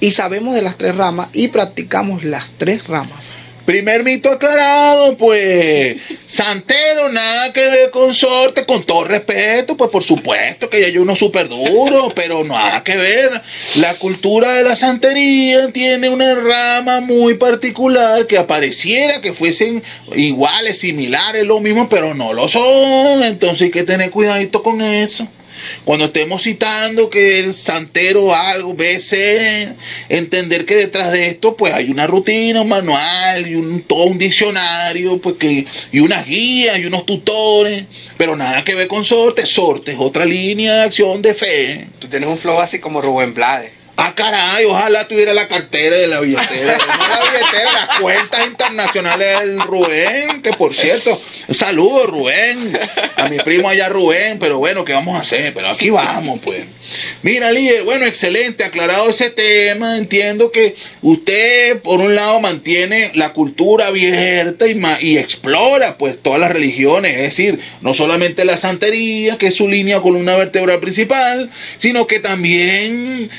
y 0.00 0.12
sabemos 0.12 0.54
de 0.54 0.62
las 0.62 0.78
tres 0.78 0.96
ramas 0.96 1.28
y 1.34 1.48
practicamos 1.48 2.24
las 2.24 2.48
tres 2.56 2.86
ramas. 2.86 3.26
Primer 3.68 4.02
mito 4.02 4.30
aclarado, 4.30 5.14
pues, 5.18 5.98
Santero, 6.26 7.10
nada 7.10 7.52
que 7.52 7.68
ver 7.68 7.90
con 7.90 8.14
sorte, 8.14 8.64
con 8.64 8.84
todo 8.84 9.04
respeto, 9.04 9.76
pues 9.76 9.90
por 9.90 10.02
supuesto 10.02 10.70
que 10.70 10.86
hay 10.86 10.96
uno 10.96 11.14
súper 11.14 11.50
duro, 11.50 12.10
pero 12.16 12.42
nada 12.44 12.82
que 12.82 12.96
ver. 12.96 13.42
La 13.76 13.96
cultura 13.96 14.54
de 14.54 14.64
la 14.64 14.74
santería 14.74 15.70
tiene 15.70 16.08
una 16.08 16.34
rama 16.34 17.00
muy 17.00 17.34
particular 17.34 18.26
que 18.26 18.38
apareciera 18.38 19.20
que 19.20 19.34
fuesen 19.34 19.82
iguales, 20.16 20.78
similares, 20.78 21.44
lo 21.44 21.60
mismo, 21.60 21.90
pero 21.90 22.14
no 22.14 22.32
lo 22.32 22.48
son. 22.48 23.22
Entonces 23.22 23.66
hay 23.66 23.70
que 23.70 23.84
tener 23.84 24.10
cuidadito 24.10 24.62
con 24.62 24.80
eso. 24.80 25.28
Cuando 25.84 26.06
estemos 26.06 26.42
citando 26.42 27.10
que 27.10 27.40
el 27.40 27.54
santero 27.54 28.34
algo, 28.34 28.74
BC, 28.74 29.74
entender 30.08 30.64
que 30.64 30.76
detrás 30.76 31.12
de 31.12 31.28
esto 31.28 31.56
pues 31.56 31.72
hay 31.72 31.90
una 31.90 32.06
rutina, 32.06 32.62
un 32.62 32.68
manual 32.68 33.46
y 33.46 33.54
un, 33.54 33.82
todo 33.82 34.04
un 34.04 34.18
diccionario, 34.18 35.18
pues 35.20 35.36
que, 35.36 35.66
y 35.92 36.00
unas 36.00 36.26
guías 36.26 36.78
y 36.78 36.86
unos 36.86 37.06
tutores, 37.06 37.84
pero 38.16 38.36
nada 38.36 38.64
que 38.64 38.74
ver 38.74 38.88
con 38.88 39.04
sorte, 39.04 39.46
sorte 39.46 39.92
es 39.92 39.98
otra 39.98 40.24
línea 40.24 40.74
de 40.74 40.82
acción 40.82 41.22
de 41.22 41.34
fe. 41.34 41.88
Tú 41.98 42.08
tienes 42.08 42.28
un 42.28 42.38
flow 42.38 42.58
así 42.60 42.78
como 42.78 43.00
Rubén 43.00 43.34
Blades. 43.34 43.77
Ah, 44.00 44.14
caray, 44.14 44.64
ojalá 44.64 45.08
tuviera 45.08 45.34
la 45.34 45.48
cartera 45.48 45.96
de 45.96 46.06
la 46.06 46.20
billetera. 46.20 46.78
No 46.78 47.08
la 47.08 47.18
billetera, 47.18 47.72
las 47.72 47.98
cuentas 47.98 48.46
internacionales 48.46 49.40
del 49.40 49.60
Rubén, 49.60 50.40
que 50.40 50.52
por 50.52 50.72
cierto, 50.72 51.20
saludo 51.50 52.06
Rubén, 52.06 52.78
a 53.16 53.28
mi 53.28 53.38
primo 53.38 53.68
allá 53.68 53.88
Rubén, 53.88 54.38
pero 54.38 54.58
bueno, 54.58 54.84
¿qué 54.84 54.92
vamos 54.92 55.16
a 55.16 55.22
hacer? 55.22 55.52
Pero 55.52 55.70
aquí 55.70 55.90
vamos, 55.90 56.38
pues. 56.44 56.66
Mira, 57.22 57.50
líder, 57.50 57.82
bueno, 57.82 58.06
excelente, 58.06 58.62
aclarado 58.62 59.10
ese 59.10 59.30
tema. 59.30 59.98
Entiendo 59.98 60.52
que 60.52 60.76
usted, 61.02 61.82
por 61.82 61.98
un 61.98 62.14
lado, 62.14 62.38
mantiene 62.38 63.10
la 63.14 63.32
cultura 63.32 63.88
abierta 63.88 64.68
y, 64.68 64.80
y 65.00 65.18
explora, 65.18 65.98
pues, 65.98 66.22
todas 66.22 66.38
las 66.38 66.52
religiones, 66.52 67.16
es 67.16 67.22
decir, 67.22 67.58
no 67.80 67.94
solamente 67.94 68.44
la 68.44 68.58
santería, 68.58 69.38
que 69.38 69.48
es 69.48 69.56
su 69.56 69.68
línea 69.68 70.00
columna 70.00 70.36
vertebral 70.36 70.78
principal, 70.78 71.50
sino 71.78 72.06
que 72.06 72.20
también 72.20 73.30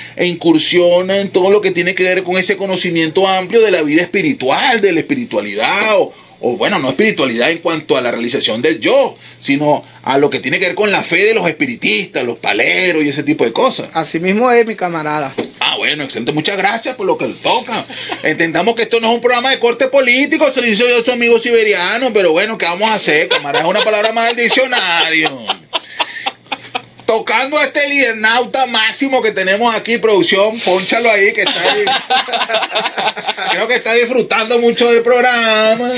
incursiona 0.50 1.20
en 1.20 1.30
todo 1.30 1.52
lo 1.52 1.62
que 1.62 1.72
tiene 1.72 1.94
que 1.94 2.04
ver 2.04 2.24
con 2.24 2.38
ese 2.38 2.58
conocimiento 2.58 3.28
amplio 3.28 3.62
de 3.62 3.70
la 3.70 3.84
vida 3.84 4.02
espiritual, 4.02 4.82
de 4.82 4.92
la 4.92 5.00
espiritualidad 5.02 6.00
o 6.00 6.14
o 6.42 6.56
bueno, 6.56 6.80
no 6.80 6.90
espiritualidad 6.90 7.52
en 7.52 7.58
cuanto 7.58 7.98
a 7.98 8.02
la 8.02 8.12
realización 8.12 8.62
del 8.62 8.80
yo, 8.80 9.18
sino 9.40 9.84
a 10.02 10.18
lo 10.18 10.30
que 10.30 10.40
tiene 10.40 10.60
que 10.60 10.68
ver 10.68 10.76
con 10.76 10.92
la 10.92 11.04
fe 11.04 11.26
de 11.26 11.34
los 11.34 11.46
espiritistas, 11.48 12.24
los 12.24 12.40
paleros 12.40 13.04
y 13.04 13.10
ese 13.10 13.24
tipo 13.24 13.44
de 13.44 13.52
cosas. 13.52 13.90
Así 13.94 14.20
mismo 14.20 14.50
es 14.50 14.66
mi 14.66 14.76
camarada. 14.76 15.34
Ah, 15.60 15.76
bueno, 15.78 16.06
excelente. 16.06 16.32
Muchas 16.32 16.58
gracias 16.58 16.96
por 16.96 17.06
lo 17.06 17.18
que 17.18 17.28
le 17.28 17.34
toca. 17.36 17.86
Entendamos 18.24 18.76
que 18.76 18.84
esto 18.84 19.02
no 19.02 19.10
es 19.10 19.16
un 19.16 19.22
programa 19.22 19.50
de 19.50 19.60
corte 19.60 19.88
político, 19.88 20.50
se 20.54 20.62
lo 20.62 20.68
hizo 20.68 20.88
yo 20.88 21.00
a 21.00 21.04
su 21.04 21.12
amigo 21.12 21.40
siberiano, 21.40 22.14
pero 22.14 22.32
bueno, 22.32 22.58
¿qué 22.58 22.66
vamos 22.66 22.90
a 22.90 22.94
hacer? 22.94 23.28
Camarada, 23.28 23.66
es 23.66 23.70
una 23.70 23.84
palabra 23.84 24.14
más 24.14 24.28
del 24.28 24.46
diccionario. 24.46 25.46
Tocando 27.10 27.58
a 27.58 27.66
este 27.66 27.90
lidernauta 27.90 28.68
máximo 28.68 29.20
que 29.24 29.32
tenemos 29.32 29.74
aquí, 29.74 29.98
producción, 29.98 30.60
ponchalo 30.60 31.10
ahí, 31.10 31.34
que 31.34 31.42
está 31.42 31.60
ahí. 31.60 31.84
Creo 33.52 33.68
que 33.68 33.74
está 33.74 33.96
disfrutando 33.96 34.60
mucho 34.60 34.92
del 34.92 35.02
programa. 35.02 35.92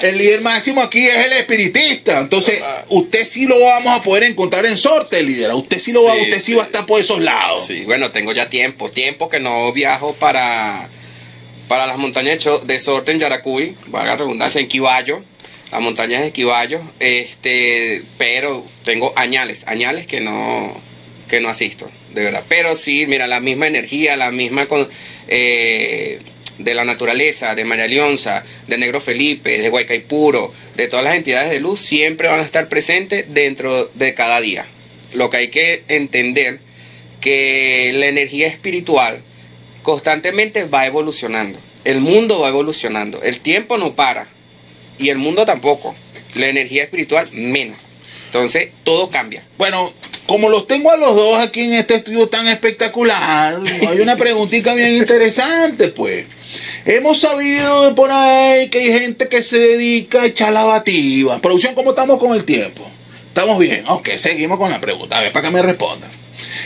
El 0.00 0.18
líder 0.18 0.40
máximo 0.40 0.82
aquí 0.82 1.06
es 1.06 1.24
el 1.24 1.32
espiritista. 1.34 2.18
Entonces, 2.18 2.60
usted 2.88 3.28
sí 3.28 3.46
lo 3.46 3.60
vamos 3.60 3.96
a 3.96 4.02
poder 4.02 4.24
encontrar 4.24 4.66
en 4.66 4.76
sorte, 4.76 5.22
líder. 5.22 5.54
Usted 5.54 5.78
sí 5.78 5.92
lo 5.92 6.02
va, 6.02 6.14
Sí, 6.14 6.22
usted 6.22 6.38
sí, 6.38 6.46
sí. 6.46 6.54
va 6.54 6.64
a 6.64 6.66
estar 6.66 6.84
por 6.84 7.00
esos 7.00 7.22
lados. 7.22 7.64
Sí, 7.64 7.84
bueno, 7.84 8.10
tengo 8.10 8.32
ya 8.32 8.50
tiempo, 8.50 8.90
tiempo 8.90 9.28
que 9.28 9.38
no 9.38 9.72
viajo 9.72 10.14
para, 10.14 10.88
para 11.68 11.86
las 11.86 11.96
montañas 11.96 12.44
de, 12.64 12.80
Sorte 12.80 13.12
en 13.12 13.20
Yaracuy, 13.20 13.76
valga 13.86 14.14
la 14.14 14.16
redundancia, 14.16 14.60
en 14.60 14.66
Quiballo, 14.66 15.22
las 15.70 15.80
montañas 15.80 16.22
de 16.22 16.32
Quiballo, 16.32 16.80
este, 16.98 18.02
pero 18.16 18.66
tengo 18.84 19.12
añales, 19.16 19.64
añales 19.66 20.06
que 20.06 20.20
no, 20.20 20.80
que 21.28 21.40
no 21.40 21.48
asisto, 21.48 21.90
de 22.14 22.22
verdad. 22.22 22.44
Pero 22.48 22.76
sí, 22.76 23.06
mira, 23.06 23.26
la 23.26 23.40
misma 23.40 23.66
energía, 23.66 24.16
la 24.16 24.30
misma 24.30 24.66
con, 24.66 24.88
eh, 25.28 26.20
de 26.58 26.74
la 26.74 26.84
naturaleza, 26.84 27.54
de 27.54 27.64
María 27.64 27.86
Leonza, 27.86 28.44
de 28.66 28.78
Negro 28.78 29.00
Felipe, 29.00 29.58
de 29.58 29.68
Guaycaipuro, 29.68 30.52
de 30.74 30.88
todas 30.88 31.04
las 31.04 31.14
entidades 31.14 31.50
de 31.50 31.60
luz, 31.60 31.80
siempre 31.80 32.28
van 32.28 32.40
a 32.40 32.44
estar 32.44 32.68
presentes 32.68 33.26
dentro 33.28 33.90
de 33.94 34.14
cada 34.14 34.40
día. 34.40 34.66
Lo 35.12 35.30
que 35.30 35.36
hay 35.36 35.48
que 35.48 35.84
entender 35.88 36.60
que 37.20 37.92
la 37.94 38.06
energía 38.06 38.48
espiritual 38.48 39.22
constantemente 39.82 40.64
va 40.64 40.86
evolucionando. 40.86 41.60
El 41.84 42.00
mundo 42.00 42.40
va 42.40 42.48
evolucionando. 42.48 43.22
El 43.22 43.40
tiempo 43.40 43.78
no 43.78 43.94
para. 43.94 44.28
Y 44.98 45.08
el 45.10 45.18
mundo 45.18 45.44
tampoco. 45.44 45.94
La 46.34 46.48
energía 46.48 46.84
espiritual 46.84 47.30
menos. 47.32 47.78
Entonces, 48.26 48.72
todo 48.84 49.08
cambia. 49.08 49.42
Bueno, 49.56 49.94
como 50.26 50.50
los 50.50 50.66
tengo 50.66 50.90
a 50.90 50.98
los 50.98 51.16
dos 51.16 51.38
aquí 51.38 51.62
en 51.62 51.74
este 51.74 51.94
estudio 51.94 52.28
tan 52.28 52.46
espectacular, 52.46 53.58
hay 53.88 54.00
una 54.00 54.16
preguntita 54.16 54.74
bien 54.74 54.96
interesante, 54.96 55.88
pues. 55.88 56.26
Hemos 56.84 57.20
sabido 57.20 57.94
por 57.94 58.10
ahí 58.10 58.68
que 58.68 58.80
hay 58.80 58.92
gente 58.92 59.28
que 59.28 59.42
se 59.42 59.58
dedica 59.58 60.22
a 60.22 60.26
echar 60.26 60.52
lavativa. 60.52 61.40
Producción, 61.40 61.74
¿cómo 61.74 61.90
estamos 61.90 62.18
con 62.18 62.34
el 62.34 62.44
tiempo? 62.44 62.90
¿Estamos 63.28 63.58
bien? 63.58 63.84
Ok, 63.88 64.10
seguimos 64.18 64.58
con 64.58 64.70
la 64.70 64.80
pregunta. 64.80 65.18
A 65.18 65.22
ver, 65.22 65.32
para 65.32 65.48
que 65.48 65.54
me 65.54 65.62
respondan. 65.62 66.10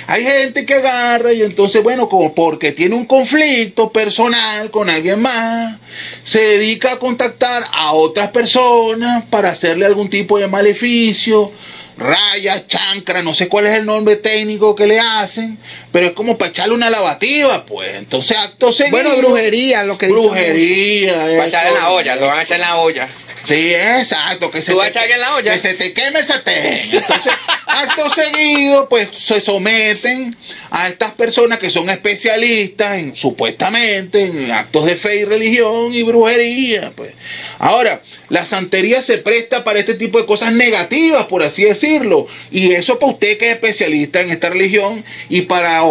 Hay 0.07 0.25
gente 0.25 0.67
que 0.67 0.75
agarra 0.75 1.33
y 1.33 1.43
entonces, 1.43 1.83
bueno, 1.83 2.09
como 2.09 2.35
porque 2.35 2.73
tiene 2.73 2.95
un 2.95 3.07
conflicto 3.07 3.91
personal 3.91 4.71
con 4.71 4.91
alguien 4.91 5.21
más, 5.21 5.79
se 6.25 6.41
dedica 6.41 6.93
a 6.93 6.99
contactar 6.99 7.65
a 7.73 7.93
otras 7.93 8.31
personas 8.31 9.25
para 9.31 9.51
hacerle 9.51 9.87
algún 9.87 10.11
tipo 10.11 10.39
de 10.39 10.49
maleficio, 10.49 11.53
raya, 11.97 12.67
chancra, 12.67 13.23
no 13.23 13.35
sé 13.35 13.49
cuál 13.49 13.67
es 13.67 13.77
el 13.77 13.87
nombre 13.87 14.17
técnico 14.17 14.75
que 14.75 14.87
le 14.87 14.99
hacen, 14.99 15.59
pero 15.91 16.07
es 16.07 16.13
como 16.13 16.37
para 16.39 16.51
echarle 16.51 16.75
una 16.75 16.91
lavativa, 16.91 17.65
pues. 17.67 17.95
Entonces, 17.95 18.37
acto 18.37 18.73
seguido. 18.73 18.99
Bueno, 18.99 19.17
brujería, 19.17 19.85
lo 19.85 19.99
que 19.99 20.07
dice. 20.07 20.19
Brujería. 20.19 21.17
Va 21.39 21.45
a 21.45 21.47
echar 21.47 21.67
en 21.67 21.75
la 21.75 21.91
olla, 21.91 22.17
lo 22.17 22.27
van 22.27 22.39
a 22.39 22.43
echar 22.43 22.57
en 22.57 22.63
la 22.63 22.77
olla. 22.77 23.09
Sí, 23.45 23.75
exacto. 23.75 24.51
Que 24.51 24.63
se 24.63 24.73
¿Tú 24.73 24.81
te- 24.81 25.13
en 25.15 25.21
la 25.21 25.35
olla? 25.35 25.53
Que 25.55 25.59
se 25.59 25.75
te 25.75 25.93
queme 25.93 26.21
el 26.21 26.27
sartén. 26.27 26.91
Entonces, 26.93 27.33
acto 27.67 28.11
seguido, 28.11 28.89
pues 28.89 29.09
se 29.17 29.41
someten 29.41 30.37
a 30.71 30.89
estas 30.89 31.13
personas 31.13 31.59
que 31.59 31.71
son 31.71 31.91
especialistas 31.91 32.99
en, 32.99 33.17
supuestamente, 33.17 34.25
en 34.25 34.51
actos 34.51 34.87
de 34.87 34.97
fe 34.97 35.17
y 35.17 35.25
religión 35.25 35.93
y 35.95 36.03
brujería. 36.03 36.93
Pues. 36.95 37.13
Ahora, 37.59 38.03
la 38.29 38.47
santería 38.47 39.03
se 39.03 39.19
presta 39.19 39.65
para 39.65 39.79
este 39.81 39.95
tipo 39.95 40.19
de 40.19 40.27
cosas 40.27 40.53
negativas, 40.53 41.27
por 41.27 41.43
así 41.43 41.65
decirlo. 41.65 42.27
Y 42.51 42.73
eso 42.73 42.99
para 42.99 43.13
usted 43.13 43.39
que 43.39 43.51
es 43.51 43.55
especialista 43.55 44.21
en 44.21 44.31
esta 44.31 44.51
religión 44.51 45.05
y 45.29 45.43
para, 45.43 45.83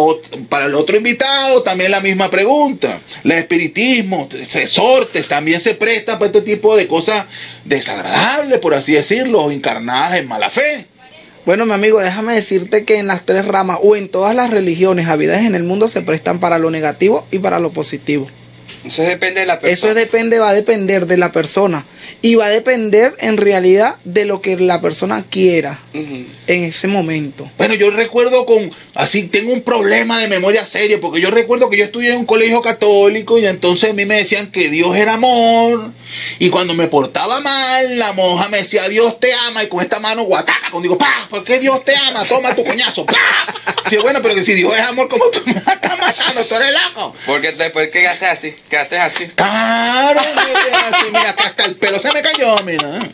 para 0.48 0.66
el 0.66 0.74
otro 0.74 0.96
invitado 0.96 1.62
también 1.62 1.90
la 1.90 2.00
misma 2.00 2.30
pregunta. 2.30 3.00
El 3.24 3.32
espiritismo, 3.32 4.28
se 4.48 4.66
sortes, 4.66 5.28
también 5.28 5.60
se 5.60 5.74
presta 5.74 6.18
para 6.18 6.26
este 6.26 6.42
tipo 6.42 6.76
de 6.76 6.86
cosas 6.88 7.26
desagradables, 7.64 8.58
por 8.58 8.74
así 8.74 8.92
decirlo, 8.92 9.50
encarnadas 9.50 10.14
en 10.14 10.28
mala 10.28 10.50
fe. 10.50 10.86
Bueno, 11.44 11.66
mi 11.66 11.72
amigo, 11.72 11.98
déjame 11.98 12.34
decirte 12.34 12.84
que 12.84 12.98
en 12.98 13.08
las 13.08 13.26
tres 13.26 13.44
ramas 13.44 13.78
o 13.82 13.96
en 13.96 14.08
todas 14.08 14.34
las 14.34 14.50
religiones 14.50 15.08
habidas 15.08 15.42
en 15.42 15.54
el 15.54 15.64
mundo 15.64 15.88
se 15.88 16.02
prestan 16.02 16.38
para 16.38 16.58
lo 16.58 16.70
negativo 16.70 17.26
y 17.32 17.40
para 17.40 17.58
lo 17.58 17.72
positivo. 17.72 18.28
Eso 18.84 19.02
depende 19.02 19.40
de 19.40 19.46
la 19.46 19.60
persona. 19.60 19.72
Eso 19.72 19.94
depende, 19.94 20.38
va 20.38 20.50
a 20.50 20.54
depender 20.54 21.06
de 21.06 21.16
la 21.16 21.32
persona 21.32 21.86
y 22.20 22.34
va 22.34 22.46
a 22.46 22.50
depender 22.50 23.14
en 23.18 23.36
realidad 23.36 23.96
de 24.04 24.24
lo 24.24 24.40
que 24.40 24.56
la 24.56 24.80
persona 24.80 25.24
quiera 25.28 25.80
en 25.92 26.64
ese 26.64 26.88
momento. 26.88 27.50
Bueno, 27.58 27.74
yo 27.74 27.90
recuerdo 27.90 28.46
con, 28.46 28.72
así 28.94 29.24
tengo 29.24 29.52
un 29.52 29.62
problema 29.62 30.20
de 30.20 30.28
memoria 30.28 30.66
serio, 30.66 31.00
porque 31.00 31.20
yo 31.20 31.30
recuerdo 31.30 31.70
que 31.70 31.76
yo 31.76 31.84
estudié 31.84 32.10
en 32.12 32.18
un 32.18 32.26
colegio 32.26 32.62
católico 32.62 33.38
y 33.38 33.46
entonces 33.46 33.90
a 33.90 33.92
mí 33.92 34.04
me 34.04 34.16
decían 34.16 34.50
que 34.50 34.70
Dios 34.70 34.94
era 34.96 35.14
amor, 35.14 35.92
y 36.38 36.50
cuando 36.50 36.74
me 36.74 36.88
portaba 36.88 37.40
mal, 37.40 37.98
la 37.98 38.12
monja 38.12 38.48
me 38.48 38.58
decía, 38.58 38.88
Dios 38.88 39.18
te 39.18 39.32
ama, 39.32 39.64
y 39.64 39.68
con 39.68 39.80
esta 39.80 39.98
mano 39.98 40.24
guataca, 40.24 40.70
cuando 40.70 40.82
digo, 40.82 40.98
pa, 40.98 41.26
¿por 41.30 41.44
qué 41.44 41.58
Dios 41.58 41.84
te 41.84 41.94
ama? 41.96 42.24
Toma 42.24 42.54
tu 42.54 42.64
coñazo, 42.64 43.06
pa. 43.06 43.14
Sí, 43.88 43.96
bueno, 43.96 44.20
pero 44.22 44.34
que 44.34 44.42
si 44.42 44.54
Dios 44.54 44.74
es 44.74 44.82
amor, 44.82 45.08
¿cómo 45.08 45.26
tú 45.26 45.40
me 45.44 45.52
estás 45.52 45.98
matando? 45.98 46.44
Tú 46.44 46.54
eres 46.54 46.72
loco. 46.72 47.14
Porque 47.26 47.52
después 47.52 47.88
que 47.88 48.02
gastes 48.02 48.28
así, 48.28 48.54
quedaste 48.68 48.98
así. 48.98 49.26
Claro, 49.34 50.20
así, 50.20 51.06
mira, 51.08 51.30
hasta 51.36 51.64
el 51.64 51.76
pelo 51.76 52.00
se 52.00 52.12
me 52.12 52.22
cayó, 52.22 52.56
mira. 52.64 53.10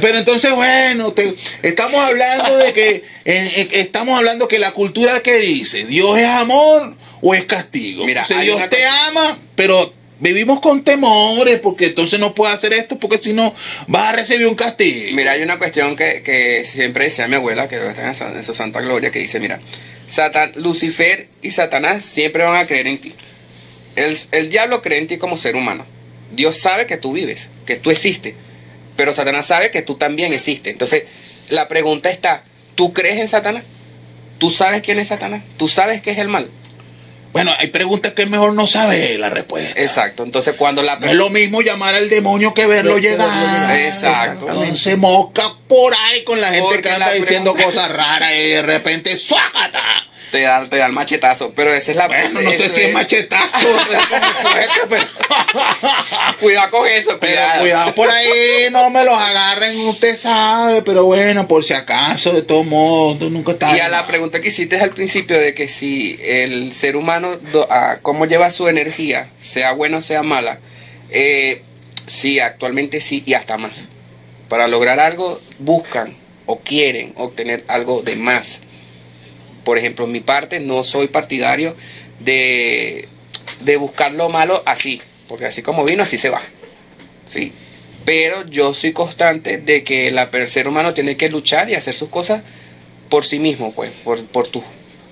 Pero 0.00 0.18
entonces, 0.18 0.52
bueno, 0.54 1.12
te- 1.12 1.36
estamos 1.62 2.00
hablando 2.00 2.56
de 2.56 2.72
que, 2.72 2.88
eh, 2.90 3.02
eh, 3.24 3.68
estamos 3.72 4.16
hablando 4.18 4.48
que 4.48 4.58
la 4.58 4.72
cultura 4.72 5.20
que 5.20 5.36
dice, 5.38 5.84
Dios 5.84 6.18
es 6.18 6.26
amor 6.26 6.94
o 7.20 7.34
es 7.34 7.44
castigo. 7.44 8.04
Mira, 8.04 8.22
O 8.22 8.24
sea, 8.26 8.40
Dios 8.40 8.60
te 8.70 8.84
ama, 8.86 9.38
pero 9.54 9.92
vivimos 10.18 10.60
con 10.60 10.82
temores, 10.82 11.60
porque 11.60 11.86
entonces 11.86 12.18
no 12.18 12.34
puedes 12.34 12.56
hacer 12.56 12.72
esto, 12.72 12.98
porque 12.98 13.18
si 13.18 13.32
no 13.34 13.54
vas 13.86 14.08
a 14.08 14.12
recibir 14.12 14.46
un 14.46 14.54
castigo. 14.54 15.14
Mira, 15.14 15.32
hay 15.32 15.42
una 15.42 15.58
cuestión 15.58 15.94
que, 15.94 16.22
que 16.22 16.64
siempre 16.64 17.04
decía 17.04 17.28
mi 17.28 17.36
abuela, 17.36 17.68
que 17.68 17.76
está 17.86 18.10
en, 18.30 18.36
en 18.36 18.42
su 18.44 18.54
santa 18.54 18.80
gloria, 18.80 19.10
que 19.10 19.18
dice, 19.18 19.38
mira, 19.40 19.60
Satan, 20.06 20.52
Lucifer 20.56 21.28
y 21.42 21.50
Satanás 21.50 22.02
siempre 22.04 22.44
van 22.44 22.56
a 22.56 22.66
creer 22.66 22.86
en 22.86 22.98
ti. 22.98 23.14
El, 23.96 24.18
el 24.32 24.50
diablo 24.50 24.82
cree 24.82 24.98
en 24.98 25.06
ti 25.06 25.18
como 25.18 25.36
ser 25.36 25.56
humano. 25.56 25.84
Dios 26.32 26.58
sabe 26.58 26.86
que 26.86 26.96
tú 26.96 27.12
vives, 27.12 27.48
que 27.66 27.76
tú 27.76 27.90
existes, 27.90 28.34
pero 28.96 29.12
Satanás 29.12 29.46
sabe 29.46 29.70
que 29.70 29.82
tú 29.82 29.94
también 29.96 30.32
existes. 30.32 30.72
Entonces, 30.72 31.04
la 31.48 31.68
pregunta 31.68 32.10
está, 32.10 32.44
¿tú 32.74 32.92
crees 32.92 33.16
en 33.16 33.28
Satanás? 33.28 33.64
¿Tú 34.38 34.50
sabes 34.50 34.82
quién 34.82 34.98
es 34.98 35.08
Satanás? 35.08 35.42
¿Tú 35.56 35.66
sabes 35.68 36.02
qué 36.02 36.10
es 36.10 36.18
el 36.18 36.28
mal? 36.28 36.50
Bueno, 37.32 37.52
hay 37.58 37.66
preguntas 37.68 38.12
que 38.14 38.22
es 38.22 38.30
mejor 38.30 38.54
no 38.54 38.66
saber 38.66 39.18
la 39.20 39.28
respuesta. 39.28 39.80
Exacto. 39.80 40.22
Entonces, 40.24 40.54
cuando 40.56 40.82
la 40.82 40.96
No 40.96 41.06
es 41.06 41.14
lo 41.14 41.28
mismo 41.28 41.60
llamar 41.60 41.94
al 41.94 42.08
demonio 42.08 42.54
que 42.54 42.64
verlo 42.66 42.94
Ver- 42.94 43.02
verlo 43.16 43.24
llegar. 43.26 43.78
Exacto. 43.78 44.46
Entonces 44.48 44.96
mosca 44.96 45.52
por 45.68 45.92
ahí 45.94 46.24
con 46.24 46.40
la 46.40 46.48
gente 46.48 46.62
Porque 46.62 46.82
que 46.82 46.90
anda 46.90 47.12
diciendo 47.12 47.52
pregunta- 47.52 47.80
cosas 47.82 47.92
raras 47.96 48.32
y 48.34 48.48
de 48.48 48.62
repente 48.62 49.16
¡suácata! 49.18 49.80
Te 50.36 50.42
da, 50.42 50.68
te 50.68 50.76
da 50.76 50.86
el 50.86 50.92
machetazo. 50.92 51.50
Pero 51.56 51.72
esa 51.72 51.92
es 51.92 51.96
la 51.96 52.08
Bueno, 52.08 52.40
no 52.42 52.52
sé 52.52 52.68
si 52.68 52.82
es 52.82 52.92
machetazo. 52.92 53.56
Cuidado 56.40 56.70
con 56.70 56.86
eso, 56.86 57.16
Pero 57.18 57.32
cuidado. 57.32 57.60
cuidado 57.60 57.94
por 57.94 58.10
ahí, 58.10 58.68
no 58.70 58.90
me 58.90 59.02
los 59.04 59.16
agarren, 59.16 59.78
usted 59.88 60.16
sabe, 60.16 60.82
pero 60.82 61.04
bueno, 61.04 61.48
por 61.48 61.64
si 61.64 61.72
acaso, 61.72 62.32
de 62.32 62.42
todos 62.42 62.66
modos, 62.66 63.30
nunca 63.30 63.52
estás. 63.52 63.76
Y 63.76 63.80
a 63.80 63.88
la 63.88 64.06
pregunta 64.06 64.40
que 64.40 64.48
hiciste 64.48 64.78
al 64.78 64.90
principio 64.90 65.38
de 65.38 65.54
que 65.54 65.68
si 65.68 66.18
el 66.22 66.74
ser 66.74 66.96
humano, 66.96 67.38
cómo 68.02 68.26
lleva 68.26 68.50
su 68.50 68.68
energía, 68.68 69.30
sea 69.40 69.72
buena 69.72 69.98
o 69.98 70.02
sea 70.02 70.22
mala, 70.22 70.58
eh, 71.10 71.62
sí, 72.06 72.40
actualmente 72.40 73.00
sí 73.00 73.22
y 73.24 73.32
hasta 73.34 73.56
más. 73.56 73.88
Para 74.48 74.68
lograr 74.68 75.00
algo 75.00 75.40
buscan 75.58 76.14
o 76.44 76.60
quieren 76.60 77.14
obtener 77.16 77.64
algo 77.68 78.02
de 78.02 78.16
más. 78.16 78.60
Por 79.66 79.78
ejemplo, 79.78 80.04
en 80.04 80.12
mi 80.12 80.20
parte 80.20 80.60
no 80.60 80.84
soy 80.84 81.08
partidario 81.08 81.74
de, 82.20 83.08
de 83.62 83.76
buscar 83.76 84.12
lo 84.12 84.28
malo 84.28 84.62
así, 84.64 85.02
porque 85.26 85.46
así 85.46 85.60
como 85.60 85.84
vino, 85.84 86.04
así 86.04 86.18
se 86.18 86.30
va. 86.30 86.42
Sí. 87.26 87.52
Pero 88.04 88.46
yo 88.46 88.72
soy 88.74 88.92
constante 88.92 89.58
de 89.58 89.82
que 89.82 90.12
la, 90.12 90.30
el 90.32 90.48
ser 90.48 90.68
humano 90.68 90.94
tiene 90.94 91.16
que 91.16 91.28
luchar 91.28 91.68
y 91.68 91.74
hacer 91.74 91.94
sus 91.94 92.10
cosas 92.10 92.42
por 93.10 93.24
sí 93.24 93.40
mismo, 93.40 93.74
pues, 93.74 93.90
por, 94.04 94.24
por, 94.26 94.46
tus 94.46 94.62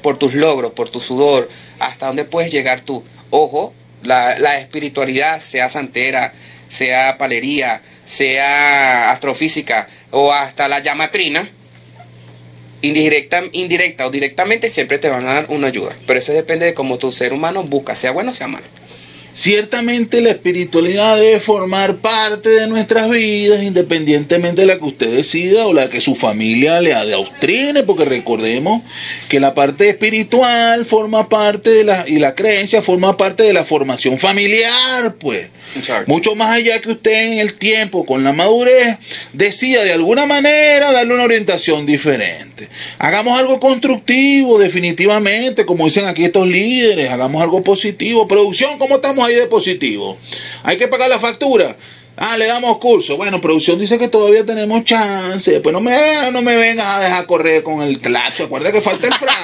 por 0.00 0.18
tus 0.18 0.34
logros, 0.34 0.70
por 0.70 0.88
tu 0.88 1.00
sudor, 1.00 1.50
hasta 1.80 2.06
dónde 2.06 2.24
puedes 2.24 2.52
llegar 2.52 2.82
tú. 2.82 3.02
Ojo, 3.30 3.74
la, 4.04 4.38
la 4.38 4.60
espiritualidad, 4.60 5.40
sea 5.40 5.68
santera, 5.68 6.32
sea 6.68 7.18
palería, 7.18 7.82
sea 8.04 9.10
astrofísica 9.10 9.88
o 10.12 10.32
hasta 10.32 10.68
la 10.68 10.78
llamatrina, 10.78 11.50
indirecta, 12.86 13.44
indirecta 13.52 14.06
o 14.06 14.10
directamente 14.10 14.68
siempre 14.68 14.98
te 14.98 15.08
van 15.08 15.26
a 15.26 15.34
dar 15.34 15.46
una 15.48 15.68
ayuda. 15.68 15.96
Pero 16.06 16.18
eso 16.18 16.32
depende 16.32 16.66
de 16.66 16.74
cómo 16.74 16.98
tu 16.98 17.12
ser 17.12 17.32
humano 17.32 17.62
busca, 17.64 17.96
sea 17.96 18.12
bueno 18.12 18.30
o 18.30 18.34
sea 18.34 18.48
malo. 18.48 18.66
Ciertamente 19.36 20.20
la 20.20 20.30
espiritualidad 20.30 21.16
debe 21.16 21.40
formar 21.40 21.96
parte 21.96 22.50
de 22.50 22.68
nuestras 22.68 23.10
vidas, 23.10 23.64
independientemente 23.64 24.60
de 24.60 24.68
la 24.68 24.78
que 24.78 24.84
usted 24.84 25.10
decida 25.10 25.66
o 25.66 25.72
la 25.72 25.90
que 25.90 26.00
su 26.00 26.14
familia 26.14 26.80
le 26.80 26.94
adoctrine, 26.94 27.82
porque 27.82 28.04
recordemos 28.04 28.82
que 29.28 29.40
la 29.40 29.52
parte 29.52 29.88
espiritual 29.88 30.84
forma 30.84 31.28
parte 31.28 31.70
de 31.70 31.82
la, 31.82 32.04
y 32.06 32.20
la 32.20 32.36
creencia 32.36 32.82
forma 32.82 33.16
parte 33.16 33.42
de 33.42 33.52
la 33.52 33.64
formación 33.64 34.20
familiar, 34.20 35.16
pues. 35.18 35.48
Mucho 36.06 36.36
más 36.36 36.50
allá 36.50 36.80
que 36.80 36.92
usted 36.92 37.32
en 37.32 37.38
el 37.38 37.54
tiempo, 37.54 38.06
con 38.06 38.22
la 38.22 38.32
madurez, 38.32 38.98
decida 39.32 39.82
de 39.82 39.92
alguna 39.92 40.26
manera 40.26 40.92
darle 40.92 41.12
una 41.12 41.24
orientación 41.24 41.86
diferente. 41.86 42.53
Hagamos 42.98 43.38
algo 43.38 43.60
constructivo, 43.60 44.58
definitivamente, 44.58 45.66
como 45.66 45.84
dicen 45.84 46.06
aquí 46.06 46.24
estos 46.24 46.46
líderes, 46.46 47.10
hagamos 47.10 47.42
algo 47.42 47.62
positivo. 47.62 48.28
Producción, 48.28 48.78
¿cómo 48.78 48.96
estamos 48.96 49.26
ahí 49.26 49.34
de 49.34 49.46
positivo? 49.46 50.18
Hay 50.62 50.78
que 50.78 50.88
pagar 50.88 51.08
la 51.08 51.18
factura. 51.18 51.76
Ah, 52.16 52.36
le 52.36 52.46
damos 52.46 52.78
curso. 52.78 53.16
Bueno, 53.16 53.40
producción 53.40 53.78
dice 53.78 53.98
que 53.98 54.08
todavía 54.08 54.46
tenemos 54.46 54.84
chance. 54.84 55.60
Pues 55.60 55.72
no 55.72 55.80
me, 55.80 56.30
no 56.30 56.42
me 56.42 56.56
vengas 56.56 56.86
a 56.86 57.00
dejar 57.00 57.26
correr 57.26 57.62
con 57.62 57.82
el 57.82 57.98
clacho. 58.00 58.44
Acuerda 58.44 58.70
que 58.70 58.80
falta 58.80 59.08
el 59.08 59.14
Fran. 59.14 59.36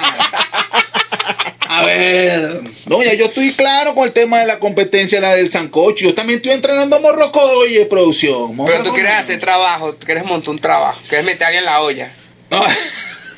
A 1.73 1.85
ver, 1.85 2.61
doña, 2.85 3.13
yo 3.13 3.27
estoy 3.27 3.53
claro 3.53 3.95
con 3.95 4.05
el 4.05 4.11
tema 4.11 4.39
de 4.39 4.45
la 4.45 4.59
competencia, 4.59 5.21
la 5.21 5.35
del 5.35 5.49
sancocho. 5.49 6.03
Yo 6.03 6.13
también 6.13 6.37
estoy 6.37 6.51
entrenando 6.51 6.97
a 6.97 6.99
morrocoye, 6.99 7.85
producción. 7.85 8.57
Pero 8.65 8.83
tú 8.83 8.91
quieres 8.93 9.13
hacer 9.13 9.39
trabajo, 9.39 9.93
tú 9.93 10.05
quieres 10.05 10.25
montar 10.25 10.49
un 10.49 10.59
trabajo, 10.59 10.99
quieres 11.07 11.25
meter 11.25 11.43
a 11.43 11.47
alguien 11.47 11.63
en 11.63 11.65
la 11.65 11.81
olla. 11.81 12.13
No. 12.49 12.65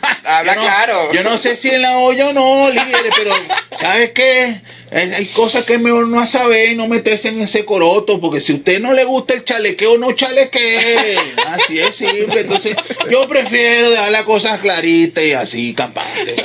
Habla 0.23 0.55
Yo 0.55 0.61
no- 0.61 0.67
claro. 0.67 1.13
Yo 1.13 1.23
no 1.23 1.37
sé 1.37 1.55
si 1.55 1.69
en 1.69 1.81
la 1.81 1.97
olla 1.97 2.29
o 2.29 2.33
no, 2.33 2.69
líderes, 2.69 3.13
pero 3.15 3.31
¿sabes 3.79 4.11
qué? 4.11 4.61
Hay, 4.91 5.25
cosas 5.27 5.65
que 5.65 5.73
es 5.73 5.79
mejor 5.79 6.07
no 6.07 6.25
saber 6.27 6.69
y 6.69 6.75
no 6.75 6.87
meterse 6.87 7.29
en 7.29 7.41
ese 7.41 7.65
coroto, 7.65 8.19
porque 8.21 8.41
si 8.41 8.53
a 8.53 8.55
usted 8.57 8.79
no 8.79 8.93
le 8.93 9.03
gusta 9.05 9.33
el 9.33 9.43
chalequeo, 9.43 9.97
no 9.97 10.11
chalequee. 10.11 11.17
Así 11.47 11.79
es 11.79 11.95
simple. 11.95 12.41
Entonces, 12.41 12.75
yo 13.09 13.27
prefiero 13.27 13.89
dejar 13.89 14.11
las 14.11 14.23
cosas 14.23 14.61
claritas 14.61 15.23
y 15.23 15.33
así, 15.33 15.73
campante. 15.73 16.35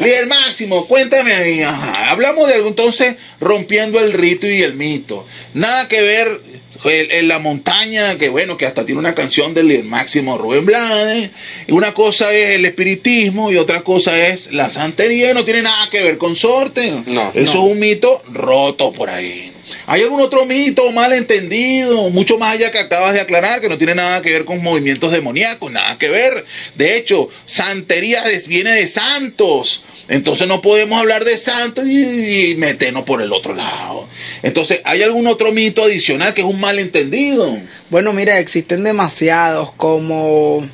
Líder 0.00 0.26
Máximo, 0.26 0.86
cuéntame 0.88 1.34
ahí. 1.34 1.62
Ajá. 1.62 2.10
Hablamos 2.10 2.48
de 2.48 2.54
algo 2.54 2.68
entonces 2.68 3.16
rompiendo 3.40 4.00
el 4.00 4.14
rito 4.14 4.46
y 4.46 4.62
el 4.62 4.72
mito. 4.74 5.26
Nada 5.52 5.86
que 5.88 6.00
ver 6.00 6.40
el- 6.84 7.10
en 7.10 7.28
la 7.28 7.38
montaña, 7.38 8.16
que 8.18 8.28
bueno, 8.28 8.56
que 8.56 8.66
hasta 8.66 8.84
tiene 8.84 8.98
una 8.98 9.14
canción 9.14 9.54
del 9.54 9.84
Máximo 9.84 10.38
Rubén 10.38 10.64
Blades. 10.66 11.30
Y 11.66 11.72
una 11.72 11.92
cosa 11.94 12.32
es 12.32 12.56
el 12.56 12.64
espiritismo 12.64 13.50
y 13.50 13.56
otra 13.56 13.82
cosa 13.82 14.18
es 14.28 14.52
la 14.52 14.70
santería. 14.70 15.34
No 15.34 15.44
tiene 15.44 15.62
nada 15.62 15.88
que 15.90 16.02
ver 16.02 16.18
con 16.18 16.36
sorte. 16.36 17.02
No. 17.06 17.30
Eso 17.34 17.54
No. 17.54 17.66
es 17.66 17.72
un 17.72 17.78
mito 17.78 18.22
roto 18.32 18.92
por 18.92 19.10
ahí. 19.10 19.52
¿Hay 19.86 20.02
algún 20.02 20.20
otro 20.22 20.46
mito 20.46 20.90
mal 20.92 21.12
entendido? 21.12 22.08
Mucho 22.10 22.38
más 22.38 22.54
allá 22.54 22.70
que 22.70 22.78
acabas 22.78 23.12
de 23.12 23.20
aclarar, 23.20 23.60
que 23.60 23.68
no 23.68 23.76
tiene 23.76 23.94
nada 23.94 24.22
que 24.22 24.30
ver 24.32 24.44
con 24.46 24.62
movimientos 24.62 25.12
demoníacos, 25.12 25.70
nada 25.70 25.98
que 25.98 26.08
ver. 26.08 26.46
De 26.74 26.96
hecho, 26.96 27.28
santería 27.44 28.24
viene 28.46 28.70
de 28.72 28.88
santos. 28.88 29.82
Entonces 30.08 30.48
no 30.48 30.62
podemos 30.62 30.98
hablar 30.98 31.24
de 31.24 31.36
santos 31.36 31.84
y, 31.86 32.52
y 32.52 32.56
meternos 32.56 33.04
por 33.04 33.20
el 33.20 33.32
otro 33.32 33.54
lado. 33.54 34.08
Entonces, 34.42 34.80
¿hay 34.84 35.02
algún 35.02 35.26
otro 35.26 35.52
mito 35.52 35.82
adicional 35.82 36.32
que 36.32 36.40
es 36.40 36.46
un 36.46 36.58
malentendido? 36.58 37.58
Bueno, 37.90 38.12
mira, 38.12 38.38
existen 38.38 38.84
demasiados 38.84 39.72
como... 39.72 40.68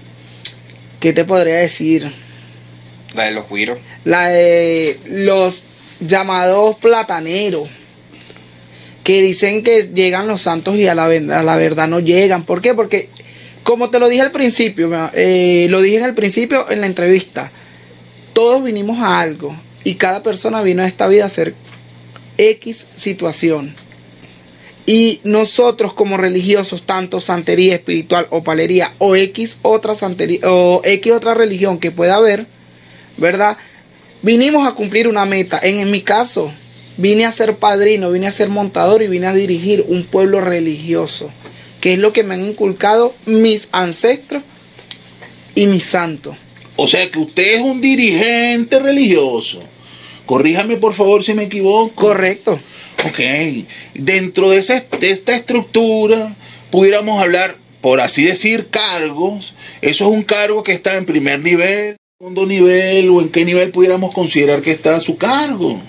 ¿Qué 1.01 1.12
te 1.12 1.24
podría 1.24 1.57
decir? 1.57 2.12
La 3.12 3.24
de 3.24 3.32
los 3.32 3.49
güiros. 3.49 3.78
La 4.05 4.28
de 4.28 5.01
los 5.05 5.64
llamados 6.01 6.76
plataneros. 6.76 7.68
Que 9.03 9.20
dicen 9.20 9.62
que 9.62 9.91
llegan 9.95 10.28
los 10.28 10.43
santos 10.43 10.76
y 10.76 10.87
a 10.87 10.95
la, 10.95 11.05
a 11.05 11.43
la 11.43 11.57
verdad 11.57 11.89
no 11.89 12.01
llegan. 12.01 12.45
¿Por 12.45 12.62
qué? 12.62 12.72
Porque, 12.72 13.11
como 13.62 13.91
te 13.91 13.99
lo 13.99 14.09
dije 14.09 14.22
al 14.22 14.32
principio, 14.32 15.11
eh, 15.12 15.66
lo 15.68 15.82
dije 15.82 15.99
en 15.99 16.05
el 16.05 16.14
principio 16.14 16.70
en 16.70 16.80
la 16.80 16.87
entrevista, 16.87 17.53
todos 18.35 18.62
vinimos 18.62 18.99
a 18.99 19.20
algo 19.20 19.57
y 19.85 19.95
cada 19.95 20.22
persona 20.22 20.61
vino 20.62 20.82
a 20.82 20.87
esta 20.87 21.07
vida 21.07 21.24
a 21.24 21.28
hacer 21.28 21.55
X 22.37 22.85
situación. 22.97 23.74
Y 24.87 25.20
nosotros 25.24 25.95
como 25.95 26.18
religiosos, 26.18 26.82
tanto 26.85 27.20
santería 27.20 27.76
espiritual 27.76 28.26
o 28.28 28.45
palería 28.45 28.93
o 28.99 29.16
X 29.16 29.57
otra 29.62 29.95
santería 29.95 30.41
o 30.43 30.82
X 30.85 31.12
otra 31.12 31.32
religión 31.32 31.78
que 31.78 31.91
pueda 31.91 32.16
haber, 32.16 32.47
¿verdad? 33.16 33.57
Vinimos 34.20 34.66
a 34.66 34.74
cumplir 34.74 35.09
una 35.09 35.24
meta. 35.24 35.59
En, 35.62 35.80
en 35.80 35.91
mi 35.91 36.03
caso, 36.03 36.53
vine 36.99 37.24
a 37.24 37.32
ser 37.32 37.57
padrino, 37.57 38.11
vine 38.11 38.26
a 38.26 38.32
ser 38.32 38.51
montador 38.51 39.03
y 39.03 39.09
vine 39.09 39.26
a 39.26 39.32
dirigir 39.32 39.87
un 39.89 40.05
pueblo 40.05 40.43
religioso, 40.43 41.30
que 41.80 41.95
es 41.95 41.99
lo 41.99 42.12
que 42.12 42.24
me 42.24 42.35
han 42.35 42.45
inculcado 42.45 43.14
mis 43.24 43.68
ancestros 43.72 44.43
y 45.55 45.66
mis 45.66 45.85
santos. 45.85 46.37
O 46.77 46.87
sea 46.87 47.11
que 47.11 47.18
usted 47.18 47.55
es 47.55 47.61
un 47.61 47.81
dirigente 47.81 48.79
religioso. 48.79 49.62
Corríjame 50.27 50.77
por 50.77 50.95
favor 50.95 51.22
si 51.22 51.35
me 51.35 51.45
equivoco. 51.45 51.95
Correcto. 51.95 52.61
Ok, 53.07 53.20
dentro 53.95 54.51
de, 54.51 54.59
esa, 54.59 54.85
de 54.99 55.11
esta 55.11 55.35
estructura 55.35 56.37
pudiéramos 56.70 57.20
hablar, 57.20 57.57
por 57.81 58.01
así 58.01 58.25
decir, 58.25 58.68
cargos. 58.70 59.55
Eso 59.83 60.05
es 60.05 60.11
un 60.11 60.22
cargo 60.22 60.62
que 60.62 60.72
está 60.72 60.97
en 60.97 61.05
primer 61.05 61.41
nivel, 61.41 61.97
segundo 62.18 62.47
nivel, 62.47 63.11
o 63.11 63.20
en 63.20 63.29
qué 63.29 63.45
nivel 63.45 63.70
pudiéramos 63.70 64.14
considerar 64.14 64.62
que 64.62 64.72
está 64.72 64.99
su 65.01 65.16
cargo. 65.16 65.81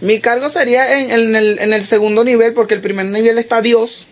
Mi 0.00 0.20
cargo 0.20 0.50
sería 0.50 1.00
en, 1.00 1.10
en 1.10 1.36
el, 1.36 1.58
en 1.60 1.72
el 1.72 1.84
segundo 1.84 2.24
nivel, 2.24 2.52
porque 2.52 2.74
el 2.74 2.80
primer 2.80 3.06
nivel 3.06 3.38
está 3.38 3.62
Dios. 3.62 4.06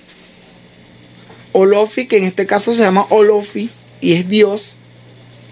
Olofi, 1.52 2.06
que 2.06 2.18
en 2.18 2.24
este 2.24 2.46
caso 2.46 2.74
se 2.74 2.80
llama 2.80 3.06
Olofi, 3.10 3.70
y 4.00 4.14
es 4.14 4.28
Dios. 4.28 4.76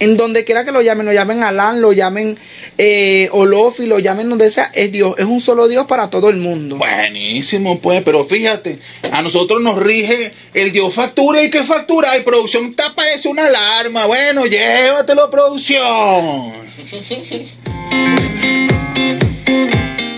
En 0.00 0.16
donde 0.16 0.46
quiera 0.46 0.64
que 0.64 0.72
lo 0.72 0.80
llamen, 0.80 1.04
lo 1.04 1.12
llamen 1.12 1.42
Alán, 1.42 1.82
lo 1.82 1.92
llamen 1.92 2.38
eh, 2.78 3.28
Olofi, 3.32 3.84
lo 3.84 3.98
llamen 3.98 4.30
donde 4.30 4.50
sea, 4.50 4.70
es 4.74 4.90
Dios. 4.90 5.14
Es 5.18 5.26
un 5.26 5.40
solo 5.40 5.68
Dios 5.68 5.86
para 5.86 6.08
todo 6.08 6.30
el 6.30 6.38
mundo. 6.38 6.76
Buenísimo, 6.76 7.80
pues, 7.80 8.02
pero 8.02 8.24
fíjate, 8.24 8.78
a 9.12 9.20
nosotros 9.20 9.60
nos 9.60 9.76
rige 9.76 10.32
el 10.54 10.72
Dios 10.72 10.94
factura 10.94 11.42
y 11.42 11.50
que 11.50 11.64
factura 11.64 12.16
y 12.16 12.22
producción 12.22 12.74
te 12.74 12.82
aparece 12.82 13.28
una 13.28 13.44
alarma. 13.44 14.06
Bueno, 14.06 14.46
llévatelo, 14.46 15.30
producción. 15.30 16.52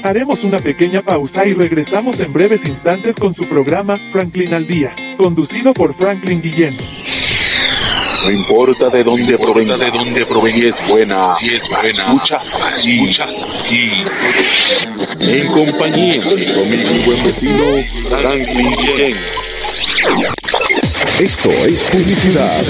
Haremos 0.05 0.45
una 0.45 0.61
pequeña 0.61 1.03
pausa 1.03 1.45
y 1.45 1.55
regresamos 1.55 2.21
en 2.21 2.33
breves 2.33 2.65
instantes 2.67 3.17
con 3.17 3.35
su 3.35 3.49
programa 3.49 3.99
Franklin 4.13 4.55
al 4.55 4.67
Día, 4.69 4.95
conducido 5.17 5.73
por 5.73 5.95
Franklin 5.97 6.41
Guillén. 6.41 6.77
No 8.25 8.31
importa 8.31 8.89
de 8.89 9.03
dónde 9.03 9.37
provenga, 9.37 9.77
de 9.77 9.91
dónde 9.91 10.25
provenga, 10.25 10.57
si 10.57 10.67
es 10.67 10.77
buena, 10.89 11.33
si 11.33 11.49
es 11.49 11.69
buena, 11.69 11.91
escuchas 11.91 12.55
aquí, 12.55 13.01
escuchas 13.01 13.45
aquí. 13.65 13.91
En 15.21 15.49
compañía 15.49 16.21
de 16.21 16.55
conmigo 16.55 16.95
y 16.95 16.99
buen 17.05 17.25
vecino, 17.25 17.65
Franklin 18.09 18.71
Guillén. 18.77 19.17
Esto 21.19 21.51
es 21.51 21.83
publicidad. 21.91 22.63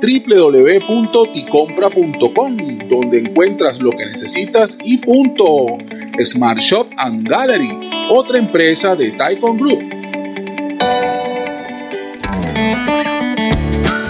www.ticompra.com, 0.00 2.56
donde 2.88 3.18
encuentras 3.18 3.78
lo 3.80 3.90
que 3.90 4.06
necesitas 4.06 4.78
y 4.82 4.96
punto. 4.98 5.66
Smart 6.24 6.60
Shop 6.60 6.86
and 6.96 7.28
Gallery, 7.28 7.90
otra 8.10 8.38
empresa 8.38 8.96
de 8.96 9.10
Taikon 9.12 9.58
Group. 9.58 9.82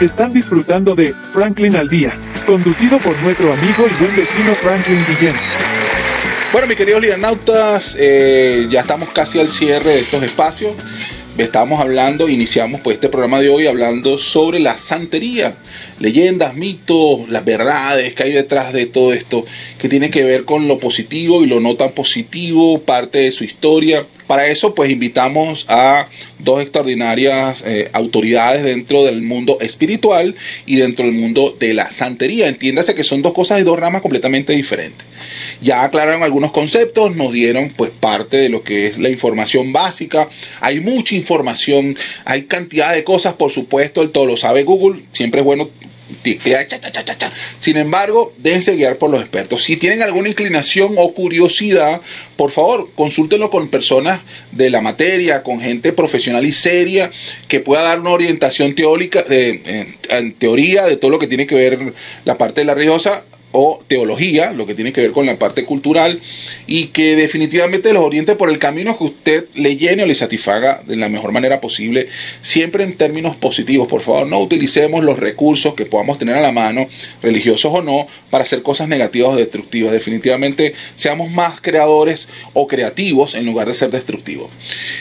Están 0.00 0.34
disfrutando 0.34 0.94
de 0.94 1.14
Franklin 1.32 1.74
al 1.74 1.88
Día, 1.88 2.12
conducido 2.44 2.98
por 2.98 3.18
nuestro 3.22 3.50
amigo 3.50 3.86
y 3.90 3.94
buen 3.98 4.14
vecino 4.14 4.54
Franklin 4.56 5.02
Guillén. 5.06 5.34
Bueno, 6.52 6.66
mis 6.66 6.76
queridos 6.76 7.00
lianautas, 7.00 7.96
eh, 7.98 8.66
ya 8.68 8.80
estamos 8.80 9.08
casi 9.08 9.40
al 9.40 9.48
cierre 9.48 9.94
de 9.94 10.00
estos 10.00 10.22
espacios. 10.22 10.74
Estábamos 11.38 11.80
hablando, 11.80 12.30
iniciamos 12.30 12.80
pues 12.80 12.94
este 12.94 13.10
programa 13.10 13.42
de 13.42 13.50
hoy 13.50 13.66
hablando 13.66 14.16
sobre 14.16 14.58
la 14.58 14.78
santería, 14.78 15.56
leyendas, 15.98 16.54
mitos, 16.54 17.28
las 17.28 17.44
verdades 17.44 18.14
que 18.14 18.22
hay 18.22 18.32
detrás 18.32 18.72
de 18.72 18.86
todo 18.86 19.12
esto, 19.12 19.44
que 19.78 19.90
tiene 19.90 20.08
que 20.08 20.24
ver 20.24 20.46
con 20.46 20.66
lo 20.66 20.78
positivo 20.78 21.44
y 21.44 21.46
lo 21.46 21.60
no 21.60 21.76
tan 21.76 21.92
positivo, 21.92 22.80
parte 22.80 23.18
de 23.18 23.32
su 23.32 23.44
historia. 23.44 24.06
Para 24.26 24.46
eso 24.46 24.74
pues 24.74 24.90
invitamos 24.90 25.66
a 25.68 26.08
dos 26.38 26.62
extraordinarias 26.62 27.62
eh, 27.66 27.90
autoridades 27.92 28.64
dentro 28.64 29.04
del 29.04 29.20
mundo 29.22 29.58
espiritual 29.60 30.34
y 30.64 30.76
dentro 30.76 31.04
del 31.04 31.14
mundo 31.14 31.54
de 31.60 31.74
la 31.74 31.90
santería. 31.90 32.48
Entiéndase 32.48 32.94
que 32.94 33.04
son 33.04 33.20
dos 33.20 33.34
cosas 33.34 33.60
y 33.60 33.62
dos 33.62 33.78
ramas 33.78 34.00
completamente 34.00 34.54
diferentes. 34.54 35.06
Ya 35.60 35.84
aclararon 35.84 36.22
algunos 36.22 36.50
conceptos, 36.50 37.14
nos 37.14 37.32
dieron 37.32 37.70
pues 37.76 37.90
parte 37.90 38.38
de 38.38 38.48
lo 38.48 38.62
que 38.62 38.88
es 38.88 38.98
la 38.98 39.10
información 39.10 39.72
básica. 39.72 40.28
Hay 40.60 40.80
mucha 40.80 41.14
información, 41.14 41.25
hay 42.24 42.44
cantidad 42.44 42.92
de 42.92 43.04
cosas, 43.04 43.34
por 43.34 43.52
supuesto, 43.52 44.02
el 44.02 44.10
todo 44.10 44.26
lo 44.26 44.36
sabe 44.36 44.64
Google. 44.64 45.02
Siempre 45.12 45.40
es 45.40 45.46
bueno 45.46 45.70
sin 47.58 47.76
embargo, 47.76 48.32
déjense 48.38 48.74
guiar 48.76 48.96
por 48.96 49.10
los 49.10 49.20
expertos. 49.20 49.64
Si 49.64 49.76
tienen 49.76 50.02
alguna 50.02 50.28
inclinación 50.28 50.94
o 50.96 51.12
curiosidad, 51.12 52.00
por 52.36 52.52
favor, 52.52 52.90
consúltenlo 52.94 53.50
con 53.50 53.68
personas 53.68 54.20
de 54.52 54.70
la 54.70 54.80
materia, 54.80 55.42
con 55.42 55.60
gente 55.60 55.92
profesional 55.92 56.44
y 56.46 56.52
seria 56.52 57.10
que 57.48 57.60
pueda 57.60 57.82
dar 57.82 58.00
una 58.00 58.10
orientación 58.10 58.74
teórica, 58.74 59.22
de, 59.22 59.96
en 60.08 60.34
teoría 60.34 60.84
de 60.84 60.96
todo 60.96 61.10
lo 61.10 61.18
que 61.18 61.26
tiene 61.26 61.46
que 61.46 61.54
ver 61.54 61.92
la 62.24 62.38
parte 62.38 62.60
de 62.60 62.66
la 62.66 62.74
religiosa 62.74 63.24
o 63.58 63.82
teología, 63.88 64.52
lo 64.52 64.66
que 64.66 64.74
tiene 64.74 64.92
que 64.92 65.00
ver 65.00 65.12
con 65.12 65.24
la 65.24 65.38
parte 65.38 65.64
cultural, 65.64 66.20
y 66.66 66.88
que 66.88 67.16
definitivamente 67.16 67.92
los 67.94 68.04
oriente 68.04 68.36
por 68.36 68.50
el 68.50 68.58
camino 68.58 68.98
que 68.98 69.04
usted 69.04 69.44
le 69.54 69.76
llene 69.76 70.02
o 70.02 70.06
le 70.06 70.14
satisfaga 70.14 70.82
de 70.86 70.96
la 70.96 71.08
mejor 71.08 71.32
manera 71.32 71.58
posible, 71.60 72.08
siempre 72.42 72.84
en 72.84 72.96
términos 72.98 73.34
positivos. 73.36 73.88
Por 73.88 74.02
favor, 74.02 74.26
no 74.26 74.40
utilicemos 74.40 75.02
los 75.02 75.18
recursos 75.18 75.74
que 75.74 75.86
podamos 75.86 76.18
tener 76.18 76.36
a 76.36 76.42
la 76.42 76.52
mano, 76.52 76.88
religiosos 77.22 77.72
o 77.72 77.82
no, 77.82 78.06
para 78.30 78.44
hacer 78.44 78.62
cosas 78.62 78.88
negativas 78.88 79.30
o 79.30 79.36
destructivas. 79.36 79.92
Definitivamente 79.92 80.74
seamos 80.96 81.30
más 81.30 81.60
creadores 81.62 82.28
o 82.52 82.66
creativos 82.66 83.34
en 83.34 83.46
lugar 83.46 83.68
de 83.68 83.74
ser 83.74 83.90
destructivos. 83.90 84.50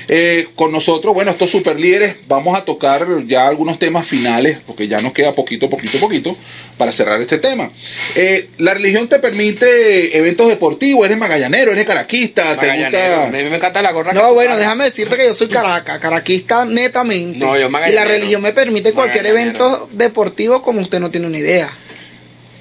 Eh, 0.08 0.48
con 0.56 0.72
nosotros, 0.72 1.14
bueno, 1.14 1.32
estos 1.32 1.52
super 1.52 1.78
líderes, 1.78 2.16
vamos 2.28 2.58
a 2.58 2.64
tocar 2.64 3.06
ya 3.28 3.48
algunos 3.48 3.80
temas 3.80 4.08
finales, 4.08 4.60
porque 4.66 4.88
ya 4.88 5.02
nos 5.02 5.12
queda 5.12 5.36
poquito, 5.36 5.70
poquito, 5.70 6.00
poquito, 6.00 6.38
para 6.78 6.94
cerrar 6.94 7.20
este 7.20 7.38
tema. 7.38 7.72
Eh, 8.16 8.45
la 8.58 8.74
religión 8.74 9.08
te 9.08 9.20
permite 9.20 10.18
eventos 10.18 10.48
deportivos, 10.48 11.06
eres 11.06 11.18
magallanero, 11.18 11.72
eres 11.72 11.86
caraquista, 11.86 12.58
te 12.58 12.68
gusta... 12.68 13.26
A 13.26 13.30
mí 13.30 13.44
me 13.44 13.56
encanta 13.56 13.82
la 13.82 13.92
gorra. 13.92 14.14
No, 14.14 14.34
bueno, 14.34 14.58
déjame 14.58 14.86
decirte 14.86 15.16
que 15.18 15.26
yo 15.26 15.34
soy 15.34 15.48
caraca, 15.48 16.00
caraquista 16.00 16.66
netamente. 16.66 17.40
No, 17.40 17.58
yo 17.58 17.68
Y 17.68 17.92
la 17.92 18.06
religión 18.06 18.42
me 18.42 18.54
permite 18.54 18.94
cualquier 18.94 19.26
evento 19.28 19.90
deportivo 19.92 20.62
como 20.62 20.82
usted 20.82 21.00
no 21.00 21.12
tiene 21.12 21.28
una 21.28 21.38
idea. 21.38 21.78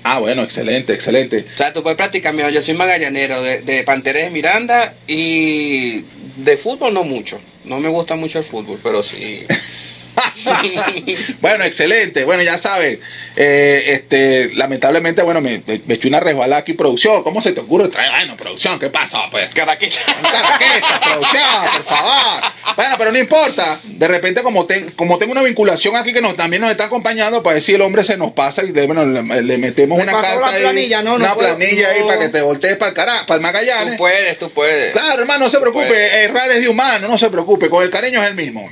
Ah, 0.06 0.18
bueno, 0.18 0.42
excelente, 0.42 0.92
excelente. 0.92 1.46
O 1.54 1.56
sea, 1.56 1.72
tú 1.72 1.82
puedes 1.82 1.96
practicar, 1.96 2.34
yo 2.50 2.60
soy 2.60 2.74
magallanero 2.74 3.42
de, 3.42 3.62
de 3.62 3.84
Panteres 3.84 4.24
de 4.24 4.30
Miranda 4.30 4.96
y 5.06 6.04
de 6.36 6.56
fútbol 6.58 6.92
no 6.92 7.04
mucho. 7.04 7.40
No 7.64 7.80
me 7.80 7.88
gusta 7.88 8.14
mucho 8.14 8.38
el 8.38 8.44
fútbol, 8.44 8.78
pero 8.82 9.02
sí. 9.02 9.46
bueno, 11.40 11.64
excelente. 11.64 12.24
Bueno, 12.24 12.42
ya 12.42 12.58
saben, 12.58 13.00
eh, 13.36 13.82
este, 13.86 14.52
lamentablemente, 14.54 15.22
bueno, 15.22 15.40
me, 15.40 15.62
me, 15.66 15.94
eché 15.94 16.08
una 16.08 16.20
resbalada 16.20 16.60
aquí, 16.60 16.74
producción. 16.74 17.22
¿Cómo 17.22 17.42
se 17.42 17.52
te 17.52 17.60
ocurre 17.60 17.88
traer? 17.88 18.10
Bueno, 18.10 18.36
producción, 18.36 18.78
¿qué 18.78 18.90
pasa? 18.90 19.22
Pues, 19.30 19.52
caraquita. 19.54 20.00
Caraquita, 20.34 21.00
producción, 21.00 21.42
por 21.76 21.84
favor. 21.84 22.42
Bueno, 22.76 22.94
pero 22.98 23.12
no 23.12 23.18
importa. 23.18 23.80
De 23.84 24.08
repente, 24.08 24.42
como, 24.42 24.66
como 24.96 25.18
tengo 25.18 25.32
una 25.32 25.42
vinculación 25.42 25.96
aquí 25.96 26.12
que 26.12 26.20
nos, 26.20 26.36
también 26.36 26.62
nos 26.62 26.70
está 26.70 26.84
acompañando, 26.84 27.42
para 27.42 27.56
decir 27.56 27.76
el 27.76 27.82
hombre 27.82 28.04
se 28.04 28.16
nos 28.16 28.32
pasa 28.32 28.62
y 28.62 28.72
bueno, 28.72 29.04
le, 29.04 29.58
metemos 29.58 30.00
una 30.00 30.12
carta 30.12 30.48
ahí, 30.48 30.62
planilla, 30.62 31.02
no, 31.02 31.14
una 31.14 31.34
planilla 31.34 31.90
ahí 31.90 32.02
para 32.02 32.18
que 32.18 32.28
te 32.28 32.42
voltees 32.42 32.76
para 32.76 32.90
el 32.90 32.94
cara, 32.94 33.26
para 33.26 33.36
el 33.36 33.42
Magallanes. 33.42 33.94
Tú 33.94 33.98
puedes, 33.98 34.38
tú 34.38 34.50
puedes. 34.50 34.92
Claro, 34.92 35.22
hermano, 35.22 35.44
no 35.44 35.50
se 35.50 35.58
preocupe. 35.58 36.24
Errar 36.24 36.50
es 36.50 36.60
de 36.60 36.68
humano, 36.68 37.08
no 37.08 37.18
se 37.18 37.28
preocupe. 37.30 37.68
Con 37.68 37.82
el 37.82 37.90
cariño 37.90 38.22
es 38.22 38.28
el 38.28 38.34
mismo. 38.34 38.70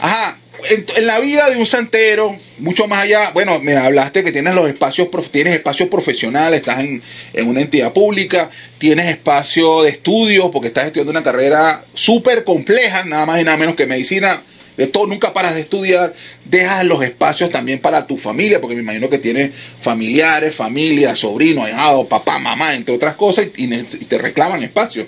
Ajá 0.00 0.36
en, 0.68 1.06
la 1.06 1.20
vida 1.20 1.48
de 1.50 1.56
un 1.56 1.66
santero, 1.66 2.36
mucho 2.58 2.86
más 2.86 3.04
allá, 3.04 3.30
bueno, 3.32 3.58
me 3.60 3.76
hablaste 3.76 4.24
que 4.24 4.32
tienes 4.32 4.54
los 4.54 4.68
espacios, 4.68 5.08
tienes 5.30 5.54
espacios 5.54 5.88
profesionales, 5.88 6.60
estás 6.60 6.80
en, 6.80 7.02
una 7.46 7.60
entidad 7.60 7.92
pública, 7.92 8.50
tienes 8.78 9.06
espacio 9.06 9.82
de 9.82 9.90
estudio, 9.90 10.50
porque 10.50 10.68
estás 10.68 10.86
estudiando 10.86 11.10
una 11.10 11.22
carrera 11.22 11.84
súper 11.94 12.44
compleja, 12.44 13.04
nada 13.04 13.26
más 13.26 13.40
y 13.40 13.44
nada 13.44 13.56
menos 13.56 13.76
que 13.76 13.86
medicina. 13.86 14.42
De 14.76 14.86
todo, 14.86 15.06
nunca 15.06 15.34
paras 15.34 15.54
de 15.54 15.60
estudiar, 15.60 16.14
dejas 16.44 16.84
los 16.86 17.02
espacios 17.02 17.50
también 17.50 17.80
para 17.80 18.06
tu 18.06 18.16
familia, 18.16 18.60
porque 18.60 18.76
me 18.76 18.82
imagino 18.82 19.10
que 19.10 19.18
tienes 19.18 19.50
familiares, 19.82 20.54
familia, 20.54 21.14
sobrinos, 21.14 21.66
ahijados, 21.66 22.06
papá, 22.06 22.38
mamá, 22.38 22.74
entre 22.74 22.94
otras 22.94 23.14
cosas, 23.16 23.48
y 23.56 23.68
te 23.68 24.16
reclaman 24.16 24.62
espacio. 24.62 25.06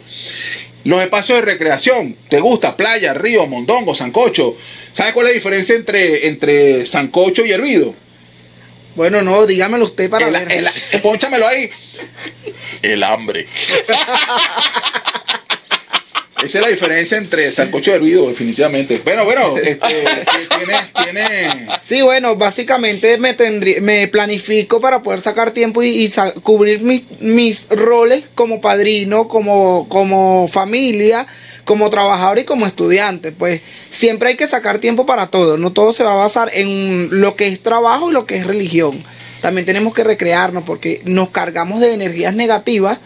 Los 0.85 1.01
espacios 1.01 1.39
de 1.39 1.45
recreación, 1.45 2.17
¿te 2.29 2.41
gusta? 2.41 2.77
Playa, 2.77 3.15
río, 3.15 3.47
mondongo, 3.47 3.95
sancocho. 3.95 4.57
¿Sabes 4.93 5.13
cuál 5.13 5.27
es 5.27 5.33
la 5.33 5.35
diferencia 5.35 5.75
entre, 5.77 6.27
entre 6.27 6.87
sancocho 6.87 7.45
y 7.45 7.53
hervido? 7.53 7.95
Bueno, 8.95 9.23
no, 9.23 9.47
dígamelo 9.47 9.85
usted 9.85 10.11
para 10.11 10.29
ver. 10.29 10.71
pónchamelo 11.03 11.47
ahí. 11.47 11.71
El 12.83 13.03
hambre. 13.03 13.47
Esa 16.43 16.59
es 16.59 16.63
la 16.63 16.69
diferencia 16.69 17.19
entre 17.19 17.53
sancocho 17.53 17.95
hervido, 17.95 18.29
definitivamente. 18.29 19.01
Bueno, 19.05 19.25
bueno, 19.25 19.57
este, 19.63 19.79
tiene, 21.05 21.69
Sí, 21.89 22.03
bueno, 22.03 22.37
básicamente 22.37 23.17
me 23.19 23.37
me 23.81 24.09
planifico 24.09 24.81
para 24.81 25.03
poder 25.03 25.21
sacar 25.21 25.53
tiempo 25.53 25.83
y, 25.83 26.13
cubrir 26.43 26.83
mis, 26.83 27.03
mis 27.21 27.69
roles 27.69 28.25
como 28.35 28.61
padrino, 28.61 29.29
como, 29.29 29.89
como 29.89 30.49
familia, 30.49 31.27
como 31.65 31.91
trabajador 31.91 32.41
y 32.41 32.45
como 32.45 32.67
estudiante. 32.67 33.31
Pues 33.31 33.61
siempre 33.91 34.31
hay 34.31 34.37
que 34.37 34.49
sacar 34.49 34.81
tiempo 34.81 35.07
para 35.07 35.29
todo. 35.29 35.57
No 35.57 35.73
todo 35.73 35.93
se 35.93 36.03
va 36.03 36.13
a 36.13 36.17
basar 36.17 36.51
en 36.53 37.21
lo 37.21 37.37
que 37.37 37.47
es 37.47 37.63
trabajo 37.63 38.11
y 38.11 38.15
lo 38.15 38.27
que 38.27 38.39
es 38.39 38.47
religión. 38.47 39.05
También 39.41 39.67
tenemos 39.67 39.95
que 39.95 40.05
recrearnos 40.05 40.65
porque 40.65 41.03
nos 41.05 41.31
cargamos 41.31 41.81
de 41.81 41.95
energías 41.95 42.35
negativas 42.35 42.99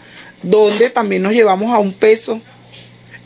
donde 0.43 0.89
también 0.89 1.23
nos 1.23 1.33
llevamos 1.33 1.73
a 1.73 1.79
un 1.79 1.93
peso 1.93 2.41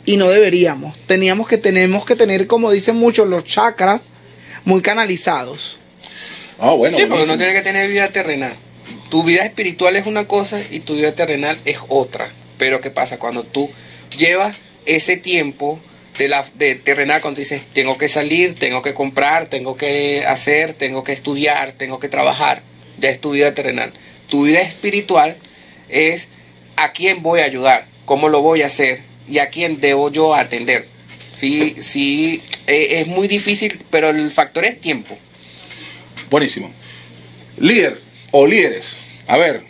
y 0.04 0.16
no 0.16 0.28
deberíamos. 0.28 0.96
Teníamos 1.06 1.48
que 1.48 1.58
tenemos 1.58 2.04
que 2.04 2.16
tener, 2.16 2.46
como 2.46 2.70
dicen 2.70 2.96
muchos, 2.96 3.28
los 3.28 3.44
chakras 3.44 4.00
muy 4.64 4.82
canalizados. 4.82 5.78
Ah, 6.58 6.72
bueno. 6.72 6.96
Sí, 6.96 7.06
porque 7.06 7.26
no 7.26 7.36
tiene 7.36 7.52
que 7.52 7.62
tener 7.62 7.88
vida 7.88 8.08
terrenal. 8.08 8.56
Tu 9.10 9.22
vida 9.22 9.44
espiritual 9.44 9.96
es 9.96 10.06
una 10.06 10.26
cosa 10.26 10.60
y 10.70 10.80
tu 10.80 10.94
vida 10.94 11.14
terrenal 11.14 11.58
es 11.64 11.78
otra. 11.88 12.30
Pero 12.58 12.80
¿qué 12.80 12.90
pasa? 12.90 13.18
Cuando 13.18 13.44
tú 13.44 13.70
llevas 14.16 14.56
ese 14.86 15.16
tiempo 15.16 15.80
de 16.18 16.28
la 16.28 16.46
de 16.54 16.74
terrenal, 16.74 17.20
cuando 17.20 17.40
dices, 17.40 17.62
tengo 17.72 17.98
que 17.98 18.08
salir, 18.08 18.54
tengo 18.54 18.82
que 18.82 18.94
comprar, 18.94 19.46
tengo 19.46 19.76
que 19.76 20.24
hacer, 20.26 20.74
tengo 20.74 21.04
que 21.04 21.12
estudiar, 21.12 21.72
tengo 21.72 21.98
que 21.98 22.08
trabajar, 22.08 22.62
ya 22.98 23.10
es 23.10 23.20
tu 23.20 23.32
vida 23.32 23.54
terrenal. 23.54 23.92
Tu 24.28 24.44
vida 24.44 24.60
espiritual 24.60 25.36
es 25.88 26.28
a 26.76 26.92
quién 26.92 27.22
voy 27.22 27.40
a 27.40 27.44
ayudar, 27.44 27.86
cómo 28.04 28.28
lo 28.28 28.40
voy 28.40 28.62
a 28.62 28.66
hacer, 28.66 29.02
y 29.28 29.38
a 29.38 29.48
quién 29.48 29.80
debo 29.80 30.10
yo 30.10 30.34
atender. 30.34 30.88
Sí, 31.32 31.76
sí, 31.80 32.42
eh, 32.66 33.00
es 33.00 33.06
muy 33.06 33.28
difícil, 33.28 33.80
pero 33.90 34.10
el 34.10 34.30
factor 34.32 34.64
es 34.64 34.80
tiempo. 34.80 35.16
Buenísimo. 36.30 36.70
Líder 37.58 38.00
o 38.30 38.46
líderes, 38.46 38.86
a 39.26 39.36
ver, 39.36 39.62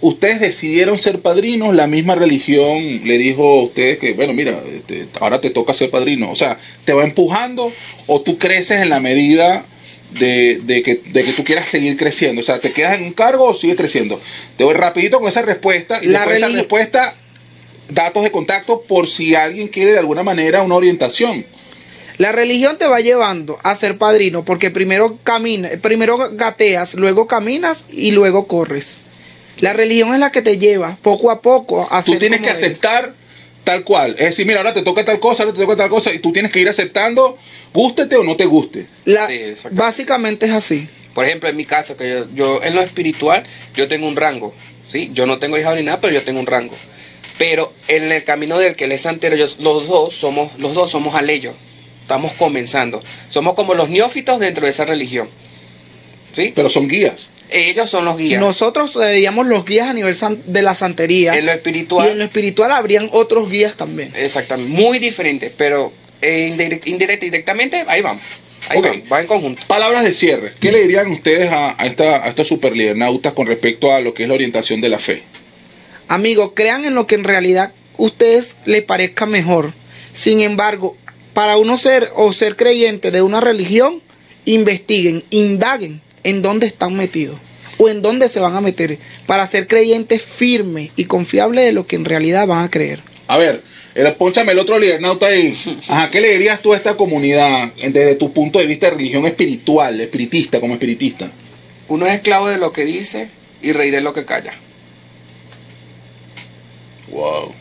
ustedes 0.00 0.40
decidieron 0.40 0.98
ser 0.98 1.20
padrinos, 1.20 1.74
la 1.74 1.86
misma 1.86 2.14
religión 2.14 3.02
le 3.04 3.18
dijo 3.18 3.60
a 3.60 3.62
ustedes 3.64 3.98
que, 3.98 4.12
bueno, 4.14 4.32
mira, 4.32 4.62
este, 4.74 5.08
ahora 5.20 5.40
te 5.40 5.50
toca 5.50 5.74
ser 5.74 5.90
padrino. 5.90 6.30
O 6.30 6.36
sea, 6.36 6.58
¿te 6.84 6.92
va 6.92 7.04
empujando 7.04 7.72
o 8.06 8.20
tú 8.22 8.38
creces 8.38 8.80
en 8.82 8.88
la 8.88 9.00
medida 9.00 9.66
de, 10.12 10.82
que, 10.84 11.00
de 11.04 11.24
que 11.24 11.32
tú 11.32 11.44
quieras 11.44 11.68
seguir 11.68 11.96
creciendo? 11.96 12.40
O 12.40 12.44
sea, 12.44 12.60
¿te 12.60 12.72
quedas 12.72 12.98
en 12.98 13.04
un 13.04 13.12
cargo 13.12 13.44
o 13.46 13.54
sigues 13.54 13.76
creciendo? 13.76 14.20
Te 14.56 14.64
voy 14.64 14.74
rapidito 14.74 15.18
con 15.18 15.28
esa 15.28 15.42
respuesta 15.42 16.00
y 16.02 16.06
la 16.06 16.20
después 16.20 16.38
esa 16.38 16.48
respuesta 16.48 17.14
datos 17.92 18.22
de 18.22 18.30
contacto 18.30 18.82
por 18.82 19.08
si 19.08 19.34
alguien 19.34 19.68
quiere 19.68 19.92
de 19.92 19.98
alguna 19.98 20.22
manera 20.22 20.62
una 20.62 20.74
orientación. 20.76 21.46
La 22.18 22.32
religión 22.32 22.76
te 22.78 22.86
va 22.86 23.00
llevando 23.00 23.58
a 23.62 23.74
ser 23.76 23.96
padrino 23.96 24.44
porque 24.44 24.70
primero 24.70 25.18
camina, 25.22 25.70
primero 25.80 26.18
gateas, 26.32 26.94
luego 26.94 27.26
caminas 27.26 27.84
y 27.88 28.10
luego 28.10 28.46
corres. 28.46 28.86
La 29.58 29.72
religión 29.72 30.12
es 30.14 30.20
la 30.20 30.30
que 30.30 30.42
te 30.42 30.58
lleva 30.58 30.98
poco 31.02 31.30
a 31.30 31.40
poco 31.40 31.88
a 31.90 32.02
Tú 32.02 32.12
ser 32.12 32.20
tienes 32.20 32.40
como 32.40 32.52
que 32.52 32.58
eres. 32.58 32.62
aceptar 32.64 33.14
tal 33.64 33.84
cual. 33.84 34.16
Es 34.18 34.30
decir, 34.30 34.46
mira, 34.46 34.58
ahora 34.60 34.74
te 34.74 34.82
toca 34.82 35.04
tal 35.04 35.18
cosa, 35.20 35.42
ahora 35.44 35.54
te 35.54 35.62
toca 35.62 35.76
tal 35.76 35.88
cosa, 35.90 36.12
y 36.12 36.18
tú 36.18 36.32
tienes 36.32 36.50
que 36.50 36.60
ir 36.60 36.68
aceptando, 36.68 37.38
gústete 37.72 38.16
o 38.16 38.22
no 38.22 38.36
te 38.36 38.44
guste. 38.46 38.86
La- 39.04 39.26
Sí, 39.26 39.40
básicamente 39.70 40.46
es 40.46 40.52
así. 40.52 40.88
Por 41.14 41.24
ejemplo, 41.26 41.48
en 41.48 41.56
mi 41.56 41.64
caso, 41.66 41.96
que 41.96 42.08
yo, 42.08 42.26
yo 42.34 42.62
en 42.62 42.74
lo 42.74 42.82
espiritual, 42.82 43.42
yo 43.74 43.88
tengo 43.88 44.06
un 44.06 44.16
rango, 44.16 44.54
¿sí? 44.88 45.10
Yo 45.12 45.26
no 45.26 45.38
tengo 45.38 45.58
hijos 45.58 45.74
ni 45.74 45.82
nada, 45.82 46.00
pero 46.00 46.14
yo 46.14 46.22
tengo 46.22 46.40
un 46.40 46.46
rango. 46.46 46.76
Pero 47.40 47.72
en 47.88 48.12
el 48.12 48.22
camino 48.22 48.58
del 48.58 48.76
que 48.76 48.84
él 48.84 48.92
es 48.92 49.00
santero, 49.00 49.34
yo- 49.34 49.46
los 49.60 49.88
dos 49.88 50.14
somos, 50.14 50.52
los 50.58 50.74
dos 50.74 50.90
somos 50.90 51.14
aleyos. 51.14 51.54
Estamos 52.02 52.34
comenzando. 52.34 53.02
Somos 53.30 53.54
como 53.54 53.72
los 53.72 53.88
neófitos 53.88 54.38
dentro 54.38 54.66
de 54.66 54.70
esa 54.72 54.84
religión. 54.84 55.30
¿Sí? 56.32 56.52
Pero 56.54 56.68
son 56.68 56.86
guías. 56.86 57.30
Ellos 57.48 57.88
son 57.88 58.04
los 58.04 58.18
guías. 58.18 58.38
Nosotros 58.38 58.92
seríamos 58.92 59.46
los 59.46 59.64
guías 59.64 59.88
a 59.88 59.94
nivel 59.94 60.14
san- 60.16 60.42
de 60.52 60.60
la 60.60 60.74
santería. 60.74 61.32
en 61.32 61.46
lo 61.46 61.52
y 61.52 61.54
espiritual, 61.56 62.08
en 62.10 62.18
lo 62.18 62.24
espiritual 62.24 62.72
habrían 62.72 63.08
otros 63.10 63.50
guías 63.50 63.74
también. 63.74 64.12
exactamente, 64.14 64.70
muy 64.70 64.98
diferentes, 64.98 65.50
pero 65.56 65.92
eh, 66.20 66.52
indirect- 66.54 66.86
indirecta 66.86 67.24
y 67.24 67.30
directamente, 67.30 67.84
ahí 67.88 68.02
vamos. 68.02 68.22
Ahí 68.68 68.78
Ok. 68.78 68.84
vamos, 68.86 69.02
va 69.10 69.20
en 69.22 69.26
conjunto. 69.26 69.62
Palabras 69.66 70.04
de 70.04 70.12
cierre. 70.12 70.52
¿Qué 70.60 70.70
le 70.70 70.82
dirían 70.82 71.10
ustedes 71.10 71.50
a, 71.50 71.74
a, 71.82 71.86
esta, 71.86 72.22
a 72.22 72.28
estos 72.28 72.46
superlidernautas 72.46 73.32
con 73.32 73.46
respecto 73.46 73.92
a 73.94 74.00
lo 74.00 74.12
que 74.12 74.24
es 74.24 74.28
la 74.28 74.34
orientación 74.34 74.82
de 74.82 74.88
la 74.90 74.98
fe? 74.98 75.22
Amigos, 76.10 76.54
crean 76.56 76.84
en 76.84 76.96
lo 76.96 77.06
que 77.06 77.14
en 77.14 77.22
realidad 77.22 77.72
ustedes 77.96 78.56
les 78.64 78.82
parezca 78.82 79.26
mejor. 79.26 79.74
Sin 80.12 80.40
embargo, 80.40 80.96
para 81.34 81.56
uno 81.56 81.76
ser 81.76 82.10
o 82.16 82.32
ser 82.32 82.56
creyente 82.56 83.12
de 83.12 83.22
una 83.22 83.40
religión, 83.40 84.02
investiguen, 84.44 85.22
indaguen 85.30 86.00
en 86.24 86.42
dónde 86.42 86.66
están 86.66 86.96
metidos 86.96 87.38
o 87.78 87.88
en 87.88 88.02
dónde 88.02 88.28
se 88.28 88.40
van 88.40 88.56
a 88.56 88.60
meter 88.60 88.98
para 89.28 89.46
ser 89.46 89.68
creyentes 89.68 90.24
firmes 90.24 90.90
y 90.96 91.04
confiables 91.04 91.64
de 91.64 91.72
lo 91.72 91.86
que 91.86 91.94
en 91.94 92.04
realidad 92.04 92.48
van 92.48 92.64
a 92.64 92.70
creer. 92.72 93.02
A 93.28 93.38
ver, 93.38 93.62
el, 93.94 94.12
pónchame 94.14 94.50
el 94.50 94.58
otro 94.58 94.80
lidernauta 94.80 95.26
ahí. 95.26 95.56
Ajá, 95.86 96.10
¿qué 96.10 96.20
le 96.20 96.32
dirías 96.32 96.60
tú 96.60 96.72
a 96.72 96.76
esta 96.76 96.96
comunidad 96.96 97.72
desde 97.76 98.16
tu 98.16 98.32
punto 98.32 98.58
de 98.58 98.66
vista 98.66 98.86
de 98.86 98.96
religión 98.96 99.26
espiritual, 99.26 100.00
espiritista, 100.00 100.58
como 100.58 100.74
espiritista? 100.74 101.30
Uno 101.86 102.04
es 102.06 102.14
esclavo 102.14 102.48
de 102.48 102.58
lo 102.58 102.72
que 102.72 102.84
dice 102.84 103.30
y 103.62 103.70
rey 103.70 103.92
de 103.92 104.00
lo 104.00 104.12
que 104.12 104.24
calla. 104.24 104.54
Wow. 107.10 107.52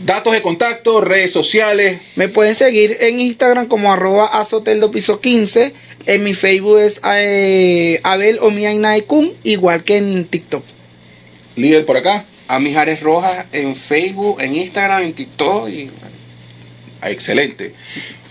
Datos 0.00 0.32
de 0.32 0.42
contacto, 0.42 1.00
redes 1.00 1.32
sociales. 1.32 2.00
Me 2.14 2.28
pueden 2.28 2.54
seguir 2.54 2.96
en 3.00 3.18
Instagram 3.18 3.66
como 3.66 3.92
arroba 3.92 4.26
azoteldo 4.26 4.90
piso 4.90 5.20
15. 5.20 5.74
En 6.06 6.22
mi 6.22 6.34
Facebook 6.34 6.78
es 6.78 7.00
eh, 7.04 8.00
Abel 8.04 8.38
Omiainaikun, 8.40 9.34
igual 9.42 9.84
que 9.84 9.96
en 9.96 10.24
TikTok. 10.26 10.64
Líder 11.56 11.84
por 11.84 11.96
acá. 11.96 12.24
A 12.46 12.60
Mijares 12.60 13.00
Rojas 13.00 13.46
en 13.52 13.76
Facebook, 13.76 14.40
en 14.40 14.54
Instagram, 14.54 15.02
en 15.02 15.12
TikTok 15.12 15.68
y 15.68 15.90
Excelente. 17.02 17.74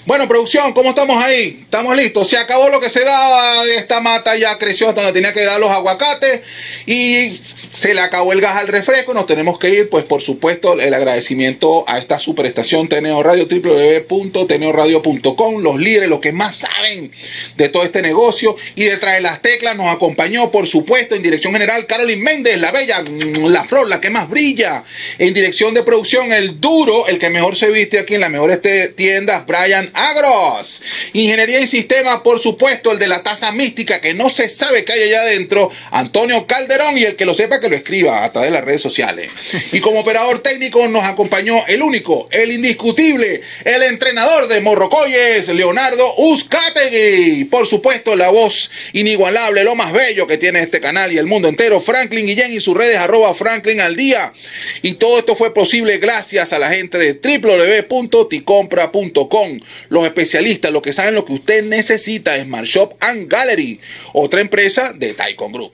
Bueno, 0.07 0.25
producción, 0.29 0.71
¿cómo 0.71 0.91
estamos 0.91 1.21
ahí? 1.21 1.59
¿Estamos 1.63 1.93
listos? 1.97 2.29
Se 2.29 2.37
acabó 2.37 2.69
lo 2.69 2.79
que 2.79 2.89
se 2.89 3.03
daba 3.03 3.65
de 3.65 3.75
esta 3.75 3.99
mata, 3.99 4.37
ya 4.37 4.57
creció 4.57 4.87
hasta 4.87 5.01
donde 5.01 5.19
tenía 5.19 5.33
que 5.33 5.43
dar 5.43 5.59
los 5.59 5.69
aguacates 5.69 6.43
y 6.85 7.41
se 7.73 7.93
le 7.93 7.99
acabó 7.99 8.31
el 8.31 8.39
gas 8.39 8.55
al 8.55 8.69
refresco. 8.69 9.13
Nos 9.13 9.27
tenemos 9.27 9.59
que 9.59 9.67
ir, 9.69 9.89
pues 9.89 10.05
por 10.05 10.21
supuesto, 10.21 10.79
el 10.79 10.93
agradecimiento 10.93 11.83
a 11.89 11.97
esta 11.97 12.19
superestación 12.19 12.87
Teneo 12.87 13.21
Radio, 13.21 13.49
www.teneoradio.com, 13.51 15.57
los 15.61 15.77
líderes, 15.77 16.07
los 16.07 16.21
que 16.21 16.31
más 16.31 16.55
saben 16.55 17.11
de 17.57 17.67
todo 17.67 17.83
este 17.83 18.01
negocio. 18.01 18.55
Y 18.75 18.85
detrás 18.85 19.15
de 19.15 19.21
las 19.21 19.41
teclas 19.41 19.75
nos 19.75 19.93
acompañó, 19.93 20.51
por 20.51 20.69
supuesto, 20.69 21.15
en 21.15 21.21
dirección 21.21 21.51
general, 21.51 21.85
Carolyn 21.85 22.23
Méndez, 22.23 22.57
la 22.57 22.71
bella, 22.71 23.03
la 23.03 23.65
flor, 23.65 23.89
la 23.89 23.99
que 23.99 24.09
más 24.09 24.29
brilla. 24.29 24.85
En 25.19 25.33
dirección 25.33 25.73
de 25.73 25.83
producción, 25.83 26.31
el 26.31 26.61
duro, 26.61 27.07
el 27.07 27.19
que 27.19 27.29
mejor 27.29 27.57
se 27.57 27.69
viste 27.69 27.99
aquí 27.99 28.15
en 28.15 28.21
las 28.21 28.31
mejores 28.31 28.61
te- 28.61 28.87
tiendas, 28.87 29.45
Brian 29.45 29.91
Agros. 29.97 30.81
Ingeniería 31.13 31.59
y 31.59 31.67
sistemas, 31.67 32.21
por 32.21 32.41
supuesto, 32.41 32.91
el 32.91 32.99
de 32.99 33.07
la 33.07 33.23
taza 33.23 33.51
mística, 33.51 33.99
que 33.99 34.13
no 34.13 34.29
se 34.29 34.49
sabe 34.49 34.85
qué 34.85 34.93
hay 34.93 35.03
allá 35.03 35.21
adentro, 35.21 35.71
Antonio 35.91 36.45
Calderón, 36.45 36.97
y 36.97 37.03
el 37.03 37.15
que 37.15 37.25
lo 37.25 37.33
sepa 37.33 37.59
que 37.59 37.69
lo 37.69 37.75
escriba 37.75 38.23
a 38.23 38.31
través 38.31 38.51
de 38.51 38.55
las 38.55 38.65
redes 38.65 38.81
sociales. 38.81 39.31
Y 39.71 39.79
como 39.79 40.01
operador 40.01 40.43
técnico 40.43 40.87
nos 40.87 41.03
acompañó 41.03 41.65
el 41.67 41.81
único, 41.81 42.27
el 42.31 42.51
indiscutible, 42.51 43.41
el 43.65 43.83
entrenador 43.83 44.47
de 44.47 44.61
Morrocoyes, 44.61 45.47
Leonardo 45.49 46.13
Uzcategui. 46.17 47.45
Por 47.45 47.67
supuesto, 47.67 48.15
la 48.15 48.29
voz 48.29 48.69
inigualable, 48.93 49.63
lo 49.63 49.75
más 49.75 49.93
bello 49.93 50.27
que 50.27 50.37
tiene 50.37 50.61
este 50.61 50.79
canal 50.79 51.11
y 51.11 51.17
el 51.17 51.25
mundo 51.25 51.47
entero, 51.47 51.81
Franklin 51.81 52.27
Guillén 52.27 52.53
y 52.53 52.61
sus 52.61 52.77
redes 52.77 52.97
arroba 52.97 53.33
Franklin 53.33 53.81
al 53.81 53.95
día. 53.95 54.33
Y 54.81 54.93
todo 54.93 55.19
esto 55.19 55.35
fue 55.35 55.53
posible 55.53 55.97
gracias 55.97 56.53
a 56.53 56.59
la 56.59 56.69
gente 56.69 56.97
de 56.97 57.13
www.ticompra.com. 57.13 59.59
Los 59.89 60.05
especialistas, 60.05 60.71
los 60.71 60.81
que 60.81 60.93
saben 60.93 61.15
lo 61.15 61.25
que 61.25 61.33
usted 61.33 61.63
necesita, 61.63 62.41
Smart 62.43 62.65
Shop 62.65 62.95
and 62.99 63.29
Gallery, 63.29 63.79
otra 64.13 64.41
empresa 64.41 64.93
de 64.93 65.13
Taikon 65.13 65.51
Group. 65.51 65.71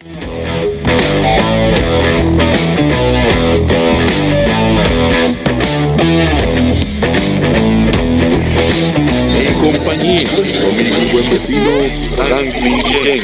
En 9.36 9.53
compañía 9.61 10.24
de 10.30 10.84
mi 10.84 11.11
buen 11.11 11.30
vecino 11.32 12.16
Franklin 12.16 12.78
Guillén. 12.84 13.24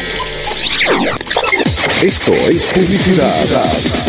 Esto 2.01 2.33
es 2.33 2.63
publicidad 2.65 4.08